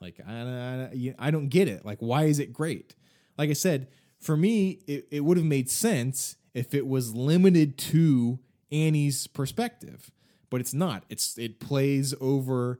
like 0.00 0.20
I 0.26 0.88
I, 0.92 1.14
I 1.18 1.30
don't 1.30 1.48
get 1.48 1.68
it. 1.68 1.84
Like, 1.84 1.98
why 1.98 2.24
is 2.24 2.38
it 2.38 2.52
great? 2.52 2.94
Like 3.36 3.50
I 3.50 3.54
said, 3.54 3.88
for 4.18 4.36
me, 4.36 4.80
it, 4.86 5.06
it 5.10 5.20
would 5.20 5.36
have 5.36 5.46
made 5.46 5.68
sense 5.68 6.36
if 6.54 6.72
it 6.72 6.86
was 6.86 7.14
limited 7.14 7.76
to 7.76 8.38
Annie's 8.70 9.26
perspective. 9.26 10.10
but 10.54 10.60
it's 10.60 10.72
not. 10.72 11.02
It's 11.08 11.36
it 11.36 11.58
plays 11.58 12.14
over 12.20 12.78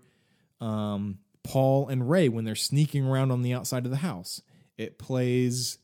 um, 0.60 1.18
Paul 1.42 1.88
and 1.88 2.08
Ray 2.08 2.28
when 2.28 2.44
they're 2.44 2.54
sneaking 2.54 3.04
around 3.04 3.32
on 3.32 3.42
the 3.42 3.52
outside 3.52 3.84
of 3.84 3.90
the 3.90 3.96
house. 3.98 4.40
It 4.76 4.98
plays. 4.98 5.78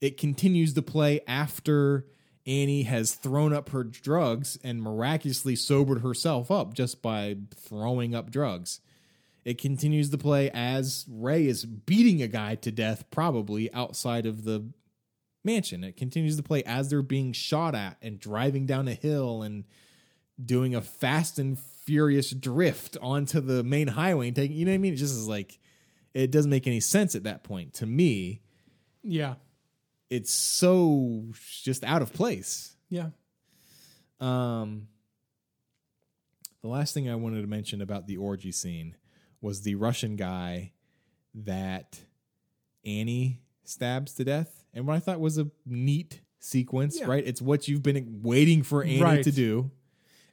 It 0.00 0.16
continues 0.18 0.74
to 0.74 0.82
play 0.82 1.20
after 1.26 2.06
Annie 2.46 2.82
has 2.82 3.14
thrown 3.14 3.52
up 3.52 3.70
her 3.70 3.84
drugs 3.84 4.58
and 4.62 4.82
miraculously 4.82 5.56
sobered 5.56 6.02
herself 6.02 6.50
up 6.50 6.74
just 6.74 7.00
by 7.00 7.36
throwing 7.54 8.14
up 8.14 8.30
drugs. 8.30 8.80
It 9.44 9.58
continues 9.58 10.10
to 10.10 10.18
play 10.18 10.50
as 10.52 11.06
Ray 11.08 11.46
is 11.46 11.64
beating 11.64 12.22
a 12.22 12.28
guy 12.28 12.54
to 12.56 12.70
death, 12.70 13.04
probably 13.10 13.72
outside 13.72 14.26
of 14.26 14.44
the 14.44 14.66
mansion. 15.42 15.84
It 15.84 15.96
continues 15.96 16.36
to 16.36 16.42
play 16.42 16.62
as 16.64 16.88
they're 16.88 17.02
being 17.02 17.32
shot 17.32 17.74
at 17.74 17.96
and 18.00 18.18
driving 18.18 18.66
down 18.66 18.88
a 18.88 18.94
hill 18.94 19.42
and 19.42 19.64
doing 20.42 20.74
a 20.74 20.80
fast 20.80 21.38
and 21.38 21.58
furious 21.58 22.30
drift 22.30 22.96
onto 23.00 23.40
the 23.40 23.62
main 23.62 23.88
highway 23.88 24.28
and 24.28 24.36
taking, 24.36 24.56
you 24.56 24.64
know 24.64 24.72
what 24.72 24.76
I 24.76 24.78
mean? 24.78 24.94
It 24.94 24.96
just 24.96 25.14
is 25.14 25.28
like, 25.28 25.58
it 26.14 26.30
doesn't 26.30 26.50
make 26.50 26.66
any 26.66 26.80
sense 26.80 27.14
at 27.14 27.24
that 27.24 27.42
point. 27.42 27.74
To 27.74 27.86
me, 27.86 28.40
Yeah. 29.02 29.34
it's 30.10 30.30
so 30.32 31.24
just 31.62 31.84
out 31.84 32.00
of 32.02 32.12
place. 32.12 32.76
Yeah. 32.88 33.10
Um, 34.20 34.88
the 36.62 36.68
last 36.68 36.94
thing 36.94 37.08
I 37.10 37.14
wanted 37.16 37.42
to 37.42 37.46
mention 37.46 37.82
about 37.82 38.06
the 38.06 38.16
orgy 38.16 38.52
scene 38.52 38.96
was 39.40 39.62
the 39.62 39.74
Russian 39.74 40.16
guy 40.16 40.72
that 41.34 42.00
Annie 42.84 43.40
stabs 43.64 44.14
to 44.14 44.24
death, 44.24 44.64
and 44.72 44.86
what 44.86 44.94
I 44.96 45.00
thought 45.00 45.20
was 45.20 45.36
a 45.38 45.50
neat 45.66 46.20
sequence. 46.38 46.98
Yeah. 47.00 47.06
Right, 47.06 47.26
it's 47.26 47.42
what 47.42 47.66
you've 47.68 47.82
been 47.82 48.20
waiting 48.22 48.62
for 48.62 48.82
Annie 48.84 49.00
Right. 49.02 49.24
to 49.24 49.32
do, 49.32 49.70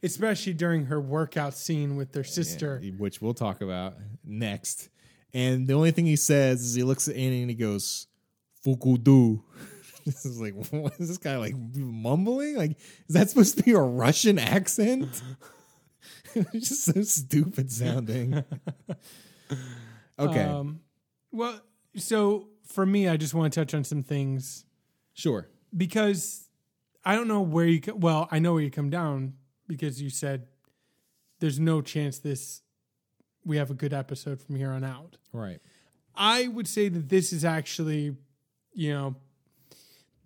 Especially 0.03 0.53
during 0.53 0.85
her 0.85 0.99
workout 0.99 1.53
scene 1.55 1.95
with 1.95 2.11
their 2.11 2.23
sister. 2.23 2.79
which 2.97 3.21
we'll 3.21 3.33
talk 3.35 3.61
about 3.61 3.97
next. 4.23 4.89
And 5.33 5.67
the 5.67 5.73
only 5.73 5.91
thing 5.91 6.05
he 6.05 6.15
says 6.15 6.61
is 6.61 6.73
he 6.75 6.83
looks 6.83 7.07
at 7.07 7.15
Annie 7.15 7.41
and 7.41 7.49
he 7.49 7.55
goes, 7.55 8.07
"Fukudu." 8.65 9.41
This 10.03 10.25
is 10.25 10.41
like, 10.41 10.55
what 10.71 10.93
is 10.99 11.09
this 11.09 11.19
guy 11.19 11.37
like 11.37 11.53
mumbling? 11.75 12.55
Like, 12.55 12.71
is 13.07 13.13
that 13.13 13.29
supposed 13.29 13.57
to 13.59 13.63
be 13.63 13.73
a 13.73 13.79
Russian 13.79 14.39
accent? 14.39 15.21
it's 16.33 16.69
just 16.69 16.85
so 16.85 17.03
stupid 17.03 17.71
sounding. 17.71 18.43
okay, 20.17 20.41
Um, 20.43 20.79
well, 21.31 21.61
so 21.95 22.47
for 22.65 22.83
me, 22.83 23.07
I 23.07 23.15
just 23.15 23.35
want 23.35 23.53
to 23.53 23.59
touch 23.59 23.75
on 23.75 23.83
some 23.83 24.01
things 24.01 24.65
sure. 25.13 25.49
because 25.77 26.49
I 27.05 27.15
don't 27.15 27.27
know 27.27 27.41
where 27.41 27.67
you. 27.67 27.79
Well, 27.95 28.27
I 28.31 28.39
know 28.39 28.53
where 28.53 28.63
you 28.63 28.71
come 28.71 28.89
down 28.89 29.33
because 29.67 30.01
you 30.01 30.09
said 30.09 30.47
there's 31.39 31.59
no 31.59 31.81
chance 31.81 32.17
this 32.17 32.61
we 33.45 33.57
have 33.57 33.71
a 33.71 33.73
good 33.73 33.93
episode 33.93 34.41
from 34.41 34.55
here 34.55 34.71
on 34.71 34.83
out. 34.83 35.17
Right. 35.33 35.59
I 36.15 36.47
would 36.47 36.67
say 36.67 36.89
that 36.89 37.09
this 37.09 37.31
is 37.33 37.43
actually, 37.45 38.15
you 38.73 38.93
know, 38.93 39.15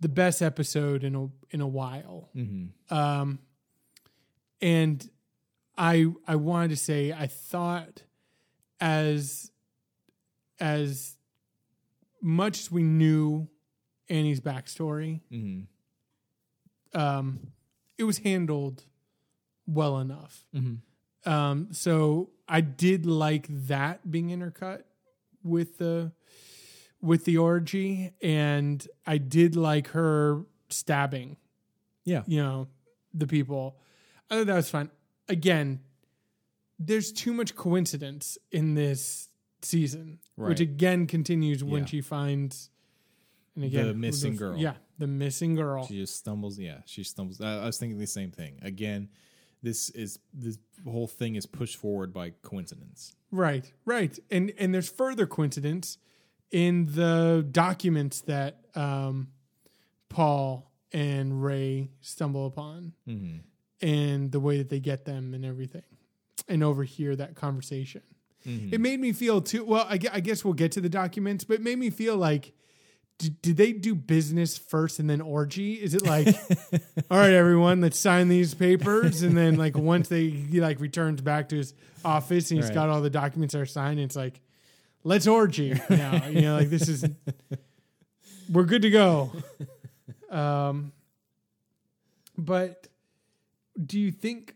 the 0.00 0.08
best 0.08 0.42
episode 0.42 1.04
in 1.04 1.14
a 1.14 1.28
in 1.50 1.60
a 1.60 1.66
while. 1.66 2.28
Mm-hmm. 2.36 2.94
Um, 2.94 3.38
and 4.60 5.08
I 5.78 6.06
I 6.26 6.36
wanted 6.36 6.70
to 6.70 6.76
say 6.76 7.12
I 7.12 7.26
thought 7.26 8.02
as 8.80 9.50
as 10.60 11.16
much 12.22 12.58
as 12.60 12.70
we 12.70 12.82
knew 12.82 13.48
Annie's 14.08 14.40
backstory, 14.40 15.20
Mm-hmm. 15.32 16.98
um, 16.98 17.52
it 17.98 18.04
was 18.04 18.18
handled 18.18 18.84
well 19.66 19.98
enough. 19.98 20.44
Mm-hmm. 20.54 20.74
Um, 21.26 21.68
so 21.72 22.30
I 22.48 22.60
did 22.60 23.04
like 23.06 23.46
that 23.50 24.10
being 24.10 24.28
intercut 24.28 24.82
with 25.42 25.78
the 25.78 26.12
with 27.00 27.24
the 27.24 27.36
orgy, 27.38 28.12
and 28.22 28.86
I 29.06 29.18
did 29.18 29.54
like 29.56 29.88
her 29.88 30.42
stabbing. 30.70 31.36
Yeah. 32.04 32.22
you 32.26 32.40
know 32.42 32.68
the 33.12 33.26
people. 33.26 33.78
I 34.30 34.36
thought 34.38 34.46
that 34.46 34.54
was 34.54 34.70
fun. 34.70 34.90
Again, 35.28 35.80
there's 36.78 37.10
too 37.12 37.32
much 37.32 37.56
coincidence 37.56 38.38
in 38.52 38.74
this 38.74 39.28
season, 39.62 40.20
Right. 40.36 40.50
which 40.50 40.60
again 40.60 41.06
continues 41.08 41.64
when 41.64 41.82
Yeah. 41.82 41.86
she 41.86 42.00
finds 42.00 42.70
and 43.56 43.64
again 43.64 43.86
The 43.88 43.94
missing 43.94 44.36
girl. 44.36 44.56
Yeah, 44.56 44.74
the 44.98 45.06
missing 45.08 45.54
girl. 45.56 45.86
She 45.86 45.96
just 45.98 46.14
stumbles. 46.16 46.58
Yeah, 46.58 46.82
she 46.86 47.02
stumbles. 47.02 47.40
I, 47.40 47.62
I 47.62 47.66
was 47.66 47.78
thinking 47.78 47.98
the 47.98 48.06
same 48.06 48.30
thing. 48.30 48.58
Again, 48.62 49.08
this 49.66 49.90
is 49.90 50.18
this 50.32 50.58
whole 50.84 51.08
thing 51.08 51.34
is 51.34 51.46
pushed 51.46 51.76
forward 51.76 52.12
by 52.12 52.30
coincidence. 52.42 53.14
Right, 53.32 53.70
right, 53.84 54.16
and 54.30 54.52
and 54.58 54.72
there's 54.72 54.88
further 54.88 55.26
coincidence 55.26 55.98
in 56.50 56.86
the 57.00 57.44
documents 57.50 58.20
that 58.22 58.52
um, 58.74 59.28
Paul 60.08 60.70
and 60.92 61.42
Ray 61.42 61.90
stumble 62.00 62.46
upon, 62.46 62.92
Mm-hmm. 63.08 63.38
and 63.86 64.32
the 64.32 64.40
way 64.40 64.58
that 64.58 64.68
they 64.70 64.80
get 64.80 65.04
them 65.04 65.34
and 65.34 65.44
everything, 65.44 65.82
and 66.48 66.62
overhear 66.62 67.16
that 67.16 67.34
conversation. 67.34 68.02
Mhm. 68.46 68.72
It 68.72 68.80
made 68.80 69.00
me 69.00 69.12
feel 69.12 69.40
too. 69.40 69.64
Well, 69.64 69.86
I, 69.88 69.98
I 70.12 70.20
guess 70.20 70.44
we'll 70.44 70.54
get 70.54 70.70
to 70.72 70.80
the 70.80 70.88
documents, 70.88 71.42
but 71.44 71.54
it 71.54 71.62
made 71.62 71.78
me 71.78 71.90
feel 71.90 72.16
like. 72.16 72.52
Did, 73.18 73.40
did 73.40 73.56
they 73.56 73.72
do 73.72 73.94
business 73.94 74.58
first 74.58 74.98
and 74.98 75.08
then 75.08 75.22
orgy? 75.22 75.74
Is 75.74 75.94
it 75.94 76.02
like, 76.04 76.28
all 77.10 77.18
right, 77.18 77.32
everyone, 77.32 77.80
let's 77.80 77.98
sign 77.98 78.28
these 78.28 78.52
papers, 78.54 79.22
and 79.22 79.34
then 79.36 79.56
like 79.56 79.76
once 79.76 80.08
they 80.08 80.28
he 80.28 80.60
like 80.60 80.80
returns 80.80 81.22
back 81.22 81.48
to 81.48 81.56
his 81.56 81.72
office 82.04 82.50
and 82.50 82.58
he's 82.60 82.66
Right. 82.68 82.74
got 82.74 82.88
all 82.90 83.00
the 83.00 83.08
documents 83.08 83.54
are 83.54 83.64
signed, 83.64 84.00
it's 84.00 84.16
like, 84.16 84.40
let's 85.02 85.26
orgy 85.26 85.80
now. 85.90 86.26
you 86.28 86.42
know, 86.42 86.56
like 86.56 86.68
this 86.68 86.88
is, 86.88 87.06
we're 88.52 88.64
good 88.64 88.82
to 88.82 88.90
go. 88.90 89.32
Um, 90.30 90.92
but 92.36 92.88
do 93.82 93.98
you 93.98 94.10
think 94.12 94.54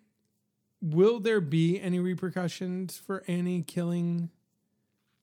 will 0.82 1.18
there 1.20 1.40
be 1.40 1.80
any 1.80 1.98
repercussions 1.98 2.98
for 2.98 3.22
Annie 3.26 3.62
killing 3.62 4.28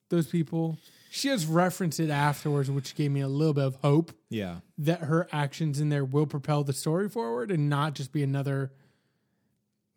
those 0.09 0.27
people? 0.27 0.77
She 1.17 1.29
has 1.29 1.47
referenced 1.47 1.99
it 1.99 2.11
afterwards, 2.11 2.69
which 2.69 2.93
gave 2.93 3.09
me 3.09 3.21
a 3.21 3.27
little 3.27 3.55
bit 3.55 3.63
of 3.63 3.77
hope 3.77 4.11
Yeah. 4.29 4.59
that 4.77 4.99
her 5.01 5.27
actions 5.31 5.79
in 5.79 5.89
there 5.89 6.05
will 6.05 6.27
propel 6.27 6.63
the 6.63 6.73
story 6.73 7.09
forward 7.09 7.49
and 7.49 7.67
not 7.67 7.95
just 7.95 8.11
be 8.11 8.21
another 8.21 8.71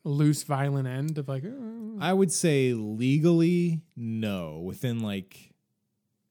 loose, 0.03 0.45
violent 0.45 0.89
end 0.89 1.19
of 1.19 1.29
like, 1.29 1.45
oh, 1.45 1.99
I 2.01 2.15
would 2.15 2.33
say 2.33 2.73
legally, 2.73 3.83
no. 3.95 4.61
Within 4.61 5.01
like 5.01 5.53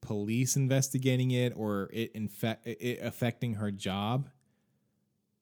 police 0.00 0.56
investigating 0.56 1.30
it 1.30 1.52
or 1.54 1.88
it 1.92 2.10
infect 2.16 2.66
it 2.66 2.98
affecting 3.00 3.54
her 3.54 3.70
job. 3.70 4.28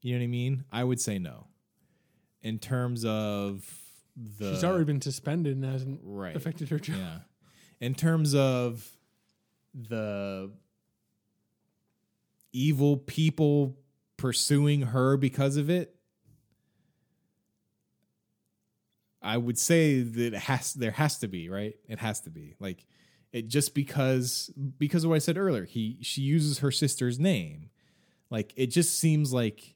You 0.03 0.13
know 0.13 0.19
what 0.19 0.25
I 0.25 0.29
mean? 0.29 0.65
I 0.71 0.85
would 0.85 1.01
say 1.01 1.19
no. 1.19 1.47
In 2.43 2.59
terms 2.59 3.03
of 3.07 3.65
the 4.15 4.53
she's 4.53 4.63
already 4.65 4.85
been 4.85 5.01
suspended 5.01 5.57
and 5.57 5.65
hasn't 5.65 6.01
right. 6.03 6.37
affected 6.37 6.69
her 6.69 6.79
job. 6.79 6.97
Yeah. 6.99 7.19
In 7.81 7.95
terms 7.95 8.35
of 8.35 8.98
the 9.89 10.51
evil 12.53 12.97
people 12.97 13.77
pursuing 14.17 14.83
her 14.83 15.17
because 15.17 15.57
of 15.57 15.71
it, 15.71 15.95
I 19.23 19.37
would 19.37 19.59
say 19.59 20.01
that 20.01 20.35
it 20.35 20.35
has 20.35 20.75
there 20.75 20.91
has 20.93 21.19
to 21.19 21.29
be, 21.29 21.49
right? 21.49 21.75
It 21.89 21.99
has 21.99 22.21
to 22.23 22.31
be. 22.31 22.55
Like 22.59 22.87
it 23.33 23.49
just 23.49 23.75
because 23.75 24.51
because 24.79 25.05
of 25.05 25.11
what 25.11 25.17
I 25.17 25.21
said 25.21 25.37
earlier, 25.37 25.65
he 25.65 25.99
she 26.03 26.23
uses 26.23 26.61
her 26.61 26.71
sister's 26.71 27.19
name. 27.19 27.71
Like 28.31 28.53
it 28.57 28.69
just 28.69 28.99
seems 28.99 29.33
like 29.33 29.75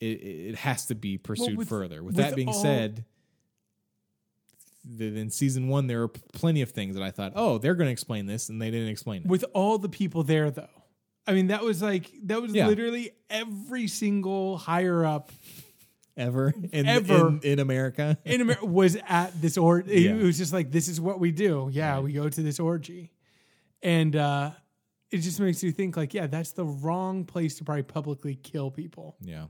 it, 0.00 0.04
it 0.06 0.54
has 0.56 0.86
to 0.86 0.94
be 0.94 1.18
pursued 1.18 1.56
with- 1.58 1.68
further. 1.68 2.02
With, 2.02 2.16
with 2.16 2.24
that 2.24 2.36
being 2.36 2.48
all- 2.48 2.54
said, 2.62 3.04
in 4.98 5.30
season 5.30 5.68
one, 5.68 5.86
there 5.86 6.02
are 6.02 6.08
plenty 6.08 6.62
of 6.62 6.70
things 6.70 6.94
that 6.94 7.02
I 7.02 7.10
thought, 7.10 7.32
oh, 7.36 7.58
they're 7.58 7.74
going 7.74 7.88
to 7.88 7.92
explain 7.92 8.26
this, 8.26 8.48
and 8.48 8.60
they 8.60 8.70
didn't 8.70 8.88
explain 8.88 9.22
it. 9.22 9.28
With 9.28 9.44
all 9.52 9.78
the 9.78 9.88
people 9.88 10.22
there, 10.22 10.50
though. 10.50 10.68
I 11.26 11.32
mean, 11.34 11.48
that 11.48 11.62
was 11.62 11.82
like, 11.82 12.10
that 12.24 12.40
was 12.40 12.52
Yeah. 12.52 12.66
literally 12.66 13.10
every 13.28 13.86
single 13.88 14.56
higher 14.56 15.04
up 15.04 15.30
ever 16.16 16.52
in, 16.72 16.86
Ever. 16.86 17.28
in, 17.28 17.40
in 17.42 17.58
America. 17.60 18.18
in 18.24 18.40
America 18.40 18.66
was 18.66 18.96
at 19.06 19.40
this 19.40 19.56
or 19.56 19.80
Yeah. 19.86 20.12
it 20.16 20.22
was 20.22 20.36
just 20.38 20.52
like 20.52 20.70
this 20.72 20.88
is 20.88 21.00
what 21.00 21.20
we 21.20 21.30
do. 21.30 21.68
Yeah, 21.72 21.94
Right. 21.94 22.02
we 22.04 22.12
go 22.12 22.28
to 22.28 22.42
this 22.42 22.58
orgy, 22.58 23.12
and 23.82 24.16
uh, 24.16 24.50
it 25.10 25.18
just 25.18 25.40
makes 25.40 25.62
you 25.62 25.72
think 25.72 25.96
like, 25.96 26.12
yeah, 26.14 26.26
that's 26.26 26.52
the 26.52 26.64
wrong 26.64 27.24
place 27.24 27.56
to 27.58 27.64
probably 27.64 27.82
publicly 27.84 28.34
kill 28.34 28.70
people. 28.70 29.16
Yeah. 29.20 29.46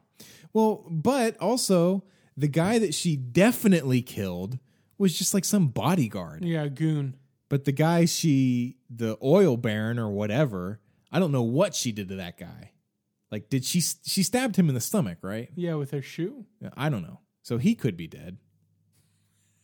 Well, 0.52 0.84
but 0.90 1.36
also 1.38 2.04
the 2.36 2.48
guy 2.48 2.78
that 2.78 2.94
she 2.94 3.16
definitely 3.16 4.02
killed 4.02 4.58
was 5.00 5.16
just 5.16 5.34
like 5.34 5.44
some 5.44 5.68
bodyguard. 5.68 6.44
Yeah, 6.44 6.68
goon. 6.68 7.16
But 7.48 7.64
the 7.64 7.72
guy 7.72 8.04
she, 8.04 8.76
the 8.88 9.18
oil 9.22 9.56
baron 9.56 9.98
or 9.98 10.10
whatever, 10.10 10.80
I 11.10 11.18
don't 11.18 11.32
know 11.32 11.42
what 11.42 11.74
she 11.74 11.90
did 11.90 12.08
to 12.10 12.16
that 12.16 12.38
guy. 12.38 12.72
Like, 13.32 13.48
did 13.48 13.64
she? 13.64 13.80
She 13.80 14.22
stabbed 14.22 14.56
him 14.56 14.68
in 14.68 14.74
the 14.74 14.80
stomach, 14.80 15.18
right? 15.22 15.50
Yeah, 15.54 15.74
with 15.74 15.90
her 15.92 16.02
shoe. 16.02 16.46
I 16.76 16.88
don't 16.88 17.02
know. 17.02 17.20
So 17.42 17.58
he 17.58 17.74
could 17.74 17.96
be 17.96 18.06
dead. 18.06 18.38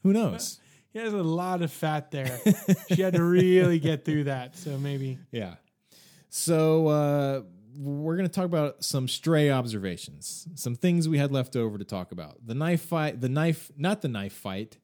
Who 0.03 0.13
knows? 0.13 0.59
He 0.93 1.03
has 1.03 1.13
a 1.13 1.23
lot 1.23 1.61
of 1.61 1.71
fat 1.71 2.11
there. 2.11 2.41
she 2.91 3.03
had 3.03 3.13
to 3.13 3.23
really 3.23 3.79
get 3.79 4.07
through 4.07 4.25
that. 4.25 4.57
So 4.57 4.79
maybe. 4.79 5.19
Yeah. 5.31 5.57
So 6.31 6.87
uh, 6.87 7.43
we're 7.77 8.17
going 8.17 8.27
to 8.27 8.33
talk 8.35 8.47
about 8.47 8.83
some 8.83 9.07
stray 9.07 9.51
observations, 9.51 10.49
some 10.55 10.75
things 10.75 11.07
we 11.07 11.19
had 11.19 11.31
left 11.31 11.55
over 11.55 11.77
to 11.77 11.85
talk 11.85 12.13
about. 12.13 12.47
The 12.47 12.55
knife 12.55 12.81
fight, 12.81 13.21
the 13.21 13.29
knife, 13.29 13.71
not 13.77 14.01
the 14.01 14.09
knife 14.09 14.33
fight, 14.33 14.79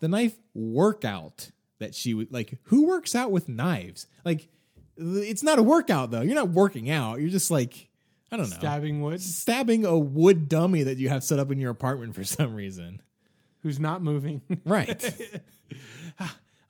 the 0.00 0.08
knife 0.08 0.36
workout 0.54 1.50
that 1.78 1.94
she 1.94 2.14
would 2.14 2.32
like. 2.32 2.58
Who 2.64 2.86
works 2.86 3.14
out 3.14 3.30
with 3.30 3.48
knives? 3.48 4.06
Like, 4.24 4.48
it's 4.96 5.42
not 5.42 5.58
a 5.58 5.62
workout 5.62 6.10
though. 6.10 6.22
You're 6.22 6.34
not 6.34 6.50
working 6.50 6.90
out. 6.90 7.20
You're 7.20 7.30
just 7.30 7.50
like, 7.50 7.88
I 8.32 8.36
don't 8.36 8.50
know, 8.50 8.56
Stabbing 8.56 9.00
wood. 9.00 9.20
stabbing 9.22 9.84
a 9.84 9.96
wood 9.98 10.48
dummy 10.48 10.82
that 10.82 10.98
you 10.98 11.08
have 11.08 11.22
set 11.24 11.38
up 11.38 11.50
in 11.52 11.58
your 11.58 11.70
apartment 11.70 12.14
for 12.14 12.24
some 12.36 12.54
reason. 12.54 13.00
Who's 13.62 13.78
not 13.80 14.02
moving. 14.02 14.42
Right. 14.64 15.02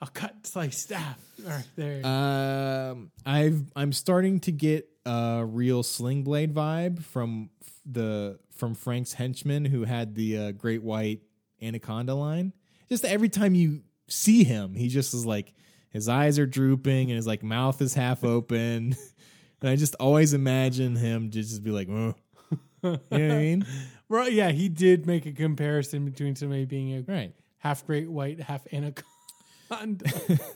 I'll 0.00 0.08
cut, 0.14 0.46
slice, 0.46 0.78
stab. 0.78 1.16
All 1.44 1.50
right, 1.50 1.66
there. 1.74 2.06
Um, 2.06 3.10
I've 3.26 3.62
I'm 3.74 3.92
starting 3.92 4.38
to 4.40 4.52
get 4.52 4.88
a 5.04 5.44
real 5.44 5.82
Sling 5.82 6.22
Blade 6.22 6.54
vibe 6.54 7.02
from 7.02 7.50
the 7.84 8.38
from 8.54 8.74
Frank's 8.76 9.14
henchman 9.14 9.64
who 9.64 9.84
had 9.84 10.14
the 10.14 10.38
uh, 10.38 10.52
Great 10.52 10.82
White 10.84 11.22
Anaconda 11.60 12.14
line. 12.14 12.52
Just 12.88 13.04
every 13.04 13.28
time 13.28 13.54
you 13.54 13.82
see 14.08 14.44
him, 14.44 14.74
he 14.74 14.88
just 14.88 15.14
is 15.14 15.26
like 15.26 15.52
his 15.90 16.08
eyes 16.08 16.38
are 16.38 16.46
drooping 16.46 17.10
and 17.10 17.16
his 17.16 17.26
like 17.26 17.42
mouth 17.42 17.80
is 17.82 17.94
half 17.94 18.24
open, 18.24 18.96
and 19.60 19.70
I 19.70 19.76
just 19.76 19.94
always 19.96 20.34
imagine 20.34 20.96
him 20.96 21.30
to 21.30 21.38
just 21.42 21.62
be 21.62 21.70
like, 21.70 21.88
"Ugh." 21.88 22.14
you 22.50 22.58
know 22.82 22.98
what 23.08 23.12
I 23.12 23.18
mean? 23.38 23.66
Right, 24.10 24.32
yeah, 24.32 24.50
he 24.52 24.70
did 24.70 25.06
make 25.06 25.26
a 25.26 25.32
comparison 25.32 26.06
between 26.06 26.34
somebody 26.34 26.64
being 26.64 26.94
a 26.94 27.02
Right. 27.02 27.34
half 27.58 27.84
great 27.86 28.08
white, 28.10 28.40
half 28.40 28.66
anaconda. 28.72 30.06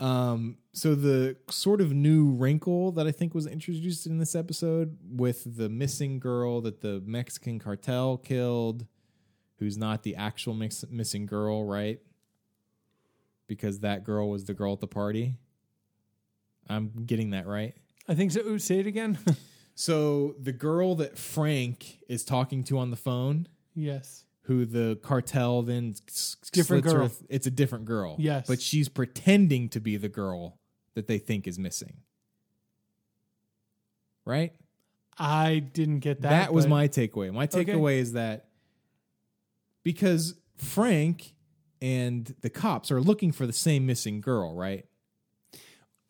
Um, 0.00 0.56
so 0.72 0.94
the 0.94 1.36
sort 1.48 1.80
of 1.80 1.92
new 1.92 2.26
wrinkle 2.32 2.92
that 2.92 3.06
I 3.06 3.12
think 3.12 3.32
was 3.32 3.46
introduced 3.46 4.06
in 4.06 4.18
this 4.18 4.34
episode 4.34 4.98
with 5.08 5.56
the 5.56 5.68
missing 5.68 6.18
girl 6.18 6.60
that 6.62 6.80
the 6.80 7.00
Mexican 7.06 7.58
cartel 7.60 8.18
killed, 8.18 8.86
who's 9.64 9.78
not 9.78 10.02
the 10.02 10.14
actual 10.14 10.52
mix- 10.52 10.84
missing 10.90 11.24
girl, 11.24 11.64
right? 11.64 11.98
Because 13.46 13.80
that 13.80 14.04
girl 14.04 14.28
was 14.28 14.44
the 14.44 14.52
girl 14.52 14.74
at 14.74 14.80
the 14.80 14.86
party. 14.86 15.38
I'm 16.68 16.92
getting 17.06 17.30
that 17.30 17.46
right. 17.46 17.74
I 18.06 18.14
think 18.14 18.30
so. 18.32 18.40
Ooh, 18.40 18.58
say 18.58 18.78
it 18.78 18.86
again. 18.86 19.18
So 19.76 20.36
the 20.40 20.52
girl 20.52 20.94
that 20.94 21.18
Frank 21.18 21.98
is 22.08 22.22
talking 22.22 22.62
to 22.62 22.78
on 22.78 22.90
the 22.90 22.96
phone, 22.96 23.48
yes. 23.74 24.22
who 24.42 24.66
the 24.66 25.00
cartel 25.02 25.62
then 25.62 25.96
Different 26.52 26.84
slits 26.84 26.92
her 26.92 26.98
girl. 26.98 27.10
it's 27.28 27.48
a 27.48 27.50
different 27.50 27.84
girl. 27.86 28.14
Yes. 28.20 28.46
but 28.46 28.62
she's 28.62 28.88
pretending 28.88 29.68
to 29.70 29.80
be 29.80 29.96
the 29.96 30.08
girl 30.08 30.60
that 30.94 31.08
they 31.08 31.18
think 31.18 31.48
is 31.48 31.58
missing. 31.58 31.94
Right. 34.24 34.52
I 35.18 35.58
didn't 35.58 35.98
get 35.98 36.22
that. 36.22 36.30
That, 36.30 36.54
was 36.54 36.68
my 36.68 36.86
takeaway. 36.86 37.32
My 37.32 37.44
Okay. 37.52 37.64
takeaway 37.64 37.98
is 37.98 38.12
that 38.12 38.46
because 39.84 40.34
Frank 40.56 41.34
and 41.80 42.34
the 42.40 42.50
cops 42.50 42.90
are 42.90 43.00
looking 43.00 43.30
for 43.30 43.46
the 43.46 43.52
same 43.52 43.86
missing 43.86 44.20
girl, 44.20 44.54
right? 44.56 44.86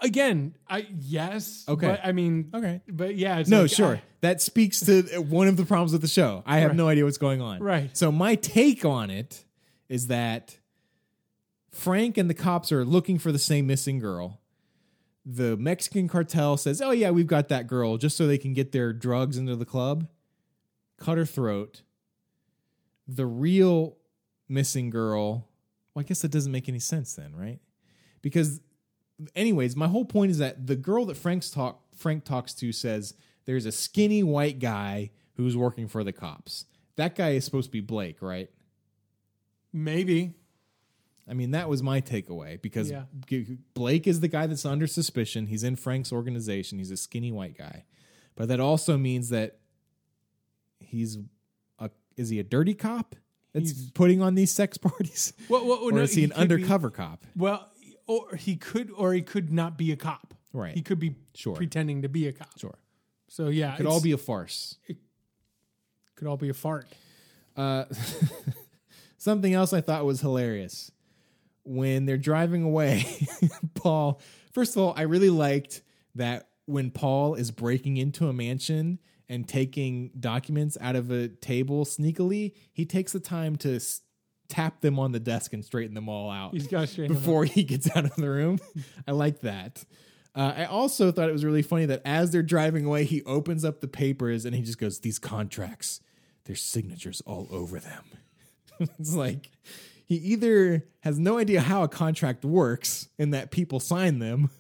again. 0.01 0.55
I 0.69 0.87
yes. 1.01 1.65
Okay. 1.67 1.87
But, 1.87 2.01
I 2.05 2.13
mean, 2.13 2.51
Okay. 2.53 2.83
but 2.89 3.17
yeah. 3.17 3.39
It's 3.39 3.49
No, 3.49 3.63
like, 3.63 3.71
sure. 3.71 3.97
I- 3.97 4.03
that 4.21 4.43
speaks 4.43 4.81
to 4.81 5.03
one 5.21 5.49
of 5.49 5.57
the 5.57 5.65
problems 5.65 5.93
with 5.93 6.03
the 6.03 6.09
show. 6.09 6.43
I 6.45 6.59
have 6.59 6.71
Right. 6.71 6.77
no 6.77 6.89
idea 6.89 7.05
what's 7.05 7.17
going 7.17 7.41
on. 7.41 7.63
Right. 7.63 7.97
So 7.97 8.11
my 8.13 8.35
take 8.35 8.85
on 8.85 9.09
it 9.09 9.45
is 9.89 10.09
that 10.09 10.59
Frank 11.71 12.19
and 12.19 12.29
the 12.29 12.35
cops 12.35 12.71
are 12.71 12.85
looking 12.85 13.19
for 13.19 13.33
the 13.33 13.39
same 13.39 13.67
missing 13.67 13.99
girl. 13.99 14.41
The 15.25 15.57
Mexican 15.57 16.07
cartel 16.09 16.57
says, 16.59 16.83
"Oh 16.83 16.91
yeah, 16.91 17.11
we've 17.11 17.27
got 17.27 17.49
that 17.49 17.67
girl," 17.67 17.97
just 17.97 18.17
so 18.17 18.27
they 18.27 18.37
can 18.37 18.53
get 18.53 18.73
their 18.73 18.93
drugs 18.93 19.39
into 19.39 19.57
the 19.57 19.65
club. 19.65 20.07
Cut 20.99 21.17
her 21.17 21.25
throat. 21.25 21.83
The 23.07 23.27
real 23.27 23.97
missing 24.49 24.91
girl. 24.91 25.49
Well, 25.95 26.01
I 26.01 26.03
guess 26.03 26.23
that 26.23 26.31
doesn't 26.31 26.51
make 26.53 26.69
any 26.69 26.79
sense 26.79 27.15
then, 27.15 27.35
right? 27.35 27.61
Because 28.23 28.61
anyways, 29.35 29.77
my 29.77 29.87
whole 29.89 30.05
point 30.05 30.31
is 30.31 30.39
that 30.39 30.67
the 30.67 30.77
girl 30.77 31.05
that 31.07 31.17
Frank's 31.17 31.51
talk 31.51 31.83
Frank 31.97 32.25
talks 32.25 32.55
to 32.55 32.73
says 32.73 33.15
there's 33.45 33.67
a 33.67 33.73
skinny 33.73 34.23
white 34.23 34.59
guy 34.59 35.11
who's 35.35 35.57
working 35.57 35.87
for 35.87 36.03
the 36.03 36.13
cops. 36.13 36.65
That 36.97 37.15
guy 37.15 37.31
is 37.31 37.45
supposed 37.45 37.69
to 37.69 37.73
be 37.73 37.81
Blake, 37.81 38.21
right? 38.23 38.51
maybe. 39.73 40.35
I 41.29 41.35
mean, 41.35 41.51
that 41.51 41.69
was 41.69 41.83
my 41.83 42.01
takeaway 42.01 42.61
because 42.63 42.91
Yeah. 42.91 43.05
Blake 43.75 44.07
is 44.07 44.21
the 44.21 44.29
guy 44.29 44.47
that's 44.47 44.65
under 44.65 44.87
suspicion. 44.87 45.47
He's 45.47 45.65
in 45.65 45.75
Frank's 45.75 46.13
organization. 46.13 46.79
He's 46.79 46.91
a 46.93 46.97
skinny 46.97 47.33
white 47.33 47.59
guy, 47.59 47.85
but 48.37 48.49
that 48.49 48.61
also 48.61 48.97
means 48.97 49.31
that 49.31 49.59
he's 50.79 51.19
is 52.17 52.29
he 52.29 52.39
a 52.39 52.45
dirty 52.45 52.75
cop 52.75 53.15
that's 53.53 53.71
He's- 53.71 53.91
putting 53.95 54.23
on 54.23 54.35
these 54.35 54.51
sex 54.51 54.77
parties, 54.89 55.33
What? 55.49 55.65
What? 55.67 55.81
or 55.83 55.93
no, 55.93 56.03
is 56.03 56.15
he, 56.15 56.25
an 56.25 56.31
could 56.31 56.37
be- 56.37 56.55
undercover 56.55 56.91
cop? 56.91 57.25
well, 57.37 57.71
or 58.07 58.37
he 58.37 58.57
could, 58.57 58.91
or 58.97 59.13
he 59.15 59.23
could 59.23 59.53
not 59.53 59.79
be 59.79 59.91
a 59.93 59.97
cop. 59.97 60.35
Right. 60.53 60.75
He 60.75 60.83
could 60.83 60.99
be 61.01 61.17
Sure. 61.35 61.55
pretending 61.57 62.03
to 62.03 62.09
be 62.09 62.29
a 62.29 62.33
cop. 62.33 62.59
Sure, 62.59 62.79
So 63.29 63.49
yeah, 63.49 63.73
could 63.77 63.87
it's- 63.87 63.93
all 63.95 64.01
be 64.01 64.13
a 64.13 64.19
farce. 64.19 64.77
could 66.17 66.29
all 66.29 66.37
be 66.37 66.49
a 66.49 66.55
fart. 66.55 66.87
Uh, 67.57 67.85
something 69.19 69.53
else 69.55 69.73
I 69.73 69.81
thought 69.81 70.05
was 70.05 70.21
hilarious 70.21 70.91
when 71.65 72.05
they're 72.07 72.17
driving 72.19 72.63
away. 72.63 73.07
Paul, 73.75 74.21
first 74.53 74.77
of 74.77 74.83
all, 74.83 74.95
I 74.97 75.03
really 75.03 75.31
liked 75.31 75.83
that 76.15 76.49
when 76.67 76.91
Paul 76.91 77.35
is 77.35 77.51
breaking 77.51 77.97
into 77.97 78.29
a 78.29 78.33
mansion 78.33 78.99
and 79.29 79.49
taking 79.49 80.11
documents 80.19 80.77
out 80.81 80.97
of 80.97 81.11
a 81.11 81.29
table 81.29 81.85
sneakily, 81.85 82.53
he 82.73 82.85
takes 82.85 83.13
the 83.13 83.21
time 83.21 83.57
to 83.57 83.77
s- 83.77 84.03
tap 84.49 84.81
them 84.83 84.99
on 84.99 85.13
the 85.13 85.21
desk 85.21 85.53
and 85.53 85.65
straighten 85.65 85.95
them 85.95 86.09
all 86.09 86.31
out 86.31 86.53
He's 86.53 86.67
got 86.67 86.89
straight. 86.89 87.09
before 87.09 87.45
he 87.45 87.65
gets 87.65 87.89
out 87.97 88.05
of 88.05 88.15
the 88.17 88.29
room. 88.29 88.59
I 89.09 89.13
like 89.13 89.41
that. 89.41 89.85
Uh, 90.35 90.53
I 90.57 90.65
also 90.67 91.13
thought 91.13 91.29
it 91.29 91.33
was 91.33 91.45
really 91.45 91.63
funny 91.63 91.87
that 91.87 92.03
as 92.05 92.31
they're 92.33 92.43
driving 92.43 92.85
away, 92.85 93.05
he 93.05 93.23
opens 93.23 93.65
up 93.65 93.81
the 93.81 93.89
papers 93.89 94.45
and 94.45 94.55
he 94.55 94.63
just 94.63 94.79
goes, 94.79 94.99
These 95.01 95.19
contracts, 95.19 96.01
there's 96.45 96.61
signatures 96.61 97.23
all 97.25 97.47
over 97.51 97.79
them. 97.81 98.05
it's 98.99 99.15
like 99.15 99.51
he 100.05 100.17
either 100.17 100.85
has 101.01 101.19
no 101.19 101.39
idea 101.39 101.61
how 101.61 101.83
a 101.85 101.89
contract 101.89 102.45
works 102.45 103.09
and 103.19 103.33
that 103.33 103.51
people 103.53 103.79
sign 103.81 104.19
them, 104.19 104.51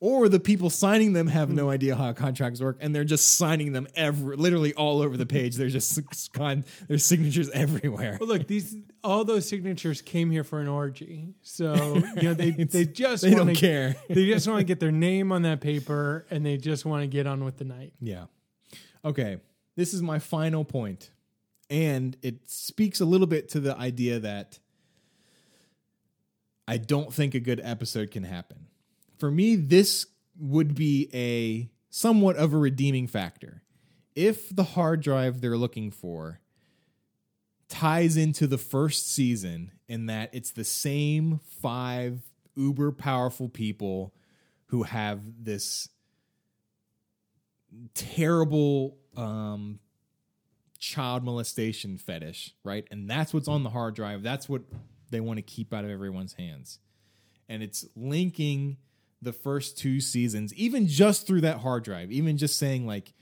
or 0.00 0.30
the 0.30 0.40
people 0.40 0.70
signing 0.70 1.12
them 1.12 1.26
have 1.28 1.50
no 1.50 1.64
hmm. 1.64 1.70
idea 1.70 1.94
how 1.94 2.12
contracts 2.12 2.60
work 2.60 2.78
and 2.80 2.94
they're 2.94 3.04
just 3.04 3.36
signing 3.36 3.72
them 3.72 3.86
every, 3.94 4.36
literally 4.36 4.72
all 4.74 5.02
over 5.02 5.16
the 5.16 5.26
page. 5.26 5.56
There's 5.56 5.74
just 5.74 6.32
con, 6.32 6.64
there's 6.88 7.04
signatures 7.04 7.50
everywhere. 7.54 8.16
Well, 8.18 8.30
look, 8.30 8.46
these 8.46 8.76
all 9.04 9.24
those 9.24 9.48
signatures 9.48 10.02
came 10.02 10.30
here 10.30 10.44
for 10.44 10.60
an 10.60 10.68
orgy, 10.68 11.34
so 11.42 11.96
you 12.16 12.22
know 12.22 12.34
they 12.34 12.50
they 12.50 12.84
just 12.84 13.22
They 13.22 13.30
wanna, 13.30 13.46
don't 13.46 13.54
care. 13.54 13.96
They 14.08 14.26
just 14.26 14.48
want 14.48 14.60
to 14.60 14.64
get 14.64 14.80
their 14.80 14.90
name 14.90 15.30
on 15.32 15.42
that 15.42 15.60
paper, 15.60 16.26
and 16.30 16.44
they 16.44 16.56
just 16.56 16.84
want 16.84 17.02
to 17.02 17.06
get 17.06 17.26
on 17.26 17.44
with 17.44 17.58
the 17.58 17.64
night. 17.64 17.92
Yeah. 18.00 18.24
Okay. 19.04 19.38
This 19.76 19.94
is 19.94 20.02
my 20.02 20.18
final. 20.18 20.66
And 21.70 22.16
it 22.22 22.50
speaks 22.50 23.00
a 23.00 23.04
little 23.04 23.26
bit 23.26 23.50
to 23.50 23.60
the 23.60 23.76
idea 23.76 24.18
that 24.20 24.58
I 26.66 26.76
don't 26.76 27.12
think 27.14 27.34
a 27.34 27.40
good 27.40 27.60
episode 27.62 28.10
can 28.10 28.24
happen. 28.24 28.66
For 29.20 29.30
me, 29.30 29.54
this 29.54 30.06
would 30.38 30.74
be 30.74 31.10
a 31.12 31.70
somewhat 31.90 32.36
of 32.36 32.54
a 32.54 32.56
redeeming 32.56 33.06
factor. 33.06 33.62
If 34.14 34.54
the 34.54 34.64
hard 34.64 35.02
drive 35.02 35.40
they're 35.40 35.58
looking 35.58 35.90
for 35.90 36.40
ties 37.68 38.16
into 38.16 38.46
the 38.46 38.58
first 38.58 39.12
season 39.12 39.72
in 39.88 40.06
that 40.06 40.30
it's 40.32 40.50
the 40.50 40.64
same 40.64 41.40
five 41.60 42.22
uber 42.56 42.90
powerful 42.90 43.48
people 43.48 44.14
who 44.66 44.84
have 44.84 45.20
this 45.44 45.88
terrible 47.94 48.96
um 49.16 49.78
child 50.78 51.22
molestation 51.22 51.98
fetish, 51.98 52.54
right? 52.64 52.86
And 52.90 53.08
that's 53.08 53.34
what's 53.34 53.48
on 53.48 53.64
the 53.64 53.70
hard 53.70 53.94
drive. 53.94 54.22
That's 54.22 54.48
what 54.48 54.62
they 55.10 55.20
want 55.20 55.36
to 55.36 55.42
keep 55.42 55.74
out 55.74 55.84
of 55.84 55.90
everyone's 55.90 56.32
hands. 56.32 56.78
And 57.48 57.62
it's 57.62 57.84
linking 57.94 58.78
the 59.22 59.32
first 59.32 59.78
two 59.78 60.00
seasons, 60.00 60.54
even 60.54 60.86
just 60.86 61.26
through 61.26 61.42
that 61.42 61.58
hard 61.58 61.84
drive, 61.84 62.10
even 62.10 62.36
just 62.36 62.58
saying 62.58 62.86
like 62.86 63.12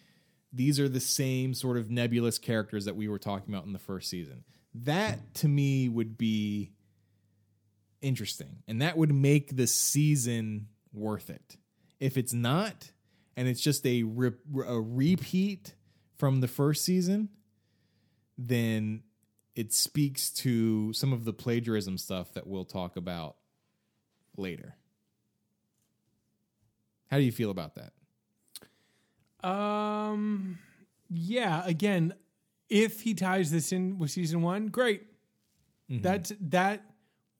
these 0.52 0.80
are 0.80 0.88
the 0.88 1.00
same 1.00 1.54
sort 1.54 1.76
of 1.76 1.90
nebulous 1.90 2.38
characters 2.38 2.84
that 2.84 2.96
we 2.96 3.08
were 3.08 3.18
talking 3.18 3.52
about 3.52 3.66
in 3.66 3.72
the 3.72 3.78
first 3.78 4.08
season. 4.08 4.44
That 4.74 5.34
to 5.36 5.48
me 5.48 5.88
would 5.88 6.16
be 6.16 6.72
interesting. 8.00 8.62
And 8.66 8.82
that 8.82 8.96
would 8.96 9.12
make 9.12 9.56
the 9.56 9.66
season 9.66 10.68
worth 10.92 11.30
it. 11.30 11.56
If 12.00 12.16
it's 12.16 12.32
not, 12.32 12.92
and 13.36 13.48
it's 13.48 13.60
just 13.60 13.84
a, 13.86 14.04
re- 14.04 14.32
a 14.66 14.80
repeat 14.80 15.74
from 16.16 16.40
the 16.40 16.48
first 16.48 16.84
season, 16.84 17.28
then 18.36 19.02
it 19.54 19.72
speaks 19.72 20.30
to 20.30 20.92
some 20.92 21.12
of 21.12 21.24
the 21.24 21.32
plagiarism 21.32 21.98
stuff 21.98 22.32
that 22.34 22.46
we'll 22.46 22.64
talk 22.64 22.96
about 22.96 23.36
later. 24.36 24.76
How 27.10 27.18
do 27.18 27.22
you 27.22 27.32
feel 27.32 27.50
about 27.50 27.74
that? 27.76 29.48
Um, 29.48 30.58
yeah. 31.10 31.62
Again, 31.64 32.14
if 32.68 33.00
he 33.00 33.14
ties 33.14 33.50
this 33.50 33.72
in 33.72 33.98
with 33.98 34.10
season 34.10 34.42
one, 34.42 34.68
great. 34.68 35.02
That's 35.90 36.32
that 36.40 36.84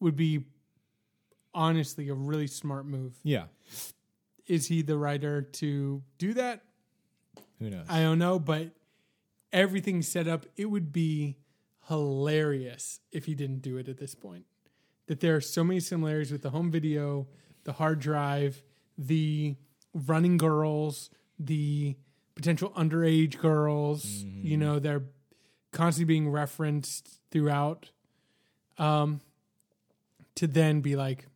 would 0.01 0.17
be 0.17 0.45
honestly 1.53 2.09
a 2.09 2.15
really 2.15 2.47
smart 2.47 2.87
move. 2.87 3.15
Yeah. 3.23 3.45
Is 4.47 4.67
he 4.67 4.81
the 4.81 4.97
writer 4.97 5.43
to 5.43 6.03
do 6.17 6.33
that? 6.35 6.63
Who 7.59 7.69
knows? 7.69 7.85
I 7.91 8.01
don't 8.01 8.19
know, 8.19 8.39
but 8.39 8.71
everything 9.53 10.01
set 10.01 10.27
up. 10.29 10.47
It 10.57 10.67
would 10.67 10.93
be 10.93 11.37
hilarious 11.89 13.01
if 13.13 13.27
he 13.27 13.35
didn't 13.35 13.61
do 13.61 13.77
it 13.77 13.89
at 13.89 13.99
this 13.99 14.15
point. 14.15 14.47
That 15.09 15.21
there 15.21 15.37
are 15.37 15.41
so 15.41 15.65
many 15.65 15.81
similarities 15.81 16.33
with 16.33 16.43
the 16.43 16.51
home 16.51 16.71
video, 16.71 17.27
the 17.65 17.73
hard 17.73 17.99
drive, 17.99 18.63
the 18.99 19.57
running 19.95 20.37
girls, 20.37 21.09
the 21.39 21.97
potential 22.35 22.71
underage 22.71 23.39
girls. 23.39 24.05
You 24.05 24.57
know, 24.57 24.79
they're 24.79 25.05
constantly 25.73 26.13
being 26.13 26.29
referenced 26.29 27.21
throughout. 27.31 27.91
Um, 28.77 29.21
to 30.37 30.47
then 30.47 30.83
be 30.83 30.95
like, 30.95 31.27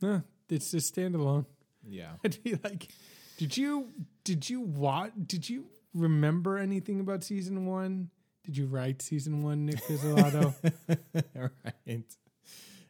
huh, 0.00 0.20
it's 0.48 0.70
just 0.70 0.94
standalone. 0.94 1.44
yeah. 1.86 2.12
I'd 2.24 2.42
be 2.42 2.58
like, 2.64 2.88
did 3.36 3.56
you 3.56 3.88
did 4.24 4.48
you 4.48 4.60
watch? 4.62 5.12
Did 5.26 5.48
you 5.48 5.66
remember 5.94 6.56
anything 6.56 7.00
about 7.00 7.24
season 7.24 7.66
one? 7.66 8.10
Did 8.44 8.56
you 8.56 8.66
write 8.66 9.02
season 9.02 9.42
one, 9.42 9.66
Nic 9.66 9.76
Pizzolatto? 9.84 10.54
right. 11.86 12.04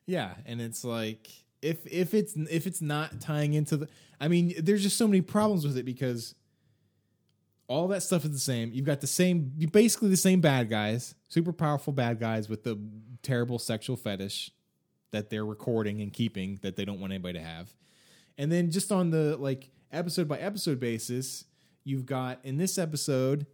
Yeah, 0.07 0.34
and 0.44 0.61
it's 0.61 0.84
like 0.84 1.28
if 1.62 1.86
if 1.86 2.14
it's 2.14 2.34
if 2.36 2.66
it's 2.66 2.80
not 2.80 3.20
tying 3.20 3.54
into 3.54 3.76
the 3.76 3.88
I 4.20 4.28
mean, 4.28 4.54
there's 4.59 4.82
just 4.82 4.96
so 4.96 5.07
many 5.07 5.20
problems 5.20 5.66
with 5.66 5.76
it 5.76 5.84
because 5.84 6.34
all 7.68 7.88
that 7.88 8.02
stuff 8.02 8.24
is 8.24 8.30
the 8.30 8.38
same. 8.38 8.70
You've 8.72 8.86
got 8.86 9.00
the 9.00 9.07
same 9.07 9.52
basically 9.72 10.09
the 10.09 10.16
same 10.16 10.40
bad 10.40 10.70
guys, 10.70 11.14
super 11.28 11.52
powerful 11.52 11.92
bad 11.92 12.20
guys 12.20 12.48
with 12.48 12.64
the 12.64 12.78
terrible 13.22 13.59
sexual 13.59 13.96
fetish 13.96 14.50
that 15.12 15.30
they're 15.30 15.44
recording 15.44 16.00
and 16.00 16.12
keeping 16.12 16.59
that 16.62 16.76
they 16.76 16.84
don't 16.84 17.00
want 17.00 17.12
anybody 17.12 17.38
to 17.38 17.44
have. 17.44 17.74
And 18.38 18.52
then 18.52 18.70
just 18.70 18.92
on 18.92 19.11
the 19.11 19.36
like 19.36 19.70
episode 19.92 20.28
by 20.28 20.38
episode 20.38 20.78
basis, 20.78 21.44
you've 21.84 22.07
got 22.07 22.38
in 22.44 22.57
this 22.57 22.78
episode, 22.78 23.46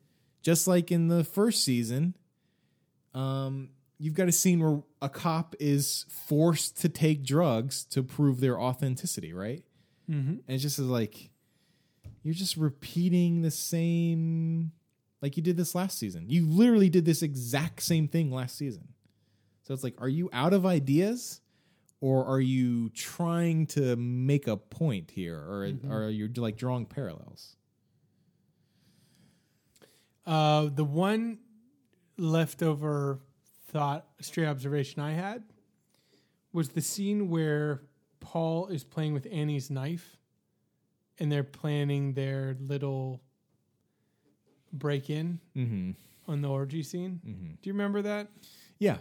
just 0.43 0.67
like 0.67 0.91
in 0.91 1.09
the 1.09 1.25
first 1.25 1.65
season, 1.65 2.17
um, 3.15 3.71
you've 4.03 4.15
got 4.15 4.27
a 4.27 4.33
scene 4.33 4.59
where 4.59 4.83
a 5.01 5.09
cop 5.09 5.55
is 5.61 6.07
forced 6.09 6.77
to 6.81 6.89
take 6.89 7.23
drugs 7.23 7.85
to 7.85 8.03
prove 8.03 8.41
their 8.41 8.61
authenticity, 8.61 9.33
right? 9.33 9.63
mm-hmm. 10.11 10.31
And 10.31 10.43
it's 10.49 10.63
just 10.63 10.81
like 10.81 11.31
you're 12.25 12.35
just 12.35 12.57
repeating 12.57 13.43
the 13.43 13.51
same 13.53 14.73
like 15.21 15.37
you 15.37 15.43
did 15.43 15.57
this 15.57 15.77
last 15.77 15.99
season. 15.99 16.25
You 16.29 16.47
literally 16.47 16.89
did 16.89 17.05
this 17.05 17.23
exact 17.23 17.81
same 17.81 18.09
thing 18.09 18.33
last 18.33 18.57
season. 18.59 18.89
So 19.63 19.73
it's 19.73 19.85
like, 19.85 19.95
are 19.99 20.09
you 20.09 20.29
out 20.33 20.53
of 20.53 20.67
ideas? 20.67 21.41
Or 22.01 22.27
are 22.27 22.41
you 22.41 22.89
trying 22.89 23.67
to 23.69 23.95
make 23.95 24.49
a 24.49 24.57
point 24.57 25.13
here? 25.13 25.37
Or, 25.37 25.71
or 25.89 26.03
are 26.07 26.11
you 26.11 26.29
like 26.35 26.57
drawing 26.57 26.87
parallels? 26.87 27.55
Uh, 30.27 30.71
the 30.75 30.83
one 30.83 31.39
leftover 32.19 33.21
thought, 33.73 34.07
a 34.21 34.23
stray 34.23 34.47
observation 34.47 35.01
I 35.03 35.13
had 35.13 35.43
was 36.53 36.71
the 36.71 36.81
scene 36.83 37.29
where 37.31 37.83
Paul 38.21 38.69
is 38.69 38.85
playing 38.85 39.15
with 39.15 39.27
Annie's 39.33 39.71
knife 39.71 40.17
and 41.19 41.33
they're 41.33 41.43
planning 41.45 42.13
their 42.13 42.57
little 42.61 43.21
break 44.73 45.11
in 45.11 45.41
Mm-hmm. 45.57 45.91
on 46.31 46.43
the 46.43 46.49
orgy 46.49 46.83
scene. 46.83 47.21
Mm-hmm. 47.27 47.47
Do 47.47 47.59
you 47.63 47.73
remember 47.73 48.03
that? 48.03 48.29
Yeah. 48.79 48.99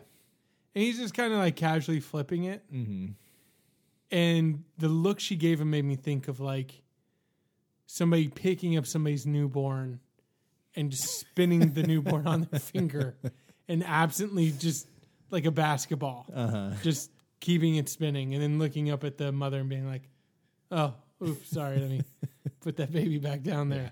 And 0.74 0.84
he's 0.84 0.98
just 0.98 1.14
kind 1.14 1.34
of 1.34 1.40
like 1.40 1.56
casually 1.56 2.00
flipping 2.00 2.46
it. 2.46 2.64
Mm-hmm. 2.74 3.08
And 4.12 4.64
the 4.78 4.90
look 4.90 5.20
she 5.20 5.36
gave 5.36 5.62
him 5.62 5.70
made 5.72 5.86
me 5.86 5.96
think 5.96 6.28
of 6.28 6.40
like 6.40 6.82
somebody 7.86 8.28
picking 8.28 8.78
up 8.78 8.86
somebody's 8.86 9.26
newborn 9.26 10.00
and 10.76 10.90
just 10.92 11.20
spinning 11.20 11.74
the 11.74 11.84
newborn 11.84 12.28
on 12.28 12.48
their 12.50 12.60
finger 12.62 13.16
and 13.68 13.84
absently 13.86 14.52
just 14.52 14.88
like 15.30 15.46
a 15.46 15.52
basketball, 15.52 16.26
Uh-huh. 16.34 16.72
just 16.84 17.12
keeping 17.40 17.76
it 17.76 17.90
spinning 17.90 18.34
and 18.34 18.44
then 18.44 18.60
looking 18.60 18.90
up 18.92 19.04
at 19.04 19.18
the 19.18 19.32
mother 19.32 19.60
and 19.60 19.70
being 19.70 19.88
like, 19.88 20.04
oh, 20.72 20.94
oops, 21.26 21.50
sorry, 21.50 21.78
let 21.80 21.90
me 21.90 22.02
put 22.62 22.78
that 22.78 22.92
baby 22.92 23.18
back 23.18 23.42
down 23.44 23.70
there. 23.70 23.92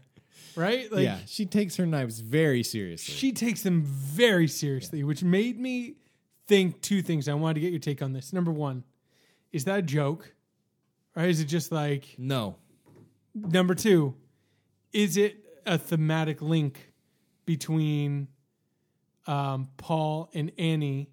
Right? 0.55 0.91
Like, 0.91 1.03
yeah. 1.03 1.17
She 1.26 1.45
takes 1.45 1.76
her 1.78 1.86
knives 1.86 2.20
very 2.20 2.63
seriously. 2.63 3.13
she 3.13 3.32
takes 3.32 3.61
them 3.63 3.84
very 3.84 4.47
seriously, 4.47 5.03
which 5.03 5.24
made 5.24 5.59
me 5.59 5.95
think 6.47 6.82
two 6.82 7.01
things. 7.01 7.28
I 7.28 7.34
wanted 7.34 7.55
to 7.55 7.59
get 7.61 7.72
your 7.72 7.80
take 7.80 8.01
on 8.01 8.13
this. 8.13 8.34
Number 8.34 8.51
one, 8.51 8.84
is 9.51 9.65
that 9.65 9.80
a 9.80 9.82
joke? 9.84 10.34
Or 11.15 11.24
is 11.24 11.39
it 11.39 11.45
just 11.45 11.72
like 11.72 12.15
no. 12.17 12.55
number 13.36 13.76
two, 13.76 14.15
is 14.93 15.17
it 15.17 15.38
a 15.65 15.78
thematic 15.78 16.41
link 16.41 16.93
between 17.45 18.28
um, 19.30 19.69
Paul 19.77 20.30
and 20.34 20.51
Annie 20.57 21.11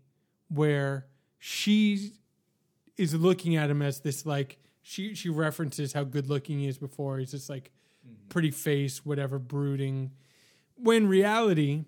where 0.49 1.07
she 1.39 2.13
is 2.97 3.15
looking 3.15 3.57
at 3.57 3.69
him 3.69 3.83
as 3.83 4.01
this 4.01 4.25
like 4.25 4.59
she 4.83 5.15
she 5.15 5.29
references 5.29 5.93
how 5.93 6.05
good 6.05 6.29
looking 6.29 6.59
he 6.61 6.67
is 6.67 6.79
before. 6.79 7.19
He's 7.19 7.33
just 7.33 7.51
like 7.51 7.73
pretty 8.31 8.51
face, 8.51 9.05
whatever, 9.05 9.39
brooding. 9.39 10.13
When 10.77 11.07
reality, 11.07 11.85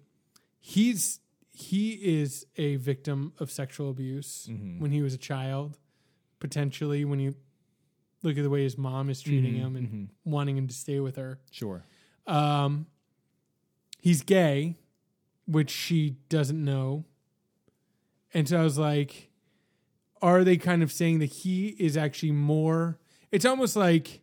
he's 0.59 1.21
he 1.51 1.93
is 1.93 2.47
a 2.57 2.77
victim 2.77 3.33
of 3.39 3.51
sexual 3.51 3.91
abuse 3.91 4.49
when 4.79 4.91
he 4.91 5.01
was 5.03 5.15
a 5.15 5.19
child, 5.19 5.79
potentially 6.41 7.05
when 7.05 7.21
you 7.21 7.35
look 8.23 8.37
at 8.37 8.43
the 8.43 8.51
way 8.51 8.65
his 8.65 8.77
mom 8.77 9.09
is 9.09 9.21
treating 9.21 9.55
him 9.55 9.77
and 9.77 10.11
wanting 10.25 10.57
him 10.59 10.69
to 10.69 10.75
stay 10.75 11.01
with 11.01 11.17
her. 11.17 11.41
Sure. 11.51 11.85
Um, 12.27 12.87
he's 14.01 14.23
gay, 14.23 14.77
which 15.49 15.71
she 15.71 16.17
doesn't 16.29 16.63
know. 16.63 17.07
And 18.35 18.47
so 18.47 18.61
I 18.61 18.63
was 18.63 18.77
like, 18.79 19.31
are 20.21 20.45
they 20.45 20.59
kind 20.59 20.83
of 20.83 20.93
saying 20.93 21.21
that 21.21 21.27
he 21.27 21.69
is 21.79 21.97
actually 21.97 22.33
more? 22.33 22.99
It's 23.33 23.47
almost 23.47 23.75
like 23.75 24.21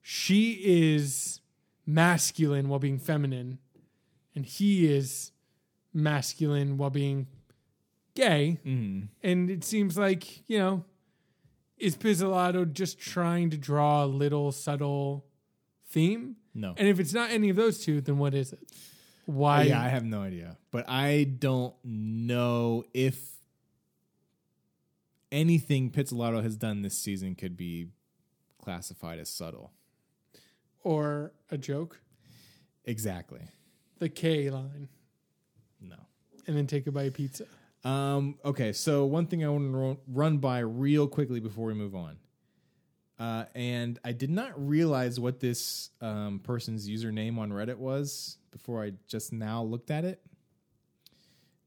she 0.00 0.52
is 0.64 1.40
masculine 1.84 2.68
while 2.68 2.78
being 2.78 2.98
feminine, 2.98 3.58
and 4.34 4.46
he 4.46 4.86
is 4.86 5.32
masculine 5.92 6.78
while 6.78 6.90
being 6.90 7.26
gay. 8.14 8.58
Mm-hmm. 8.64 9.06
And 9.22 9.50
it 9.50 9.62
seems 9.62 9.98
like, 9.98 10.48
you 10.48 10.58
know, 10.58 10.84
is 11.76 11.96
Pizzolatto 11.96 12.72
just 12.72 12.98
trying 12.98 13.50
to 13.50 13.58
draw 13.58 14.04
a 14.04 14.06
little 14.06 14.52
subtle 14.52 15.26
theme? 15.86 16.36
No. 16.54 16.72
And 16.78 16.88
if 16.88 16.98
it's 16.98 17.12
not 17.12 17.30
any 17.30 17.50
of 17.50 17.56
those 17.56 17.84
two, 17.84 18.00
then 18.00 18.16
what 18.16 18.34
is 18.34 18.54
it? 18.54 18.60
Why? 19.26 19.62
yeah, 19.64 19.82
I 19.82 19.88
have 19.88 20.04
no 20.04 20.22
idea. 20.22 20.56
But 20.70 20.88
I 20.88 21.24
don't 21.24 21.74
know 21.84 22.84
if 22.94 23.18
anything 25.32 25.90
Pizzolatto 25.90 26.42
has 26.42 26.56
done 26.56 26.82
this 26.82 26.96
season 26.98 27.34
could 27.34 27.56
be 27.56 27.88
classified 28.62 29.18
as 29.18 29.28
subtle. 29.28 29.72
or 30.82 31.32
a 31.50 31.58
joke? 31.58 32.00
Exactly. 32.84 33.40
The 33.98 34.08
K 34.08 34.50
line, 34.50 34.88
No. 35.80 35.96
and 36.46 36.56
then 36.56 36.66
take 36.68 36.86
a 36.86 36.92
bite 36.92 37.08
of 37.08 37.14
pizza. 37.14 37.44
Um, 37.82 38.38
okay, 38.44 38.72
so 38.72 39.04
one 39.06 39.26
thing 39.26 39.44
I 39.44 39.48
want 39.48 39.72
to 39.72 39.98
run 40.06 40.38
by 40.38 40.60
real 40.60 41.08
quickly 41.08 41.40
before 41.40 41.66
we 41.66 41.74
move 41.74 41.94
on. 41.96 42.18
Uh, 43.18 43.44
and 43.54 43.98
I 44.04 44.12
did 44.12 44.30
not 44.30 44.52
realize 44.56 45.18
what 45.18 45.40
this 45.40 45.90
um, 46.00 46.40
person's 46.42 46.88
username 46.88 47.38
on 47.38 47.50
Reddit 47.50 47.76
was 47.76 48.36
before 48.50 48.82
I 48.82 48.92
just 49.06 49.32
now 49.32 49.62
looked 49.62 49.90
at 49.90 50.04
it. 50.04 50.20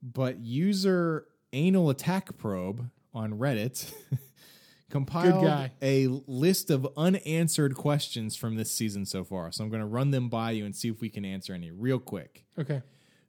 But 0.01 0.39
user 0.39 1.25
anal 1.51 1.89
attack 1.89 2.37
probe 2.37 2.89
on 3.13 3.33
Reddit 3.33 3.91
compiled 4.89 5.71
a 5.81 6.07
list 6.27 6.69
of 6.69 6.87
unanswered 6.95 7.75
questions 7.75 8.35
from 8.35 8.55
this 8.55 8.71
season 8.71 9.05
so 9.05 9.23
far. 9.23 9.51
So 9.51 9.63
I'm 9.63 9.69
going 9.69 9.81
to 9.81 9.87
run 9.87 10.11
them 10.11 10.29
by 10.29 10.51
you 10.51 10.65
and 10.65 10.75
see 10.75 10.89
if 10.89 11.01
we 11.01 11.09
can 11.09 11.25
answer 11.25 11.53
any 11.53 11.71
real 11.71 11.99
quick. 11.99 12.45
Okay. 12.57 12.81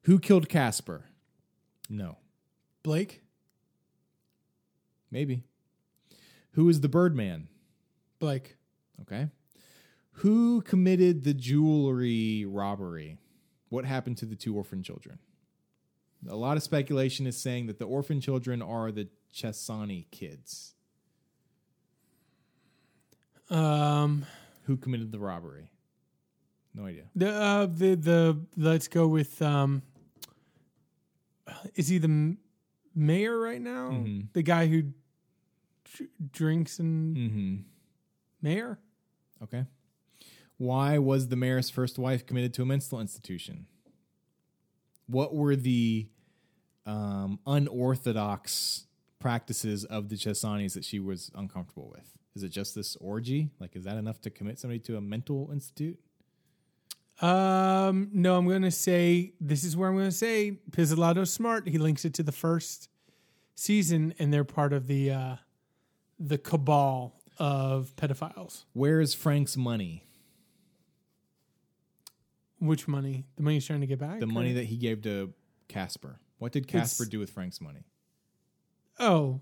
Who 0.03 0.19
killed 0.19 0.49
Caspere? 0.49 1.03
No. 1.89 2.19
Blake? 2.83 3.23
Maybe. 5.11 5.45
Who 6.53 6.69
is 6.69 6.81
the 6.81 6.89
Birdman? 6.89 7.49
Blake. 8.21 8.57
Okay. 9.03 9.29
Who 10.13 10.61
committed 10.63 11.25
the 11.25 11.35
jewelry 11.35 12.45
robbery? 12.45 13.17
What 13.71 13.85
happened 13.85 14.19
to 14.19 14.27
the 14.27 14.37
two 14.37 14.55
orphan 14.57 14.83
children? 14.83 15.19
A 16.29 16.37
lot 16.37 16.57
of 16.59 16.63
speculation 16.63 17.27
is 17.27 17.37
saying 17.37 17.67
that 17.69 17.79
the 17.79 17.87
orphan 17.87 18.21
children 18.21 18.61
are 18.61 18.93
the 18.93 19.09
Chessani 19.35 20.05
kids 20.11 20.75
Um, 23.49 24.27
who 24.65 24.77
committed 24.77 25.11
the 25.13 25.19
robbery. 25.19 25.71
No 26.75 26.85
idea. 26.85 27.05
the 27.17 27.31
uh, 27.33 27.67
the 27.67 27.95
the 27.97 28.39
let's 28.57 28.87
go 28.87 29.09
with 29.09 29.41
um. 29.43 29.83
Is 31.75 31.89
he 31.89 31.99
the 31.99 32.37
mayor 32.95 33.39
right 33.41 33.61
now? 33.61 33.91
Mhm. 33.91 34.29
The 34.35 34.43
guy 34.43 34.67
who 34.69 34.83
dr- 35.85 36.11
drinks 36.31 36.79
and 36.79 37.17
Mm-hmm. 37.17 37.57
Mayor? 38.43 38.79
Okay. 39.43 39.65
Why 40.57 40.99
was 40.99 41.29
the 41.29 41.37
mayor's 41.37 41.71
first 41.71 41.99
wife 41.99 42.27
committed 42.27 42.53
to 42.55 42.63
a 42.63 42.67
mental 42.67 43.01
institution? 43.01 43.67
What 45.07 45.35
were 45.35 45.57
the 45.57 46.09
um, 46.87 47.39
unorthodox 47.47 48.87
practices 49.19 49.85
of 49.85 50.09
the 50.09 50.17
Chessanis 50.17 50.75
that 50.75 50.85
she 50.85 50.99
was 50.99 51.31
uncomfortable 51.35 51.91
with? 51.91 52.11
Is 52.35 52.43
it 52.43 52.51
just 52.51 52.75
this 52.75 52.97
orgy? 52.97 53.51
Like, 53.59 53.75
is 53.75 53.85
that 53.85 53.97
enough 53.97 54.21
to 54.23 54.31
commit 54.31 54.59
somebody 54.59 54.81
to 54.81 54.97
a 54.97 55.01
mental 55.01 55.51
institute? 55.53 55.99
Um, 57.21 58.09
no, 58.13 58.37
I'm 58.37 58.47
going 58.47 58.63
to 58.63 58.71
say 58.71 59.33
this 59.41 59.63
is 59.63 59.77
where 59.77 59.89
I'm 59.89 59.97
going 59.97 60.09
to 60.09 60.13
say 60.13 60.59
Pizzolatto's 60.71 61.33
smart. 61.33 61.69
He 61.69 61.77
links 61.77 62.05
it 62.05 62.15
to 62.15 62.23
the 62.23 62.33
first 62.33 62.89
season, 63.55 64.15
and 64.19 64.33
they're 64.33 64.45
part 64.45 64.73
of 64.73 64.87
the 64.87 65.11
uh, 65.11 65.37
the 66.19 66.39
cabal 66.39 67.20
of 67.41 67.97
pedophiles. 67.97 68.65
Where 68.75 69.01
is 69.01 69.15
Frank's 69.15 69.57
money? 69.57 70.05
Which 72.61 72.87
money? 72.87 73.25
The 73.37 73.43
money 73.43 73.57
he's 73.57 73.67
trying 73.67 73.81
to 73.81 73.87
get 73.87 73.99
back? 73.99 74.21
The 74.21 74.27
money 74.27 74.53
that 74.53 74.65
he 74.65 74.77
gave 74.77 75.03
to 75.03 75.33
Caspere. 75.69 76.19
What 76.39 76.53
did 76.53 76.69
Caspere 76.69 77.09
do 77.09 77.19
with 77.19 77.31
Frank's 77.31 77.61
money? 77.61 77.87
Oh. 78.99 79.41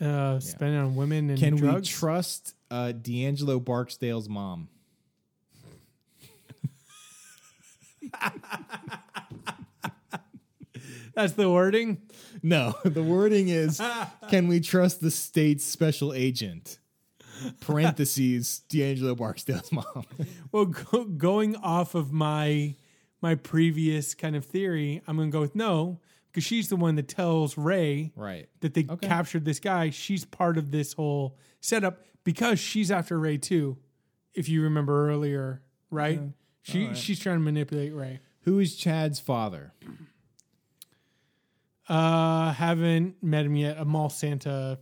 Uh, 0.00 0.38
spending 0.40 0.78
on 0.78 0.94
women 0.94 1.30
and 1.30 1.38
Can 1.38 1.56
drugs. 1.56 1.88
we 1.88 1.92
trust 1.92 2.54
uh, 2.70 2.92
D'Angelo 2.92 3.58
Barksdale's 3.58 4.28
mom? 4.28 4.68
That's 11.14 11.32
the 11.34 11.50
wording. 11.50 12.02
No, 12.42 12.74
the 12.84 13.02
wording 13.02 13.48
is 13.48 13.80
can 14.30 14.48
we 14.48 14.60
trust 14.60 15.00
the 15.00 15.10
state's 15.10 15.64
special 15.64 16.12
agent? 16.12 16.78
Parentheses, 17.60 18.60
D'Angelo 18.68 19.14
Barksdale's 19.14 19.72
mom. 19.72 20.04
Well, 20.52 20.66
go, 20.66 21.04
going 21.04 21.56
off 21.56 21.94
of 21.94 22.12
my 22.12 22.76
my 23.20 23.34
previous 23.36 24.14
kind 24.14 24.34
of 24.36 24.44
theory, 24.44 25.02
I'm 25.06 25.16
going 25.16 25.30
to 25.30 25.32
go 25.32 25.40
with 25.40 25.54
no 25.54 26.00
because 26.30 26.44
she's 26.44 26.68
the 26.68 26.76
one 26.76 26.94
that 26.96 27.08
tells 27.08 27.56
Ray 27.58 28.12
right. 28.16 28.48
that 28.60 28.74
they 28.74 28.86
Okay. 28.88 29.06
captured 29.06 29.44
this 29.44 29.60
guy. 29.60 29.90
She's 29.90 30.24
part 30.24 30.56
of 30.58 30.70
this 30.70 30.94
whole 30.94 31.36
setup 31.60 32.04
because 32.24 32.58
she's 32.58 32.90
after 32.90 33.18
Ray 33.18 33.38
too. 33.38 33.76
If 34.34 34.48
you 34.48 34.62
remember 34.62 35.08
earlier, 35.10 35.62
right? 35.90 36.20
She 36.62 36.82
Alright. 36.84 36.96
she's 36.96 37.20
trying 37.20 37.36
to 37.36 37.42
manipulate 37.42 37.92
Ray. 37.94 38.20
Who 38.42 38.58
is 38.58 38.74
Chad's 38.76 39.20
father? 39.20 39.72
Uh, 41.88 42.52
haven't 42.52 43.22
met 43.22 43.44
him 43.46 43.56
yet. 43.56 43.78
A 43.78 43.84
mall 43.84 44.08
Santa. 44.08 44.78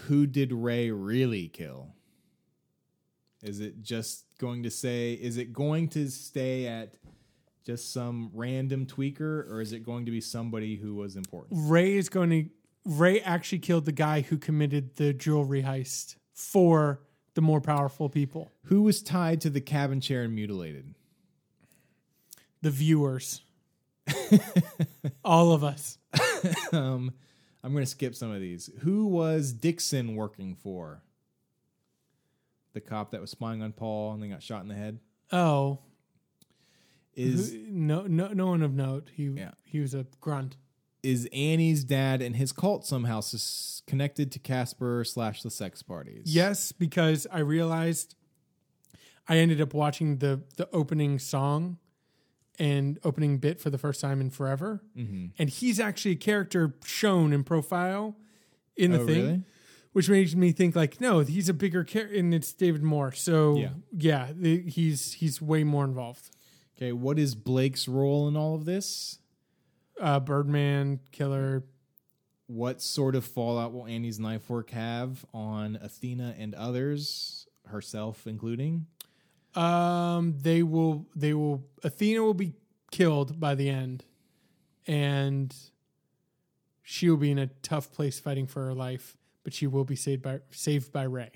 Who 0.00 0.26
did 0.26 0.52
Ray 0.52 0.90
really 0.90 1.48
kill? 1.48 1.88
Is 3.42 3.60
it 3.60 3.82
just 3.82 4.24
going 4.38 4.62
to 4.64 4.70
say, 4.70 5.12
is 5.14 5.36
it 5.36 5.52
going 5.52 5.88
to 5.90 6.10
stay 6.10 6.66
at 6.66 6.96
just 7.64 7.92
some 7.92 8.30
random 8.34 8.86
tweaker 8.86 9.50
or 9.50 9.60
is 9.60 9.72
it 9.72 9.80
going 9.84 10.04
to 10.06 10.10
be 10.10 10.20
somebody 10.20 10.76
who 10.76 10.94
was 10.94 11.16
important? 11.16 11.54
Ray 11.68 11.94
is 11.96 12.08
going 12.08 12.30
to. 12.30 12.46
Ray 12.84 13.20
actually 13.20 13.58
killed 13.58 13.84
the 13.84 13.92
guy 13.92 14.20
who 14.20 14.38
committed 14.38 14.94
the 14.96 15.12
jewelry 15.12 15.62
heist 15.62 16.16
for 16.32 17.00
the 17.34 17.40
more 17.42 17.60
powerful 17.60 18.08
people, 18.08 18.50
Who 18.64 18.82
was 18.82 19.02
tied 19.02 19.40
to 19.42 19.50
the 19.50 19.60
cabin 19.60 20.00
chair 20.00 20.22
and 20.22 20.34
mutilated? 20.34 20.94
the 22.62 22.70
viewers, 22.70 23.42
all 25.24 25.52
of 25.52 25.64
us. 25.64 25.98
um, 26.72 27.12
I'm 27.62 27.72
going 27.72 27.84
to 27.84 27.90
skip 27.90 28.14
some 28.14 28.30
of 28.30 28.40
these. 28.40 28.70
Who 28.80 29.06
was 29.06 29.52
Dixon 29.52 30.14
working 30.16 30.54
for? 30.54 31.02
The 32.74 32.80
cop 32.80 33.10
that 33.12 33.20
was 33.20 33.30
spying 33.30 33.62
on 33.62 33.72
Paul 33.72 34.12
and 34.12 34.22
then 34.22 34.30
got 34.30 34.42
shot 34.42 34.62
in 34.62 34.68
the 34.68 34.74
head. 34.74 34.98
Oh, 35.32 35.78
Is 37.14 37.52
who- 37.52 37.58
no, 37.70 38.02
no, 38.02 38.28
no 38.28 38.46
one 38.48 38.62
of 38.62 38.74
note. 38.74 39.10
He 39.14 39.24
Yeah. 39.28 39.52
he 39.64 39.80
was 39.80 39.94
a 39.94 40.06
grunt. 40.20 40.56
is 41.02 41.28
Annie's 41.32 41.84
dad 41.84 42.20
and 42.20 42.36
his 42.36 42.52
cult 42.52 42.84
somehow 42.86 43.20
sus- 43.20 43.82
connected 43.86 44.30
to 44.32 44.38
Caspere 44.38 45.04
slash 45.06 45.42
the 45.42 45.50
sex 45.50 45.82
parties? 45.82 46.34
Yes, 46.34 46.72
because 46.72 47.26
I 47.32 47.38
realized 47.38 48.14
I 49.28 49.38
ended 49.38 49.60
up 49.60 49.72
watching 49.72 50.18
the 50.18 50.42
the 50.56 50.68
opening 50.72 51.18
song 51.18 51.78
and 52.58 52.98
opening 53.04 53.38
bit 53.38 53.60
for 53.60 53.70
the 53.70 53.78
first 53.78 54.00
time 54.00 54.20
in 54.20 54.30
forever, 54.30 54.82
Mm-hmm. 54.96 55.26
and 55.38 55.48
he's 55.50 55.78
actually 55.80 56.12
a 56.12 56.16
character 56.16 56.74
shown 56.84 57.32
in 57.32 57.44
profile 57.44 58.16
in 58.76 58.92
the 58.92 59.00
Oh, 59.00 59.06
thing, 59.06 59.22
really? 59.24 59.42
which 59.92 60.08
makes 60.10 60.34
me 60.34 60.52
think 60.52 60.74
like, 60.76 61.00
no, 61.00 61.20
he's 61.20 61.48
a 61.48 61.54
bigger 61.54 61.84
character, 61.84 62.16
and 62.16 62.34
it's 62.34 62.52
David 62.52 62.82
Morse. 62.82 63.20
So 63.20 63.56
Yeah. 63.56 63.70
yeah, 63.96 64.28
the, 64.34 64.62
he's 64.62 65.14
he's 65.14 65.40
way 65.42 65.64
more 65.64 65.84
involved. 65.84 66.30
Okay, 66.76 66.92
what 66.92 67.18
is 67.18 67.34
Blake's 67.34 67.88
role 67.88 68.28
in 68.28 68.36
all 68.36 68.54
of 68.54 68.64
this? 68.66 69.18
Uh, 70.00 70.20
Birdman, 70.20 71.00
Killer. 71.12 71.64
What 72.48 72.80
sort 72.82 73.16
of 73.16 73.24
fallout 73.24 73.72
will 73.72 73.86
Annie's 73.86 74.20
knife 74.20 74.48
work 74.48 74.70
have 74.70 75.24
on 75.34 75.76
Athena 75.82 76.34
and 76.38 76.54
others, 76.54 77.48
herself 77.66 78.26
including? 78.26 78.86
Um, 79.56 80.34
they 80.38 80.62
will 80.62 81.06
they 81.16 81.32
will 81.32 81.64
Athena 81.82 82.22
will 82.22 82.34
be 82.34 82.52
killed 82.90 83.40
by 83.40 83.54
the 83.54 83.70
end, 83.70 84.04
and 84.86 85.54
she 86.82 87.08
will 87.08 87.16
be 87.16 87.30
in 87.30 87.38
a 87.38 87.46
tough 87.62 87.90
place 87.92 88.20
fighting 88.20 88.46
for 88.46 88.64
her 88.66 88.74
life, 88.74 89.16
but 89.44 89.54
she 89.54 89.66
will 89.66 89.84
be 89.84 89.96
saved 89.96 90.22
by 90.22 90.40
saved 90.50 90.92
by 90.92 91.04
Ray. 91.04 91.30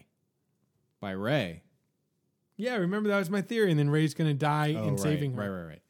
By 1.01 1.13
Ray. 1.13 1.63
Yeah, 2.57 2.77
remember 2.77 3.09
that 3.09 3.19
was 3.19 3.31
my 3.31 3.41
theory, 3.41 3.71
and 3.71 3.79
then 3.79 3.89
Ray's 3.89 4.13
gonna 4.13 4.35
die 4.35 4.75
Oh, 4.77 4.85
in 4.85 4.91
right, 4.91 5.01
saving 5.01 5.33
her. 5.33 5.41
Right, 5.41 5.49
right, 5.49 5.67
right. 5.69 5.83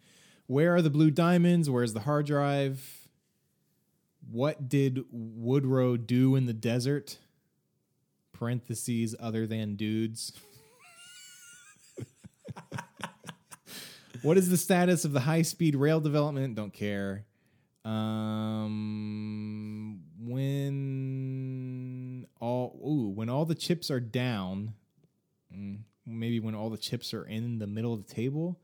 Where 0.46 0.74
are 0.74 0.82
the 0.82 0.90
blue 0.90 1.10
diamonds? 1.10 1.68
Where's 1.68 1.92
the 1.94 2.00
hard 2.00 2.26
drive? 2.26 3.08
What 4.30 4.68
did 4.68 5.04
Woodrugh 5.12 6.06
do 6.06 6.36
in 6.36 6.46
the 6.46 6.52
desert? 6.52 7.18
Parentheses 8.32 9.14
other 9.18 9.46
than 9.46 9.74
dudes. 9.74 10.32
what 14.22 14.36
is 14.36 14.48
the 14.48 14.56
status 14.56 15.04
of 15.04 15.12
the 15.12 15.20
high 15.20 15.42
speed 15.42 15.76
rail 15.76 16.00
development? 16.00 16.54
Don't 16.54 16.72
care. 16.72 17.24
Um, 17.84 20.00
when 20.20 22.26
all 22.40 22.78
ooh, 22.86 23.08
when 23.08 23.28
all 23.28 23.44
the 23.44 23.54
chips 23.54 23.90
are 23.90 24.00
down, 24.00 24.74
mm, 25.54 25.78
maybe 26.06 26.40
when 26.40 26.54
all 26.54 26.70
the 26.70 26.78
chips 26.78 27.14
are 27.14 27.24
in 27.24 27.58
the 27.58 27.66
middle 27.66 27.94
of 27.94 28.06
the 28.06 28.14
table. 28.14 28.58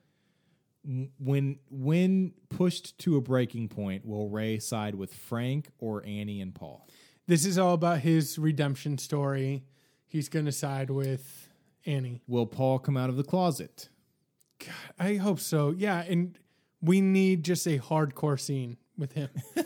When 1.19 1.59
when 1.69 2.33
pushed 2.49 2.97
to 3.01 3.17
a 3.17 3.21
breaking 3.21 3.71
point, 3.71 4.05
will 4.05 4.29
Ray 4.29 4.61
side 4.61 4.95
with 4.95 5.13
Frank 5.13 5.71
or 5.79 6.05
Annie 6.07 6.41
and 6.41 6.55
Paul? 6.55 6.87
This 7.27 7.45
is 7.45 7.59
all 7.59 7.75
about 7.75 8.01
his 8.01 8.39
redemption 8.39 8.99
story. 8.99 9.65
He's 10.07 10.29
gonna 10.29 10.53
side 10.53 10.91
with 10.91 11.46
Annie. 11.87 12.21
Will 12.27 12.47
Paul 12.47 12.79
come 12.79 12.97
out 12.97 13.09
of 13.09 13.17
the 13.17 13.23
closet? 13.25 13.89
I 14.99 15.15
hope 15.17 15.39
so. 15.41 15.71
Yeah, 15.77 16.03
and 16.03 16.39
we 16.81 17.01
need 17.01 17.45
just 17.45 17.67
a 17.67 17.79
hardcore 17.79 18.39
scene 18.41 18.77
with 18.99 19.13
him 19.13 19.29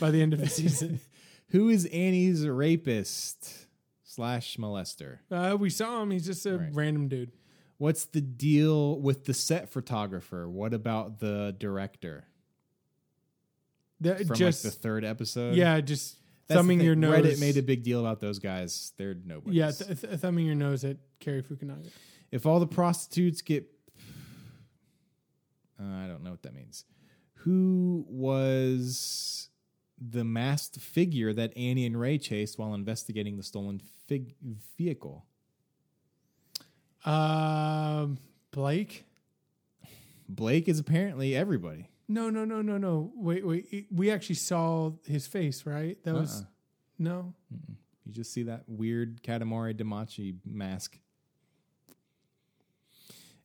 by 0.00 0.10
the 0.10 0.20
end 0.22 0.32
of 0.34 0.40
the 0.40 0.48
season. 0.48 1.00
Who 1.50 1.68
is 1.68 1.86
Annie's 1.86 2.46
rapist 2.46 3.66
slash 4.04 4.56
molester? 4.56 5.18
Uh, 5.30 5.56
we 5.58 5.70
saw 5.70 6.02
him. 6.02 6.10
He's 6.10 6.26
just 6.26 6.44
a 6.46 6.58
Right. 6.58 6.70
random 6.72 7.08
dude. 7.08 7.32
What's 7.78 8.04
the 8.06 8.20
deal 8.20 9.00
with 9.00 9.24
the 9.24 9.34
set 9.34 9.68
photographer? 9.70 10.48
What 10.48 10.72
about 10.72 11.18
the 11.18 11.54
director 11.58 12.24
That 14.00 14.26
from 14.26 14.36
just 14.36 14.64
like 14.64 14.72
the 14.72 14.78
third 14.78 15.04
episode? 15.04 15.56
yeah, 15.56 15.80
just 15.80 16.16
That's 16.48 16.58
thumbing 16.58 16.80
your 16.80 16.94
nose. 16.96 17.24
Reddit 17.24 17.40
made 17.40 17.56
a 17.56 17.62
big 17.62 17.82
deal 17.82 18.00
about 18.00 18.20
those 18.20 18.38
guys. 18.38 18.92
They're 18.96 19.14
nobody. 19.24 19.56
yeah, 19.56 19.70
th- 19.70 20.00
th- 20.00 20.18
thumbing 20.20 20.46
your 20.46 20.54
nose 20.56 20.84
at 20.84 20.96
Cary 21.20 21.42
Fukunaga. 21.42 21.88
if 22.30 22.46
all 22.46 22.58
the 22.60 22.66
prostitutes 22.66 23.42
get, 23.42 23.64
uh, 25.80 25.84
I 25.84 26.06
don't 26.06 26.22
know 26.22 26.30
what 26.30 26.42
that 26.42 26.54
means. 26.54 26.84
Who 27.44 28.04
was 28.08 29.48
the 30.00 30.24
masked 30.24 30.78
figure 30.80 31.32
that 31.32 31.56
Annie 31.56 31.86
and 31.86 31.98
Ray 31.98 32.18
chased 32.18 32.58
while 32.58 32.74
investigating 32.74 33.36
the 33.36 33.42
stolen 33.42 33.80
fig- 34.06 34.34
vehicle? 34.76 35.26
Um, 37.04 38.18
Blake. 38.52 39.04
Blake 40.28 40.68
is 40.68 40.78
apparently 40.78 41.34
everybody. 41.36 41.88
No, 42.08 42.30
no, 42.30 42.44
no, 42.44 42.60
no, 42.62 42.76
no. 42.78 43.12
Wait, 43.14 43.46
wait. 43.46 43.86
We 43.90 44.10
actually 44.10 44.34
saw 44.36 44.92
his 45.06 45.26
face, 45.26 45.64
right? 45.64 45.96
That 46.04 46.14
was 46.14 46.40
Uh-uh. 46.42 46.46
no. 46.98 47.34
You 48.04 48.12
just 48.12 48.32
see 48.32 48.42
that 48.44 48.64
weird 48.66 49.22
Katamari 49.22 49.74
Damacy 49.74 50.36
mask. 50.44 50.98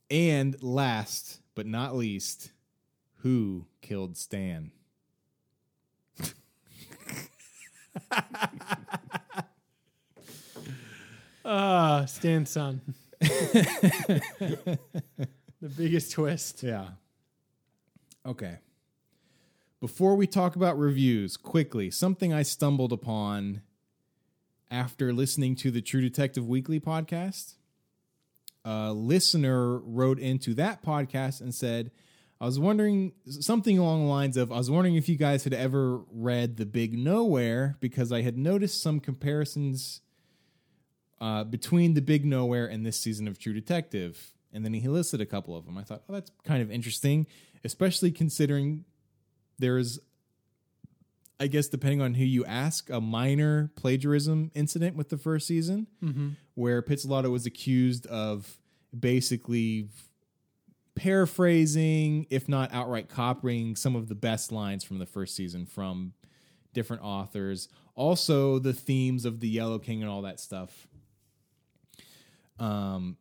And 0.10 0.62
last 0.64 1.42
but 1.56 1.66
not 1.66 1.96
least, 1.96 2.52
who 3.18 3.68
killed 3.82 4.18
Stan? 4.18 4.72
Ah, 11.46 12.04
Stan's 12.06 12.50
son. 12.50 12.82
the 13.22 14.78
biggest 15.78 16.12
twist. 16.12 16.62
Yeah. 16.64 16.90
Okay. 18.28 18.58
Before 19.80 20.16
we 20.16 20.28
talk 20.28 20.58
about 20.58 20.78
reviews, 20.78 21.38
quickly, 21.38 21.90
something 21.90 22.34
I 22.34 22.44
stumbled 22.44 22.92
upon 22.92 23.62
after 24.70 25.14
listening 25.14 25.56
to 25.56 25.72
the 25.72 25.82
True 25.82 26.02
Detective 26.02 26.46
Weekly 26.46 26.78
podcast. 26.78 27.54
A 28.66 28.92
listener 28.92 29.78
wrote 29.78 30.20
into 30.20 30.54
that 30.56 30.84
podcast 30.84 31.40
and 31.40 31.56
said, 31.56 31.90
I 32.42 32.46
was 32.46 32.60
wondering 32.60 33.14
something 33.30 33.78
along 33.78 34.02
the 34.02 34.10
lines 34.10 34.36
of 34.36 34.52
I 34.52 34.58
was 34.58 34.70
wondering 34.70 34.96
if 34.96 35.08
you 35.08 35.16
guys 35.16 35.46
had 35.46 35.54
ever 35.54 36.02
read 36.12 36.58
The 36.58 36.66
Big 36.66 36.98
Nowhere 36.98 37.78
because 37.80 38.12
I 38.12 38.24
had 38.24 38.38
noticed 38.38 38.82
some 38.82 39.00
comparisons 39.00 40.02
uh, 41.22 41.46
between 41.46 41.94
The 41.94 42.02
Big 42.02 42.26
Nowhere 42.26 42.66
and 42.66 42.86
this 42.86 43.00
season 43.00 43.26
of 43.26 43.40
True 43.40 43.54
Detective. 43.54 44.34
And 44.52 44.66
then 44.66 44.74
he 44.74 44.88
listed 44.88 45.22
a 45.22 45.26
couple 45.26 45.56
of 45.56 45.66
them. 45.66 45.78
I 45.78 45.84
thought, 45.84 46.04
oh, 46.10 46.14
that's 46.14 46.32
kind 46.44 46.62
of 46.62 46.72
interesting, 46.72 47.28
especially 47.64 48.12
considering 48.12 48.86
there's, 49.60 50.00
I 51.40 51.48
guess, 51.48 51.68
depending 51.68 52.02
on 52.02 52.14
who 52.16 52.24
you 52.26 52.46
ask, 52.46 52.90
a 52.90 53.00
minor 53.02 53.72
plagiarism 53.76 54.52
incident 54.56 54.96
with 54.96 55.10
the 55.10 55.18
first 55.18 55.48
season 55.48 55.88
where 56.56 56.82
Pizzolatto 56.82 57.30
was 57.32 57.46
accused 57.46 58.06
of 58.08 58.58
basically 58.98 59.90
paraphrasing, 60.96 62.26
if 62.30 62.50
not 62.50 62.74
outright 62.74 63.08
copying, 63.10 63.76
some 63.76 63.96
of 63.96 64.08
the 64.08 64.16
best 64.16 64.52
lines 64.52 64.84
from 64.84 64.98
the 65.00 65.06
first 65.06 65.36
season 65.36 65.66
from 65.66 66.14
different 66.74 67.04
authors. 67.04 67.70
Also, 67.96 68.60
the 68.60 68.74
themes 68.74 69.26
of 69.26 69.40
the 69.40 69.48
Yellow 69.48 69.80
King 69.80 70.02
and 70.02 70.10
all 70.10 70.24
that 70.24 70.40
stuff. 70.40 70.88
Um, 72.60 73.18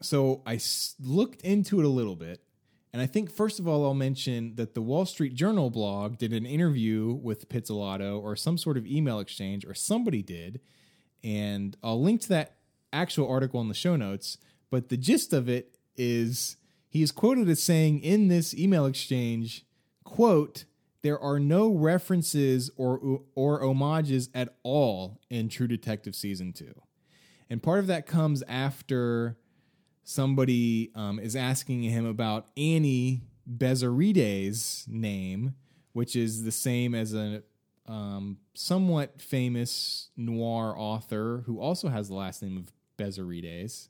so 0.00 0.42
I 0.46 0.54
s- 0.56 0.94
looked 1.00 1.42
into 1.42 1.80
it 1.80 1.84
a 1.84 1.88
little 1.88 2.14
bit, 2.16 2.40
and 2.92 3.02
I 3.02 3.06
think 3.06 3.30
first 3.30 3.58
of 3.58 3.68
all 3.68 3.84
I'll 3.84 3.94
mention 3.94 4.54
that 4.56 4.74
the 4.74 4.82
Wall 4.82 5.06
Street 5.06 5.34
Journal 5.34 5.70
blog 5.70 6.18
did 6.18 6.32
an 6.32 6.46
interview 6.46 7.12
with 7.12 7.48
Pizzolatto 7.48 8.20
or 8.20 8.36
some 8.36 8.58
sort 8.58 8.76
of 8.76 8.86
email 8.86 9.20
exchange, 9.20 9.64
or 9.64 9.74
somebody 9.74 10.22
did, 10.22 10.60
and 11.22 11.76
I'll 11.82 12.00
link 12.00 12.22
to 12.22 12.28
that 12.30 12.56
actual 12.92 13.28
article 13.28 13.60
in 13.60 13.68
the 13.68 13.74
show 13.74 13.96
notes. 13.96 14.38
But 14.70 14.88
the 14.88 14.96
gist 14.96 15.32
of 15.32 15.48
it 15.48 15.76
is 15.96 16.56
he 16.88 17.02
is 17.02 17.12
quoted 17.12 17.48
as 17.48 17.62
saying 17.62 18.00
in 18.00 18.28
this 18.28 18.54
email 18.54 18.86
exchange, 18.86 19.64
"quote." 20.04 20.64
There 21.02 21.18
are 21.18 21.38
no 21.38 21.72
references 21.72 22.72
or 22.76 23.22
or 23.36 23.60
homages 23.60 24.30
at 24.34 24.56
all 24.64 25.20
in 25.30 25.48
True 25.48 25.68
Detective 25.68 26.16
season 26.16 26.52
two, 26.52 26.74
and 27.48 27.62
part 27.62 27.78
of 27.78 27.86
that 27.86 28.04
comes 28.04 28.42
after 28.48 29.38
somebody 30.08 30.90
um, 30.94 31.18
is 31.18 31.36
asking 31.36 31.82
him 31.82 32.06
about 32.06 32.46
Annie 32.56 33.20
Bezzerides' 33.46 34.88
name, 34.88 35.54
which 35.92 36.16
is 36.16 36.44
the 36.44 36.50
same 36.50 36.94
as 36.94 37.12
a 37.12 37.42
um, 37.86 38.38
somewhat 38.54 39.20
famous 39.20 40.08
noir 40.16 40.74
author 40.78 41.42
who 41.44 41.60
also 41.60 41.88
has 41.88 42.08
the 42.08 42.14
last 42.14 42.42
name 42.42 42.56
of 42.56 42.72
Bezzerides. 42.96 43.88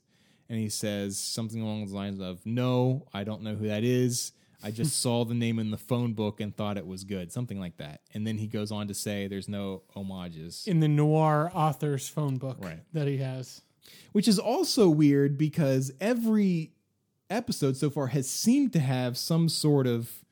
And 0.49 0.59
he 0.59 0.67
says 0.67 1.17
something 1.17 1.61
along 1.61 1.85
the 1.87 1.95
lines 1.95 2.19
of, 2.19 2.45
No, 2.45 3.07
I 3.13 3.23
don't 3.23 3.41
know 3.41 3.55
who 3.55 3.67
that 3.67 3.85
is. 3.85 4.33
I 4.61 4.71
just 4.81 5.01
saw 5.01 5.23
the 5.23 5.33
name 5.33 5.57
in 5.57 5.71
the 5.71 5.77
phone 5.77 6.13
book 6.13 6.41
and 6.41 6.53
thought 6.53 6.77
it 6.77 6.85
was 6.85 7.05
good, 7.05 7.31
something 7.31 7.61
like 7.61 7.77
that. 7.77 8.01
And 8.13 8.27
then 8.27 8.37
he 8.37 8.47
goes 8.47 8.73
on 8.73 8.89
to 8.89 8.93
say 8.93 9.27
there's 9.27 9.47
no 9.47 9.83
homages. 9.93 10.65
In 10.67 10.81
the 10.81 10.89
noir 10.89 11.49
author's 11.53 12.09
phone 12.09 12.35
book 12.35 12.57
Right. 12.59 12.79
that 12.91 13.07
he 13.07 13.17
has. 13.19 13.61
Which 14.11 14.27
is 14.27 14.39
also 14.39 14.89
weird 14.89 15.37
because 15.37 15.91
every 15.99 16.71
episode 17.29 17.77
so 17.77 17.89
far 17.89 18.07
has 18.07 18.29
seemed 18.29 18.73
to 18.73 18.79
have 18.79 19.17
some 19.17 19.49
sort 19.49 19.87
of 19.87 20.23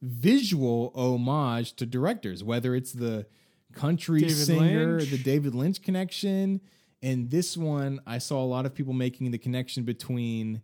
visual 0.00 0.92
homage 0.94 1.74
to 1.74 1.86
directors, 1.86 2.44
whether 2.44 2.74
it's 2.74 2.92
the 2.92 3.26
country 3.72 4.20
David 4.20 4.34
singer, 4.36 4.98
Lynch. 4.98 5.10
the 5.10 5.18
David 5.18 5.54
Lynch 5.54 5.82
connection. 5.82 6.60
And 7.02 7.30
this 7.30 7.56
one, 7.56 8.00
I 8.06 8.18
saw 8.18 8.42
a 8.42 8.46
lot 8.46 8.66
of 8.66 8.74
people 8.74 8.92
making 8.92 9.30
the 9.30 9.38
connection 9.38 9.84
between 9.84 10.62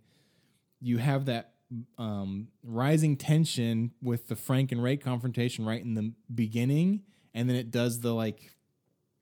you 0.81 0.99
have 0.99 1.27
that 1.27 1.53
um, 1.99 2.49
rising 2.63 3.17
tension 3.17 3.93
with 4.03 4.29
the 4.29 4.37
Frank 4.37 4.73
and 4.73 4.83
Ray 4.83 4.97
confrontation 4.97 5.65
right 5.65 5.83
in 5.83 5.95
the 5.95 6.13
beginning, 6.35 7.03
and 7.35 7.49
then 7.49 7.57
it 7.57 7.71
does 7.71 8.01
the 8.01 8.15
like 8.15 8.51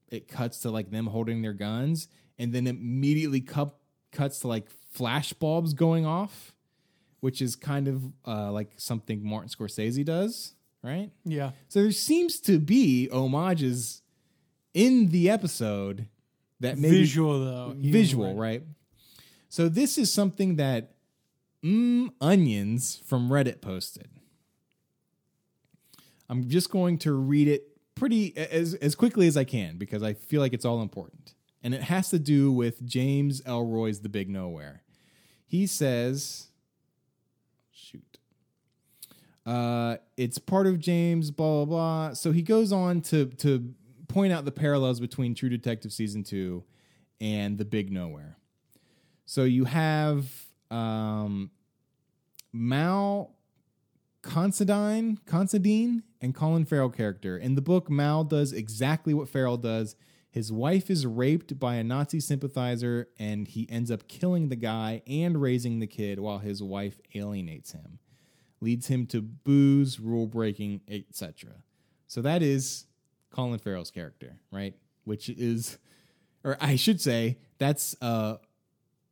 it 0.07 0.27
cuts 0.27 0.59
to 0.59 0.71
like 0.71 0.89
them 0.89 1.07
holding 1.07 1.41
their 1.41 1.53
guns 1.53 2.07
and 2.39 2.53
then 2.53 2.65
immediately 2.65 3.41
cut, 3.41 3.75
cuts 4.11 4.39
to 4.39 4.47
like 4.47 4.69
flash 4.91 5.33
bulbs 5.33 5.73
going 5.73 6.05
off 6.05 6.53
which 7.19 7.41
is 7.41 7.55
kind 7.55 7.87
of 7.89 8.01
uh, 8.25 8.51
like 8.51 8.71
something 8.77 9.21
martin 9.23 9.49
scorsese 9.49 10.03
does 10.05 10.55
right 10.83 11.11
Yeah. 11.25 11.51
so 11.67 11.81
there 11.83 11.91
seems 11.91 12.39
to 12.41 12.57
be 12.59 13.07
homages 13.09 14.01
in 14.73 15.09
the 15.09 15.29
episode 15.29 16.07
that 16.61 16.77
maybe 16.77 16.99
Visual 16.99 17.43
though. 17.45 17.73
Visual 17.77 18.35
right 18.35 18.63
so 19.49 19.67
this 19.69 19.97
is 19.97 20.11
something 20.13 20.55
that 20.57 20.93
mm, 21.63 22.09
onions 22.21 23.01
from 23.05 23.29
reddit 23.29 23.61
posted 23.61 24.07
i'm 26.29 26.47
just 26.49 26.69
going 26.71 26.97
to 26.99 27.11
read 27.13 27.47
it 27.47 27.63
pretty 27.95 28.35
as 28.37 28.73
as 28.75 28.95
quickly 28.95 29.27
as 29.27 29.35
i 29.35 29.43
can 29.43 29.77
because 29.77 30.03
i 30.03 30.13
feel 30.13 30.41
like 30.41 30.53
it's 30.53 30.65
all 30.65 30.81
important 30.81 31.33
and 31.63 31.73
it 31.73 31.83
has 31.83 32.09
to 32.09 32.19
do 32.19 32.51
with 32.51 32.85
james 32.85 33.41
ellroy's 33.41 34.01
the 34.01 34.09
big 34.09 34.29
nowhere 34.29 34.83
he 35.47 35.65
says 35.65 36.47
shoot 37.71 38.09
uh, 39.49 39.97
it's 40.15 40.37
part 40.37 40.67
of 40.67 40.79
James, 40.79 41.31
blah 41.31 41.65
blah 41.65 41.65
blah. 41.65 42.13
So 42.13 42.31
he 42.31 42.43
goes 42.43 42.71
on 42.71 43.01
to 43.01 43.25
to 43.37 43.73
point 44.07 44.31
out 44.31 44.45
the 44.45 44.51
parallels 44.51 44.99
between 44.99 45.33
True 45.33 45.49
Detective 45.49 45.91
season 45.91 46.23
two 46.23 46.63
and 47.19 47.57
The 47.57 47.65
Big 47.65 47.91
Nowhere. 47.91 48.37
So 49.25 49.45
you 49.45 49.65
have 49.65 50.27
um, 50.69 51.49
Mal 52.53 53.35
Considine, 54.21 55.19
Considine, 55.25 56.03
and 56.21 56.35
Colin 56.35 56.65
Farrell 56.65 56.89
character. 56.89 57.37
In 57.37 57.55
the 57.55 57.61
book, 57.61 57.89
Mal 57.89 58.23
does 58.23 58.53
exactly 58.53 59.15
what 59.15 59.29
Farrell 59.29 59.57
does. 59.57 59.95
His 60.29 60.51
wife 60.51 60.89
is 60.89 61.07
raped 61.07 61.59
by 61.59 61.75
a 61.75 61.83
Nazi 61.83 62.19
sympathizer, 62.19 63.07
and 63.17 63.47
he 63.47 63.67
ends 63.69 63.89
up 63.89 64.07
killing 64.07 64.49
the 64.49 64.55
guy 64.55 65.01
and 65.07 65.41
raising 65.41 65.79
the 65.79 65.87
kid 65.87 66.19
while 66.19 66.39
his 66.39 66.61
wife 66.61 66.99
alienates 67.15 67.71
him 67.71 67.99
leads 68.61 68.87
him 68.87 69.05
to 69.07 69.21
booze, 69.21 69.99
rule 69.99 70.27
breaking, 70.27 70.81
etc. 70.87 71.51
So 72.07 72.21
that 72.21 72.41
is 72.41 72.85
Colin 73.31 73.59
Farrell's 73.59 73.91
character, 73.91 74.37
right? 74.51 74.75
Which 75.05 75.29
is, 75.29 75.77
or 76.43 76.57
I 76.59 76.75
should 76.75 76.99
say, 77.01 77.37
that's 77.57 77.95
uh, 78.01 78.37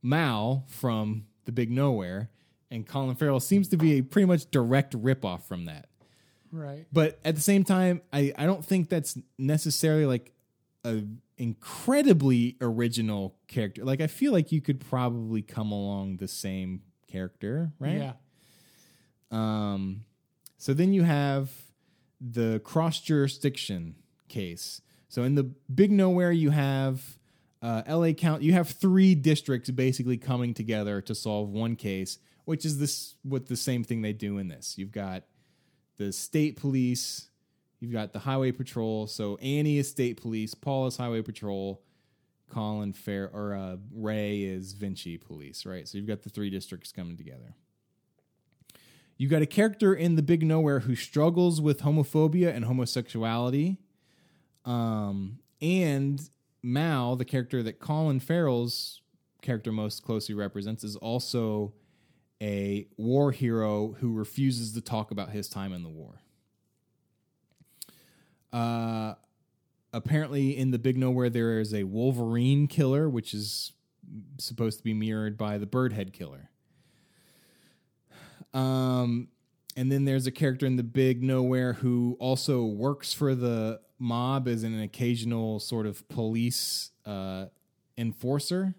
Mal 0.02 0.66
from 0.68 1.26
The 1.46 1.52
Big 1.52 1.72
Nowhere, 1.72 2.30
and 2.70 2.86
Colin 2.86 3.16
Farrell 3.16 3.40
seems 3.40 3.70
to 3.70 3.78
be 3.78 3.94
a 3.94 4.02
pretty 4.02 4.26
much 4.26 4.50
direct 4.52 4.94
ripoff 4.94 5.44
from 5.44 5.66
that. 5.66 5.88
Right. 6.52 6.86
But 6.92 7.20
at 7.26 7.36
the 7.36 7.42
same 7.42 7.64
time, 7.64 8.02
I, 8.12 8.34
I 8.38 8.46
don't 8.46 8.66
think 8.66 8.90
that's 8.90 9.18
necessarily 9.38 10.06
like 10.06 10.34
a 10.88 11.04
incredibly 11.38 12.58
original 12.62 13.36
character. 13.48 13.84
Like 13.84 14.02
I 14.02 14.08
feel 14.08 14.32
like 14.32 14.52
you 14.52 14.62
could 14.62 14.80
probably 14.80 15.42
come 15.42 15.72
along 15.72 16.18
the 16.18 16.28
same 16.28 16.82
character, 17.08 17.72
right? 17.80 17.98
Yeah. 17.98 18.14
Um, 19.32 20.06
so 20.58 20.74
then 20.74 20.94
you 20.94 21.04
have 21.04 21.52
the 22.20 22.60
cross 22.64 23.00
jurisdiction 23.00 23.96
case. 24.28 24.82
So 25.10 25.24
in 25.24 25.36
the 25.36 25.44
big 25.44 25.92
nowhere, 25.92 26.32
you 26.32 26.50
have 26.50 27.20
uh, 27.62 27.84
LA 27.88 28.12
count. 28.14 28.42
You 28.42 28.54
have 28.54 28.70
three 28.70 29.16
districts 29.16 29.70
basically 29.70 30.18
coming 30.18 30.54
together 30.54 31.02
to 31.02 31.16
solve 31.16 31.50
one 31.50 31.76
case, 31.76 32.20
which 32.46 32.66
is 32.66 32.80
this 32.80 33.16
what 33.24 33.48
the 33.48 33.56
same 33.56 33.84
thing 33.84 34.02
they 34.02 34.14
do 34.14 34.38
in 34.38 34.48
this. 34.48 34.78
You've 34.78 34.92
got 34.92 35.24
the 35.98 36.12
state 36.12 36.58
police, 36.58 37.30
you've 37.80 37.92
got 37.92 38.14
the 38.14 38.20
highway 38.20 38.52
patrol. 38.52 39.08
So 39.08 39.38
Annie 39.38 39.78
is 39.78 39.90
state 39.90 40.22
police, 40.22 40.54
Paul 40.54 40.88
is 40.88 40.98
highway 40.98 41.22
patrol, 41.22 41.82
Colin 42.50 42.94
Fair 42.94 43.30
or 43.34 43.56
uh, 43.56 43.78
Ray 43.94 44.44
is 44.44 44.74
Vinci 44.74 45.18
police, 45.18 45.66
right? 45.66 45.88
So 45.88 45.98
you've 45.98 46.08
got 46.08 46.24
the 46.24 46.30
three 46.30 46.50
districts 46.50 46.92
coming 46.92 47.18
together. 47.18 47.56
You've 49.18 49.32
got 49.32 49.42
a 49.42 49.48
character 49.48 49.96
in 49.96 50.16
the 50.16 50.22
Big 50.22 50.44
Nowhere 50.44 50.82
who 50.82 50.96
struggles 50.96 51.60
with 51.60 51.82
homophobia 51.82 52.56
and 52.56 52.66
homosexuality. 52.66 53.78
Um, 54.64 55.40
and 55.60 56.22
Mal, 56.62 57.16
the 57.16 57.26
character 57.26 57.64
that 57.64 57.80
Colin 57.80 58.20
Farrell's 58.20 59.02
character 59.42 59.72
most 59.72 60.04
closely 60.04 60.36
represents, 60.36 60.84
is 60.84 60.96
also 60.98 61.74
a 62.42 62.88
war 62.98 63.32
hero 63.32 63.96
who 64.00 64.14
refuses 64.14 64.74
to 64.74 64.82
talk 64.82 65.10
about 65.10 65.32
his 65.32 65.50
time 65.50 65.74
in 65.74 65.82
the 65.82 65.90
war. 65.90 66.22
Uh, 68.58 69.16
apparently, 69.94 70.58
in 70.58 70.72
the 70.72 70.80
Big 70.80 70.98
Nowhere, 70.98 71.30
there 71.30 71.60
is 71.60 71.74
a 71.74 71.84
Wolverine 71.84 72.68
killer, 72.68 73.08
which 73.08 73.34
is 73.34 73.74
supposed 74.40 74.80
to 74.80 74.84
be 74.84 74.94
mirrored 74.94 75.38
by 75.38 75.58
the 75.58 75.68
Birdhead 75.68 76.12
killer. 76.14 76.50
Um, 78.54 79.28
and 79.76 79.92
then 79.92 80.06
there's 80.06 80.26
a 80.26 80.32
character 80.32 80.66
in 80.66 80.76
the 80.76 80.84
Big 80.84 81.22
Nowhere 81.22 81.74
who 81.74 82.18
also 82.20 82.66
works 82.66 83.14
for 83.14 83.36
the 83.36 83.80
mob 84.00 84.48
as 84.48 84.64
an 84.64 84.82
occasional 84.82 85.60
sort 85.60 85.86
of 85.86 86.08
police 86.10 86.92
uh, 87.06 87.46
enforcer. 87.98 88.74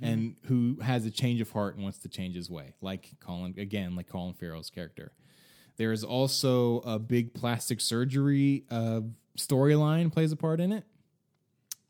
And 0.00 0.36
who 0.44 0.78
has 0.80 1.06
a 1.06 1.10
change 1.10 1.40
of 1.40 1.50
heart 1.50 1.74
and 1.74 1.82
wants 1.82 1.98
to 1.98 2.08
change 2.08 2.36
his 2.36 2.48
way, 2.48 2.74
like 2.80 3.10
Colin 3.18 3.54
again, 3.58 3.96
like 3.96 4.08
Colin 4.08 4.32
Farrell's 4.32 4.70
character. 4.70 5.10
There 5.76 5.92
is 5.92 6.04
also 6.04 6.78
a 6.80 6.98
big 6.98 7.34
plastic 7.34 7.80
surgery 7.80 8.64
uh, 8.70 9.00
storyline 9.36 10.12
plays 10.12 10.32
a 10.32 10.36
part 10.36 10.60
in 10.60 10.72
it. 10.72 10.84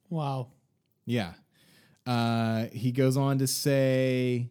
Wow. 0.09 0.49
Yeah. 1.05 1.33
Uh, 2.07 2.67
he 2.73 2.93
goes 2.93 3.17
on 3.17 3.39
to 3.39 3.47
say 3.47 4.51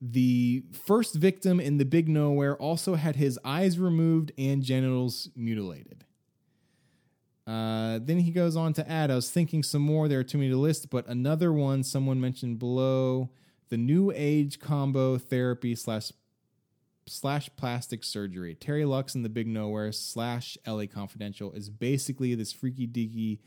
the 0.00 0.64
first 0.72 1.14
victim 1.14 1.60
in 1.60 1.78
the 1.78 1.84
Big 1.84 2.08
Nowhere 2.08 2.56
also 2.56 2.94
had 2.94 3.16
his 3.16 3.38
eyes 3.44 3.78
removed 3.78 4.32
and 4.38 4.62
genitals 4.62 5.28
mutilated. 5.34 6.04
Uh, 7.46 7.98
then 8.02 8.18
he 8.18 8.30
goes 8.30 8.56
on 8.56 8.74
to 8.74 8.88
add, 8.88 9.10
I 9.10 9.14
was 9.14 9.30
thinking 9.30 9.62
some 9.62 9.82
more. 9.82 10.06
There 10.06 10.20
are 10.20 10.24
too 10.24 10.38
many 10.38 10.50
to 10.50 10.56
list, 10.56 10.90
but 10.90 11.06
another 11.06 11.52
one 11.52 11.82
someone 11.82 12.20
mentioned 12.20 12.58
below 12.58 13.30
the 13.70 13.78
new 13.78 14.12
age 14.14 14.60
combo 14.60 15.16
therapy 15.16 15.74
slash 15.74 16.12
slash 17.08 17.50
plastic 17.56 18.04
surgery. 18.04 18.54
Terry 18.54 18.84
Lux 18.84 19.14
in 19.14 19.22
the 19.22 19.28
Big 19.28 19.46
Nowhere 19.46 19.92
slash 19.92 20.56
LA 20.66 20.84
Confidential 20.86 21.52
is 21.52 21.70
basically 21.70 22.34
this 22.34 22.52
freaky 22.52 22.86
deaky 22.86 23.38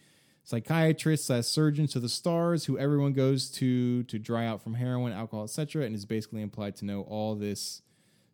psychiatrist 0.44 1.26
slash 1.26 1.46
surgeon 1.46 1.88
to 1.88 2.00
the 2.00 2.10
stars 2.10 2.66
who 2.66 2.78
everyone 2.78 3.14
goes 3.14 3.50
to 3.50 4.04
to 4.04 4.20
dry 4.20 4.46
out 4.46 4.62
from 4.62 4.76
heroin, 4.76 5.14
alcohol, 5.14 5.44
etc., 5.44 5.86
and 5.86 5.96
is 5.96 6.06
basically 6.06 6.42
implied 6.42 6.76
to 6.78 6.86
know 6.86 7.02
all 7.02 7.36
this 7.36 7.82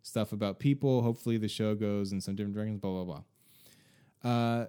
stuff 0.01 0.32
about 0.32 0.59
people. 0.59 1.01
Hopefully, 1.01 1.38
the 1.38 1.47
show 1.47 1.75
goes 1.75 2.11
in 2.11 2.21
some 2.21 2.36
different 2.36 2.55
directions. 2.55 2.80
Blah 2.80 3.03
blah 3.03 3.21
blah. 4.23 4.32
Uh, 4.32 4.67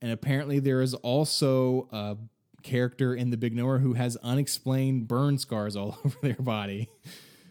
and 0.00 0.12
apparently, 0.12 0.58
there 0.58 0.80
is 0.80 0.94
also 0.94 1.88
a 1.92 2.16
character 2.62 3.14
in 3.14 3.30
the 3.30 3.36
Big 3.36 3.54
Nowhere 3.54 3.78
who 3.78 3.94
has 3.94 4.16
unexplained 4.18 5.08
burn 5.08 5.38
scars 5.38 5.76
all 5.76 5.98
over 6.04 6.16
their 6.22 6.34
body. 6.34 6.88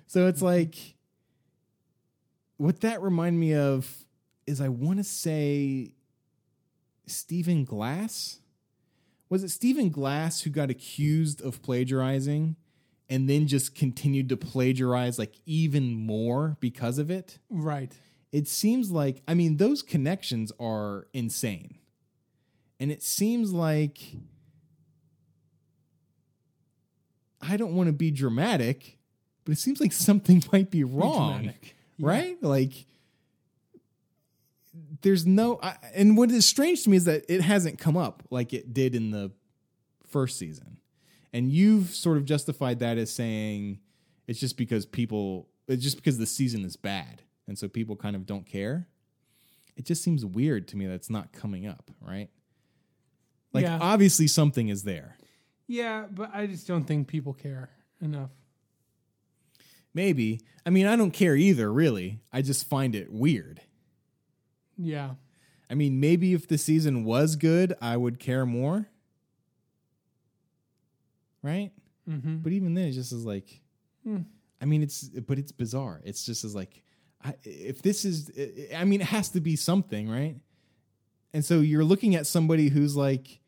So 0.07 0.27
it's 0.27 0.41
like 0.41 0.94
what 2.57 2.81
that 2.81 3.01
remind 3.01 3.39
me 3.39 3.53
of 3.53 4.05
is 4.47 4.61
I 4.61 4.69
want 4.69 4.99
to 4.99 5.03
say 5.03 5.93
Stephen 7.07 7.65
Glass. 7.65 8.39
Was 9.29 9.43
it 9.43 9.49
Stephen 9.49 9.89
Glass 9.89 10.41
who 10.41 10.49
got 10.49 10.69
accused 10.69 11.41
of 11.41 11.61
plagiarizing 11.61 12.55
and 13.09 13.29
then 13.29 13.47
just 13.47 13.75
continued 13.75 14.29
to 14.29 14.37
plagiarize 14.37 15.19
like 15.19 15.33
even 15.45 15.93
more 15.93 16.57
because 16.59 16.97
of 16.97 17.09
it? 17.09 17.39
Right. 17.49 17.91
It 18.31 18.47
seems 18.47 18.91
like 18.91 19.21
I 19.27 19.33
mean 19.33 19.57
those 19.57 19.81
connections 19.81 20.51
are 20.59 21.07
insane. 21.13 21.79
And 22.79 22.91
it 22.91 23.01
seems 23.01 23.53
like 23.53 23.99
I 27.41 27.57
don't 27.57 27.75
want 27.75 27.87
to 27.87 27.93
be 27.93 28.11
dramatic, 28.11 28.97
but 29.43 29.53
it 29.53 29.59
seems 29.59 29.79
like 29.79 29.91
something 29.91 30.43
might 30.51 30.71
be 30.71 30.83
wrong 30.83 31.53
dramatic. 31.99 32.37
right? 32.41 32.43
Like, 32.43 32.85
there's 35.01 35.25
no, 35.25 35.59
I, 35.61 35.75
and 35.93 36.17
what 36.17 36.31
is 36.31 36.45
strange 36.45 36.83
to 36.83 36.89
me 36.89 36.97
is 36.97 37.05
that 37.05 37.23
it 37.29 37.41
hasn't 37.41 37.79
come 37.79 37.95
up 37.95 38.23
like 38.29 38.53
it 38.53 38.73
did 38.73 38.93
in 38.95 39.11
the 39.11 39.31
first 40.07 40.37
season, 40.37 40.77
and 41.31 41.51
you've 41.51 41.89
sort 41.89 42.17
of 42.17 42.25
justified 42.25 42.79
that 42.79 42.97
as 42.97 43.11
saying 43.13 43.79
it's 44.27 44.39
just 44.39 44.57
because 44.57 44.85
people, 44.85 45.47
it's 45.67 45.83
just 45.83 45.95
because 45.97 46.17
the 46.17 46.25
season 46.25 46.65
is 46.65 46.75
bad, 46.75 47.21
and 47.47 47.57
so 47.57 47.67
people 47.67 47.95
kind 47.95 48.15
of 48.15 48.25
don't 48.25 48.45
care. 48.45 48.87
It 49.77 49.85
just 49.85 50.03
seems 50.03 50.25
weird 50.25 50.67
to 50.69 50.77
me 50.77 50.87
that 50.87 50.93
it's 50.93 51.09
not 51.09 51.31
coming 51.33 51.67
up, 51.67 51.91
right? 52.01 52.29
Like, 53.53 53.63
Yeah. 53.63 53.77
obviously, 53.81 54.27
something 54.27 54.67
is 54.69 54.83
there. 54.83 55.17
Yeah, 55.67 56.05
but 56.11 56.31
I 56.33 56.47
just 56.47 56.67
don't 56.67 56.83
think 56.85 57.07
people 57.07 57.33
care 57.33 57.69
enough. 58.01 58.29
Maybe. 59.95 60.41
I 60.65 60.69
mean, 60.69 60.85
I 60.85 60.95
don't 60.95 61.11
care 61.11 61.35
either, 61.35 61.73
really. 61.73 62.19
I 62.31 62.43
just 62.43 62.67
find 62.67 62.93
it 62.93 63.11
weird. 63.11 63.61
Yeah. 64.77 65.11
I 65.69 65.73
mean, 65.73 65.99
maybe 65.99 66.33
if 66.33 66.47
the 66.47 66.59
season 66.59 67.05
was 67.05 67.35
good, 67.35 67.73
I 67.81 67.97
would 67.97 68.19
care 68.19 68.45
more. 68.45 68.87
Right? 71.41 71.71
Mm-hmm. 72.07 72.37
But 72.37 72.51
even 72.51 72.75
then, 72.75 72.89
it 72.89 72.91
just 72.91 73.11
is 73.11 73.25
like, 73.25 73.61
Hmm. 74.03 74.21
I 74.61 74.65
mean, 74.65 74.83
it's, 74.83 75.03
but 75.03 75.39
it's 75.39 75.51
bizarre. 75.51 76.01
It's 76.05 76.25
just 76.25 76.43
as 76.43 76.55
like, 76.55 76.83
I, 77.23 77.33
if 77.43 77.81
this 77.81 78.05
is, 78.05 78.31
I 78.75 78.83
mean, 78.83 79.01
it 79.01 79.07
has 79.07 79.29
to 79.29 79.41
be 79.41 79.55
something, 79.55 80.09
right? 80.09 80.35
And 81.33 81.43
so 81.43 81.59
you're 81.59 81.83
looking 81.83 82.15
at 82.15 82.27
somebody 82.27 82.69
who's 82.69 82.95
like, 82.95 83.39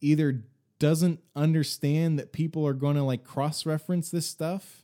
either 0.00 0.44
doesn't 0.78 1.20
understand 1.34 2.18
that 2.18 2.32
people 2.32 2.66
are 2.66 2.74
going 2.74 2.96
to 2.96 3.02
like 3.02 3.24
cross 3.24 3.66
reference 3.66 4.10
this 4.10 4.26
stuff. 4.26 4.83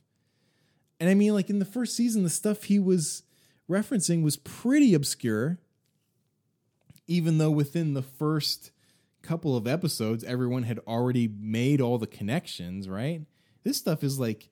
And 1.01 1.09
I 1.09 1.15
mean, 1.15 1.33
like 1.33 1.49
in 1.49 1.57
the 1.57 1.65
first 1.65 1.95
season, 1.95 2.21
the 2.21 2.29
stuff 2.29 2.65
he 2.65 2.77
was 2.77 3.23
referencing 3.67 4.21
was 4.21 4.37
pretty 4.37 4.93
obscure, 4.93 5.57
even 7.07 7.39
though 7.39 7.49
within 7.49 7.95
the 7.95 8.03
first 8.03 8.69
couple 9.23 9.57
of 9.57 9.65
episodes, 9.65 10.23
everyone 10.23 10.61
had 10.61 10.77
already 10.85 11.27
made 11.27 11.81
all 11.81 11.97
the 11.97 12.05
connections, 12.05 12.87
right? 12.87 13.23
This 13.63 13.77
stuff 13.77 14.03
is 14.03 14.19
like 14.19 14.49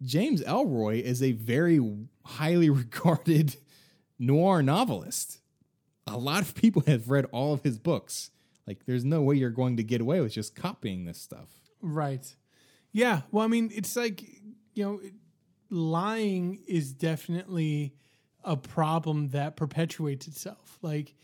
James 0.00 0.42
Ellroy 0.44 1.02
is 1.02 1.22
a 1.22 1.32
very 1.32 1.78
highly 2.24 2.70
regarded 2.70 3.56
noir 4.18 4.62
novelist. 4.62 5.40
A 6.06 6.16
lot 6.16 6.40
of 6.40 6.54
people 6.54 6.84
have 6.86 7.10
read 7.10 7.26
all 7.32 7.52
of 7.52 7.64
his 7.64 7.78
books. 7.78 8.30
Like, 8.66 8.86
there's 8.86 9.04
no 9.04 9.20
way 9.20 9.34
you're 9.34 9.50
going 9.50 9.76
to 9.76 9.82
get 9.82 10.00
away 10.00 10.22
with 10.22 10.32
just 10.32 10.56
copying 10.56 11.04
this 11.04 11.20
stuff. 11.20 11.50
Right. 11.82 12.34
Yeah. 12.92 13.20
Well, 13.30 13.44
I 13.44 13.48
mean, 13.48 13.70
it's 13.74 13.94
like, 13.94 14.22
you 14.72 14.82
know, 14.82 15.00
lying 15.70 16.60
is 16.66 16.92
definitely 16.92 17.94
a 18.44 18.56
problem 18.56 19.28
that 19.30 19.56
perpetuates 19.56 20.26
itself. 20.28 20.78
Like, 20.82 21.14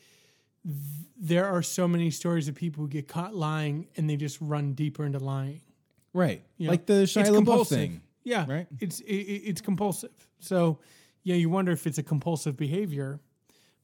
th- 0.64 0.76
there 1.16 1.46
are 1.46 1.62
so 1.62 1.86
many 1.86 2.10
stories 2.10 2.48
of 2.48 2.54
people 2.54 2.82
who 2.84 2.88
get 2.88 3.08
caught 3.08 3.34
lying 3.34 3.86
and 3.96 4.08
they 4.10 4.16
just 4.16 4.38
run 4.40 4.72
deeper 4.72 5.04
into 5.04 5.18
lying. 5.18 5.60
Right. 6.12 6.42
You 6.58 6.66
know, 6.66 6.72
like 6.72 6.86
the 6.86 7.04
Shia 7.04 7.20
it's 7.22 7.30
LaBeouf 7.30 7.34
compulsive. 7.36 7.78
thing. 7.78 8.00
Yeah. 8.24 8.44
Right. 8.48 8.66
It's 8.80 9.00
it, 9.00 9.12
it- 9.14 9.42
it's 9.48 9.60
compulsive. 9.60 10.10
So, 10.40 10.78
yeah, 11.22 11.36
you 11.36 11.48
wonder 11.48 11.72
if 11.72 11.86
it's 11.86 11.98
a 11.98 12.02
compulsive 12.02 12.56
behavior. 12.56 13.20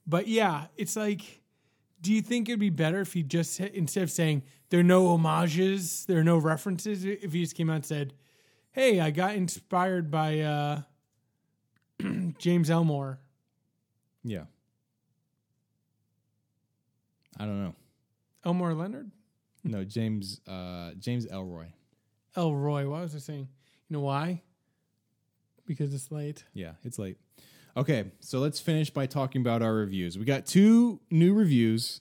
But 0.07 0.27
yeah, 0.27 0.67
it's 0.77 0.97
like, 0.97 1.41
do 2.01 2.13
you 2.13 2.23
think 2.23 2.49
it'd 2.49 2.59
be 2.61 2.71
better 2.71 3.01
if 3.01 3.13
he 3.13 3.23
just 3.23 3.61
instead 3.61 4.03
of 4.03 4.11
saying 4.11 4.43
there 4.71 4.81
are 4.81 4.85
no 4.85 5.09
homages, 5.09 6.05
there 6.07 6.19
are 6.19 6.25
no 6.25 6.39
references, 6.39 7.05
if 7.05 7.33
he 7.33 7.43
just 7.43 7.55
came 7.55 7.71
out 7.71 7.77
and 7.77 7.87
said, 7.87 8.15
"Hey, 8.73 9.01
I 9.01 9.11
got 9.11 9.35
inspired 9.35 10.11
by 10.11 10.41
uh, 10.41 10.83
James 12.39 12.71
Elmore." 12.71 13.19
Yeah. 14.25 14.45
I 17.39 17.45
don't 17.45 17.63
know. 17.63 17.75
Elmore 18.45 18.75
Leonard, 18.75 19.11
No, 19.65 19.85
James 19.85 20.41
uh 20.47 20.93
James 20.99 21.27
Ellroy. 21.27 21.67
Ellroy. 22.37 22.89
What 22.89 23.03
was 23.03 23.15
I 23.15 23.19
saying? 23.19 23.49
You 23.89 23.95
know 23.97 24.01
why? 24.01 24.43
Because 25.67 25.93
it's 25.95 26.11
late. 26.11 26.45
Yeah, 26.55 26.73
it's 26.85 26.99
late. 26.99 27.17
Okay, 27.77 28.11
so 28.21 28.41
let's 28.41 28.59
finish 28.59 28.91
by 28.91 29.07
talking 29.07 29.41
about 29.41 29.63
our 29.63 29.75
reviews. 29.75 30.19
We 30.19 30.25
got 30.25 30.47
two 30.47 31.01
new 31.11 31.33
reviews, 31.35 32.01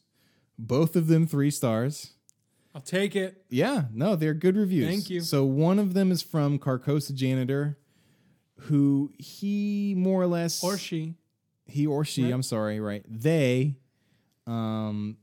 both 0.58 0.96
of 0.96 1.08
them 1.08 1.28
three 1.28 1.52
stars. 1.52 2.14
I'll 2.78 2.84
take 2.84 3.16
it. 3.16 3.44
Yeah, 3.50 3.86
no, 3.92 4.16
they're 4.16 4.36
good 4.36 4.56
reviews. 4.56 4.88
Thank 4.88 5.10
you. 5.10 5.22
So 5.22 5.44
one 5.44 5.80
of 5.80 5.96
them 5.96 6.12
is 6.12 6.22
from 6.22 6.60
Carcosa 6.60 7.12
Janitor, 7.16 7.76
who 8.60 9.12
he 9.18 9.96
more 9.98 10.22
or 10.22 10.28
less 10.28 10.64
Or 10.64 10.78
she. 10.78 11.16
he 11.66 11.88
or 11.88 12.06
she, 12.06 12.26
Right. 12.26 12.34
I'm 12.34 12.44
sorry, 12.44 12.80
right? 12.80 13.04
They 13.10 13.78
um 14.46 15.18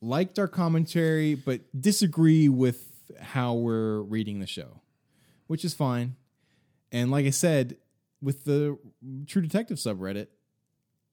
liked 0.00 0.38
our 0.38 0.46
commentary 0.46 1.34
but 1.34 1.60
disagree 1.78 2.48
with 2.48 2.88
how 3.18 3.54
we're 3.54 4.00
reading 4.02 4.38
the 4.38 4.46
show, 4.46 4.80
which 5.48 5.64
is 5.64 5.74
fine. 5.74 6.14
And 6.92 7.10
like 7.10 7.26
I 7.26 7.30
said, 7.30 7.78
with 8.22 8.44
the 8.44 8.78
True 9.26 9.42
Detective 9.42 9.78
subreddit, 9.78 10.28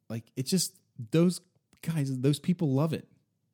like 0.07 0.25
it 0.35 0.45
just 0.45 0.75
those 1.09 1.41
guys, 1.81 2.15
those 2.19 2.37
people 2.37 2.71
love 2.73 2.93
it. 2.93 3.07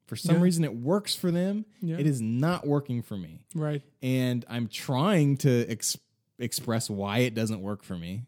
For 0.08 0.16
some 0.16 0.38
Yeah. 0.38 0.42
reason, 0.42 0.64
it 0.64 0.76
works 0.76 1.14
for 1.16 1.30
them. 1.32 1.66
Yeah. 1.82 1.98
It 1.98 2.08
is 2.08 2.20
not 2.22 2.66
working 2.66 3.02
for 3.02 3.16
me, 3.18 3.46
Right. 3.54 3.82
and 4.02 4.44
I'm 4.50 4.68
trying 4.68 5.38
to 5.38 5.70
ex- 5.70 5.98
express 6.40 6.90
why 6.90 7.20
it 7.20 7.34
doesn't 7.36 7.62
work 7.62 7.84
for 7.84 7.96
me. 7.98 8.24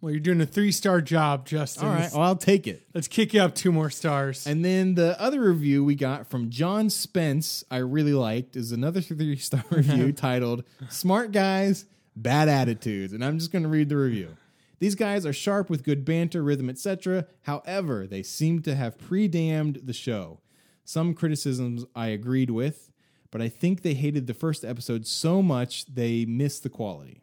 Well, 0.00 0.10
you're 0.10 0.20
doing 0.20 0.40
a 0.42 0.46
three 0.46 0.70
star 0.72 1.00
job, 1.00 1.46
Justin. 1.46 1.86
All 1.86 1.94
right, 1.94 2.12
well, 2.12 2.22
I'll 2.22 2.36
take 2.36 2.66
it. 2.66 2.82
Let's 2.92 3.08
kick 3.08 3.32
you 3.32 3.40
up 3.40 3.54
two 3.54 3.72
more 3.72 3.88
stars. 3.88 4.46
And 4.46 4.62
then 4.62 4.96
the 4.96 5.18
other 5.18 5.40
review 5.40 5.82
we 5.82 5.94
got 5.94 6.28
from 6.28 6.50
John 6.50 6.90
Spence, 6.90 7.64
I 7.70 7.78
really 7.78 8.12
liked, 8.12 8.54
is 8.54 8.70
another 8.72 9.00
three 9.00 9.36
star 9.36 9.64
review 9.70 10.12
titled 10.16 10.64
Smart 10.90 11.32
Guys, 11.32 11.86
Bad 12.16 12.48
Attitudes. 12.50 13.14
And 13.14 13.24
I'm 13.24 13.38
just 13.38 13.50
going 13.50 13.62
to 13.62 13.68
read 13.68 13.88
the 13.88 13.96
review. 13.96 14.36
These 14.78 14.94
guys 14.94 15.24
are 15.24 15.32
sharp 15.32 15.70
with 15.70 15.84
good 15.84 16.04
banter, 16.04 16.42
rhythm, 16.42 16.68
etc. 16.68 17.26
However, 17.42 18.06
they 18.06 18.22
seem 18.22 18.62
to 18.62 18.74
have 18.74 18.98
pre 18.98 19.28
damned 19.28 19.80
the 19.84 19.92
show. 19.92 20.40
Some 20.84 21.14
criticisms 21.14 21.84
I 21.94 22.08
agreed 22.08 22.50
with, 22.50 22.90
but 23.30 23.40
I 23.40 23.48
think 23.48 23.82
they 23.82 23.94
hated 23.94 24.26
the 24.26 24.34
first 24.34 24.64
episode 24.64 25.06
so 25.06 25.42
much 25.42 25.86
they 25.86 26.24
missed 26.24 26.62
the 26.62 26.68
quality. 26.68 27.22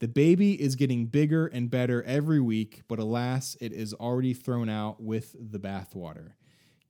The 0.00 0.08
baby 0.08 0.60
is 0.60 0.76
getting 0.76 1.06
bigger 1.06 1.46
and 1.46 1.70
better 1.70 2.02
every 2.04 2.40
week, 2.40 2.82
but 2.88 2.98
alas, 2.98 3.56
it 3.60 3.72
is 3.72 3.94
already 3.94 4.32
thrown 4.32 4.68
out 4.68 5.02
with 5.02 5.34
the 5.38 5.58
bathwater. 5.58 6.32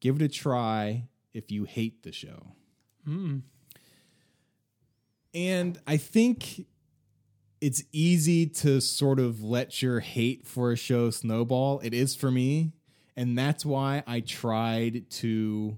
Give 0.01 0.17
it 0.17 0.23
a 0.23 0.29
try 0.29 1.09
if 1.33 1.51
you 1.51 1.65
hate 1.65 2.03
the 2.03 2.13
show. 2.13 2.53
Hmm. 3.05 3.39
And 5.33 5.79
I 5.87 5.97
think 5.97 6.67
it's 7.61 7.83
easy 7.93 8.47
to 8.47 8.81
sort 8.81 9.19
of 9.19 9.43
let 9.43 9.83
your 9.83 10.01
hate 10.01 10.47
for 10.47 10.73
a 10.73 10.77
show 10.77 11.11
snowball. 11.11 11.81
It 11.81 11.95
is 11.95 12.15
for 12.15 12.31
me. 12.31 12.73
And 13.17 13.37
that's 13.37 13.67
why 13.67 14.05
I 14.07 14.21
tried 14.21 15.11
to 15.11 15.77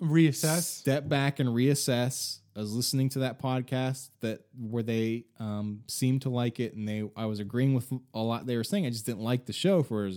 Reassess. 0.00 0.62
step 0.62 1.08
back 1.08 1.40
and 1.40 1.48
reassess. 1.48 2.38
I 2.56 2.60
was 2.60 2.72
listening 2.72 3.08
to 3.10 3.20
that 3.20 3.40
podcast 3.42 4.10
that 4.20 4.42
where 4.56 4.84
they 4.84 5.24
um, 5.40 5.82
seemed 5.88 6.22
to 6.22 6.30
like 6.30 6.60
it, 6.60 6.74
and 6.74 6.86
they 6.86 7.02
I 7.16 7.26
was 7.26 7.40
agreeing 7.40 7.74
with 7.74 7.92
a 8.12 8.20
lot 8.20 8.46
they 8.46 8.56
were 8.56 8.62
saying. 8.62 8.86
I 8.86 8.90
just 8.90 9.06
didn't 9.06 9.22
like 9.22 9.46
the 9.46 9.52
show 9.52 9.82
for 9.82 10.08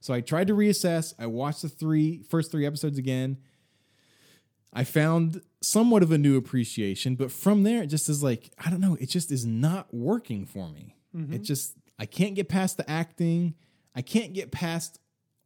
so 0.00 0.12
I 0.12 0.20
tried 0.20 0.48
to 0.48 0.54
reassess. 0.54 1.14
I 1.18 1.26
watched 1.26 1.62
the 1.62 1.70
three 1.70 2.22
first 2.28 2.50
three 2.50 2.66
episodes 2.66 2.98
again. 2.98 3.38
I 4.72 4.84
found 4.84 5.40
somewhat 5.62 6.02
of 6.02 6.12
a 6.12 6.18
new 6.18 6.36
appreciation, 6.36 7.14
but 7.14 7.32
from 7.32 7.62
there 7.62 7.82
it 7.82 7.86
just 7.86 8.08
is 8.08 8.22
like 8.22 8.50
I 8.62 8.70
don't 8.70 8.80
know. 8.80 8.96
It 9.00 9.08
just 9.08 9.32
is 9.32 9.46
not 9.46 9.92
working 9.94 10.44
for 10.46 10.68
me. 10.68 10.96
Mm-hmm. 11.16 11.32
It 11.34 11.42
just 11.42 11.74
I 11.98 12.06
can't 12.06 12.34
get 12.34 12.48
past 12.48 12.76
the 12.76 12.88
acting. 12.90 13.54
I 13.94 14.02
can't 14.02 14.34
get 14.34 14.50
past 14.50 14.98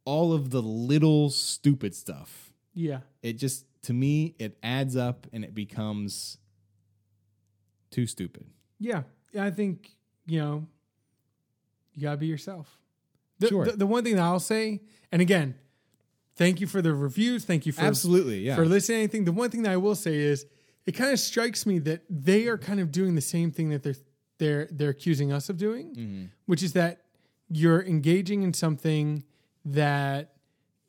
all 0.03 0.33
of 0.33 0.49
the 0.49 0.61
little 0.61 1.29
stupid 1.29 1.93
stuff 1.95 2.51
Yeah. 2.73 3.01
it 3.21 3.33
just 3.33 3.65
to 3.83 3.93
me 3.93 4.33
it 4.39 4.57
adds 4.63 4.95
up 4.97 5.27
and 5.31 5.43
it 5.45 5.53
becomes 5.53 6.37
too 7.91 8.05
stupid 8.07 8.45
Yeah. 8.79 9.03
Yeah, 9.31 9.45
I 9.45 9.51
think, 9.51 9.91
you 10.25 10.39
know, 10.39 10.65
you 11.93 12.01
gotta 12.01 12.17
be 12.17 12.27
yourself. 12.27 12.79
The, 13.39 13.47
Sure. 13.47 13.65
The, 13.65 13.71
the 13.77 13.85
one 13.85 14.03
thing 14.03 14.15
that 14.15 14.23
I'll 14.23 14.39
say, 14.39 14.81
and 15.11 15.21
again, 15.21 15.55
thank 16.35 16.59
you 16.61 16.67
for 16.67 16.81
the 16.81 16.93
reviews. 16.93 17.45
Thank 17.45 17.65
you 17.65 17.71
for 17.71 17.81
absolutely 17.81 18.39
yeah 18.45 18.55
for 18.55 18.65
listening. 18.65 18.97
to 18.97 19.01
Anything. 19.03 19.25
The 19.25 19.31
one 19.31 19.49
thing 19.49 19.63
that 19.63 19.71
I 19.71 19.77
will 19.77 19.95
say 19.95 20.15
is, 20.15 20.45
it 20.85 20.93
kind 20.93 21.11
of 21.11 21.19
strikes 21.19 21.65
me 21.65 21.79
that 21.79 22.01
they 22.09 22.47
are 22.47 22.57
kind 22.57 22.79
of 22.79 22.91
doing 22.91 23.15
the 23.15 23.21
same 23.21 23.51
thing 23.51 23.69
that 23.69 23.83
they're 23.83 23.95
they're 24.39 24.67
they're 24.71 24.89
accusing 24.89 25.31
us 25.31 25.49
of 25.49 25.57
doing, 25.57 25.95
Mm-hmm. 25.95 26.25
which 26.45 26.63
is 26.63 26.73
that 26.73 27.01
you're 27.49 27.83
engaging 27.83 28.43
in 28.43 28.53
something 28.53 29.23
that 29.65 30.33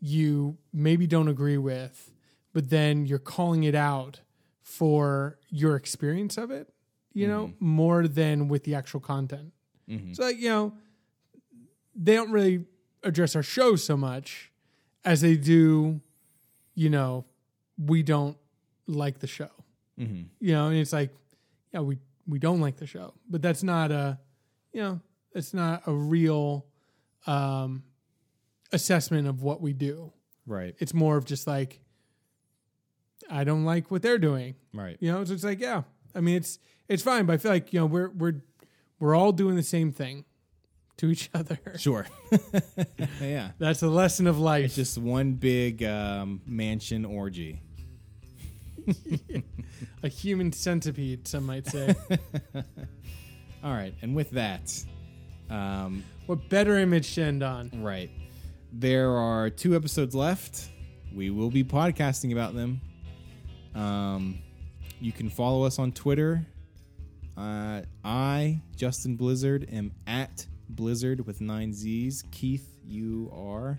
you 0.00 0.56
maybe 0.72 1.06
don't 1.06 1.28
agree 1.28 1.58
with, 1.58 2.12
but 2.52 2.70
then 2.70 3.04
you're 3.06 3.18
calling 3.18 3.64
it 3.64 3.74
out 3.74 4.20
for 4.62 5.38
your 5.50 5.76
experience 5.76 6.38
of 6.38 6.50
it. 6.50 6.68
You 7.14 7.28
know, 7.28 7.48
Mm-hmm. 7.48 7.66
more 7.66 8.08
than 8.08 8.48
with 8.48 8.64
the 8.64 8.74
actual 8.74 9.00
content. 9.00 9.52
So, 10.14 10.22
like, 10.22 10.38
you 10.38 10.48
know, 10.48 10.72
they 11.94 12.14
don't 12.14 12.30
really 12.30 12.64
address 13.02 13.36
our 13.36 13.42
show 13.42 13.76
so 13.76 13.96
much 13.96 14.50
as 15.04 15.20
they 15.20 15.36
do, 15.36 16.00
you 16.74 16.90
know, 16.90 17.24
we 17.78 18.02
don't 18.02 18.36
like 18.86 19.18
the 19.18 19.26
show. 19.26 19.50
Mm-hmm. 19.98 20.22
You 20.40 20.52
know, 20.52 20.68
and 20.68 20.76
it's 20.76 20.92
like, 20.92 21.10
yeah, 21.72 21.80
we 21.80 21.98
we 22.26 22.38
don't 22.38 22.60
like 22.60 22.76
the 22.76 22.86
show, 22.86 23.14
but 23.28 23.42
that's 23.42 23.62
not 23.62 23.90
a, 23.90 24.18
you 24.72 24.80
know, 24.80 25.00
it's 25.34 25.52
not 25.52 25.82
a 25.86 25.92
real 25.92 26.66
um, 27.26 27.82
assessment 28.72 29.26
of 29.26 29.42
what 29.42 29.60
we 29.60 29.72
do. 29.72 30.12
right 30.46 30.74
It's 30.78 30.94
more 30.94 31.16
of 31.16 31.24
just 31.24 31.46
like, 31.46 31.80
I 33.30 33.44
don't 33.44 33.64
like 33.64 33.90
what 33.90 34.02
they're 34.02 34.18
doing. 34.18 34.54
right 34.72 34.96
You 35.00 35.12
know, 35.12 35.24
so 35.24 35.34
it's 35.34 35.44
like, 35.44 35.60
yeah, 35.60 35.82
I 36.14 36.20
mean, 36.20 36.36
it's 36.36 36.58
it's 36.88 37.02
fine, 37.02 37.26
but 37.26 37.34
I 37.34 37.36
feel 37.38 37.50
like 37.50 37.72
you 37.72 37.80
know 37.80 37.86
we're 37.86 38.10
we're 38.10 38.42
we're 38.98 39.14
all 39.14 39.32
doing 39.32 39.56
the 39.56 39.62
same 39.62 39.92
thing 39.92 40.24
to 40.98 41.10
each 41.10 41.30
other. 41.34 41.58
sure 41.78 42.06
yeah 43.20 43.50
That's 43.58 43.80
the 43.80 43.88
lesson 43.88 44.26
of 44.26 44.38
life. 44.38 44.64
it's 44.66 44.74
just 44.76 44.98
one 44.98 45.32
big 45.34 45.82
um, 45.82 46.40
mansion 46.46 47.04
orgy 47.04 47.60
a 50.02 50.08
human 50.08 50.50
centipede, 50.52 51.26
some 51.28 51.46
might 51.46 51.66
say. 51.68 51.94
all 53.62 53.72
right 53.72 53.94
and 54.02 54.14
with 54.14 54.30
that 54.32 54.72
um, 55.50 56.02
what 56.26 56.48
better 56.48 56.78
image 56.78 57.14
to 57.14 57.22
end 57.22 57.42
on? 57.42 57.70
right 57.82 58.10
there 58.72 59.10
are 59.10 59.50
two 59.50 59.76
episodes 59.76 60.14
left 60.14 60.68
we 61.14 61.30
will 61.30 61.50
be 61.50 61.62
podcasting 61.62 62.32
about 62.32 62.54
them 62.54 62.80
um, 63.74 64.38
you 65.00 65.12
can 65.12 65.28
follow 65.30 65.64
us 65.64 65.78
on 65.78 65.92
twitter 65.92 66.44
uh, 67.36 67.82
i 68.04 68.60
justin 68.76 69.14
blizzard 69.16 69.68
am 69.72 69.92
at 70.06 70.46
blizzard 70.76 71.26
with 71.26 71.40
nine 71.40 71.72
z's 71.72 72.24
keith 72.30 72.78
you 72.84 73.30
are 73.34 73.78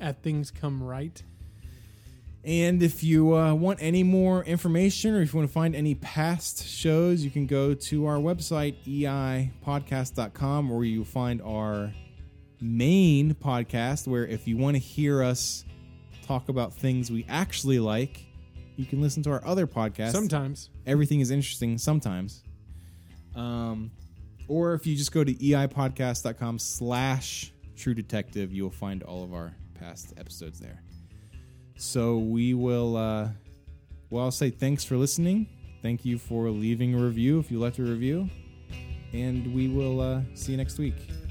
At 0.00 0.22
things 0.22 0.50
come 0.50 0.82
right. 0.82 1.22
And 2.44 2.82
if 2.82 3.04
you 3.04 3.36
uh, 3.36 3.54
want 3.54 3.78
any 3.80 4.02
more 4.02 4.42
information 4.44 5.14
or 5.14 5.22
if 5.22 5.32
you 5.32 5.38
want 5.38 5.48
to 5.48 5.52
find 5.52 5.76
any 5.76 5.94
past 5.94 6.66
shows, 6.66 7.24
you 7.24 7.30
can 7.30 7.46
go 7.46 7.72
to 7.72 8.06
our 8.06 8.16
website, 8.16 8.74
eipodcast.com, 8.84 10.68
where 10.68 10.82
you'll 10.82 11.04
find 11.04 11.40
our 11.42 11.92
main 12.60 13.34
podcast. 13.34 14.08
Where 14.08 14.26
if 14.26 14.48
you 14.48 14.56
want 14.56 14.74
to 14.74 14.80
hear 14.80 15.22
us 15.22 15.64
talk 16.26 16.48
about 16.48 16.74
things 16.74 17.12
we 17.12 17.24
actually 17.28 17.78
like, 17.78 18.26
you 18.76 18.86
can 18.86 19.00
listen 19.00 19.22
to 19.22 19.30
our 19.30 19.44
other 19.46 19.68
podcast. 19.68 20.10
Sometimes. 20.10 20.68
Everything 20.84 21.20
is 21.20 21.30
interesting 21.30 21.78
sometimes. 21.78 22.42
Um, 23.36 23.92
or 24.52 24.74
if 24.74 24.86
you 24.86 24.94
just 24.94 25.12
go 25.12 25.24
to 25.24 25.32
eipodcast.com 25.32 26.58
slash 26.58 27.54
true 27.74 27.94
detective, 27.94 28.52
you'll 28.52 28.70
find 28.70 29.02
all 29.02 29.24
of 29.24 29.32
our 29.32 29.54
past 29.72 30.12
episodes 30.18 30.60
there. 30.60 30.82
So 31.78 32.18
we 32.18 32.52
will, 32.52 32.94
uh, 32.98 33.28
well, 34.10 34.24
I'll 34.24 34.30
say 34.30 34.50
thanks 34.50 34.84
for 34.84 34.98
listening. 34.98 35.46
Thank 35.80 36.04
you 36.04 36.18
for 36.18 36.50
leaving 36.50 36.94
a 36.94 36.98
review 36.98 37.38
if 37.38 37.50
you 37.50 37.58
left 37.60 37.78
a 37.78 37.82
review. 37.82 38.28
And 39.14 39.54
we 39.54 39.68
will 39.68 40.02
uh, 40.02 40.20
see 40.34 40.52
you 40.52 40.58
next 40.58 40.78
week. 40.78 41.21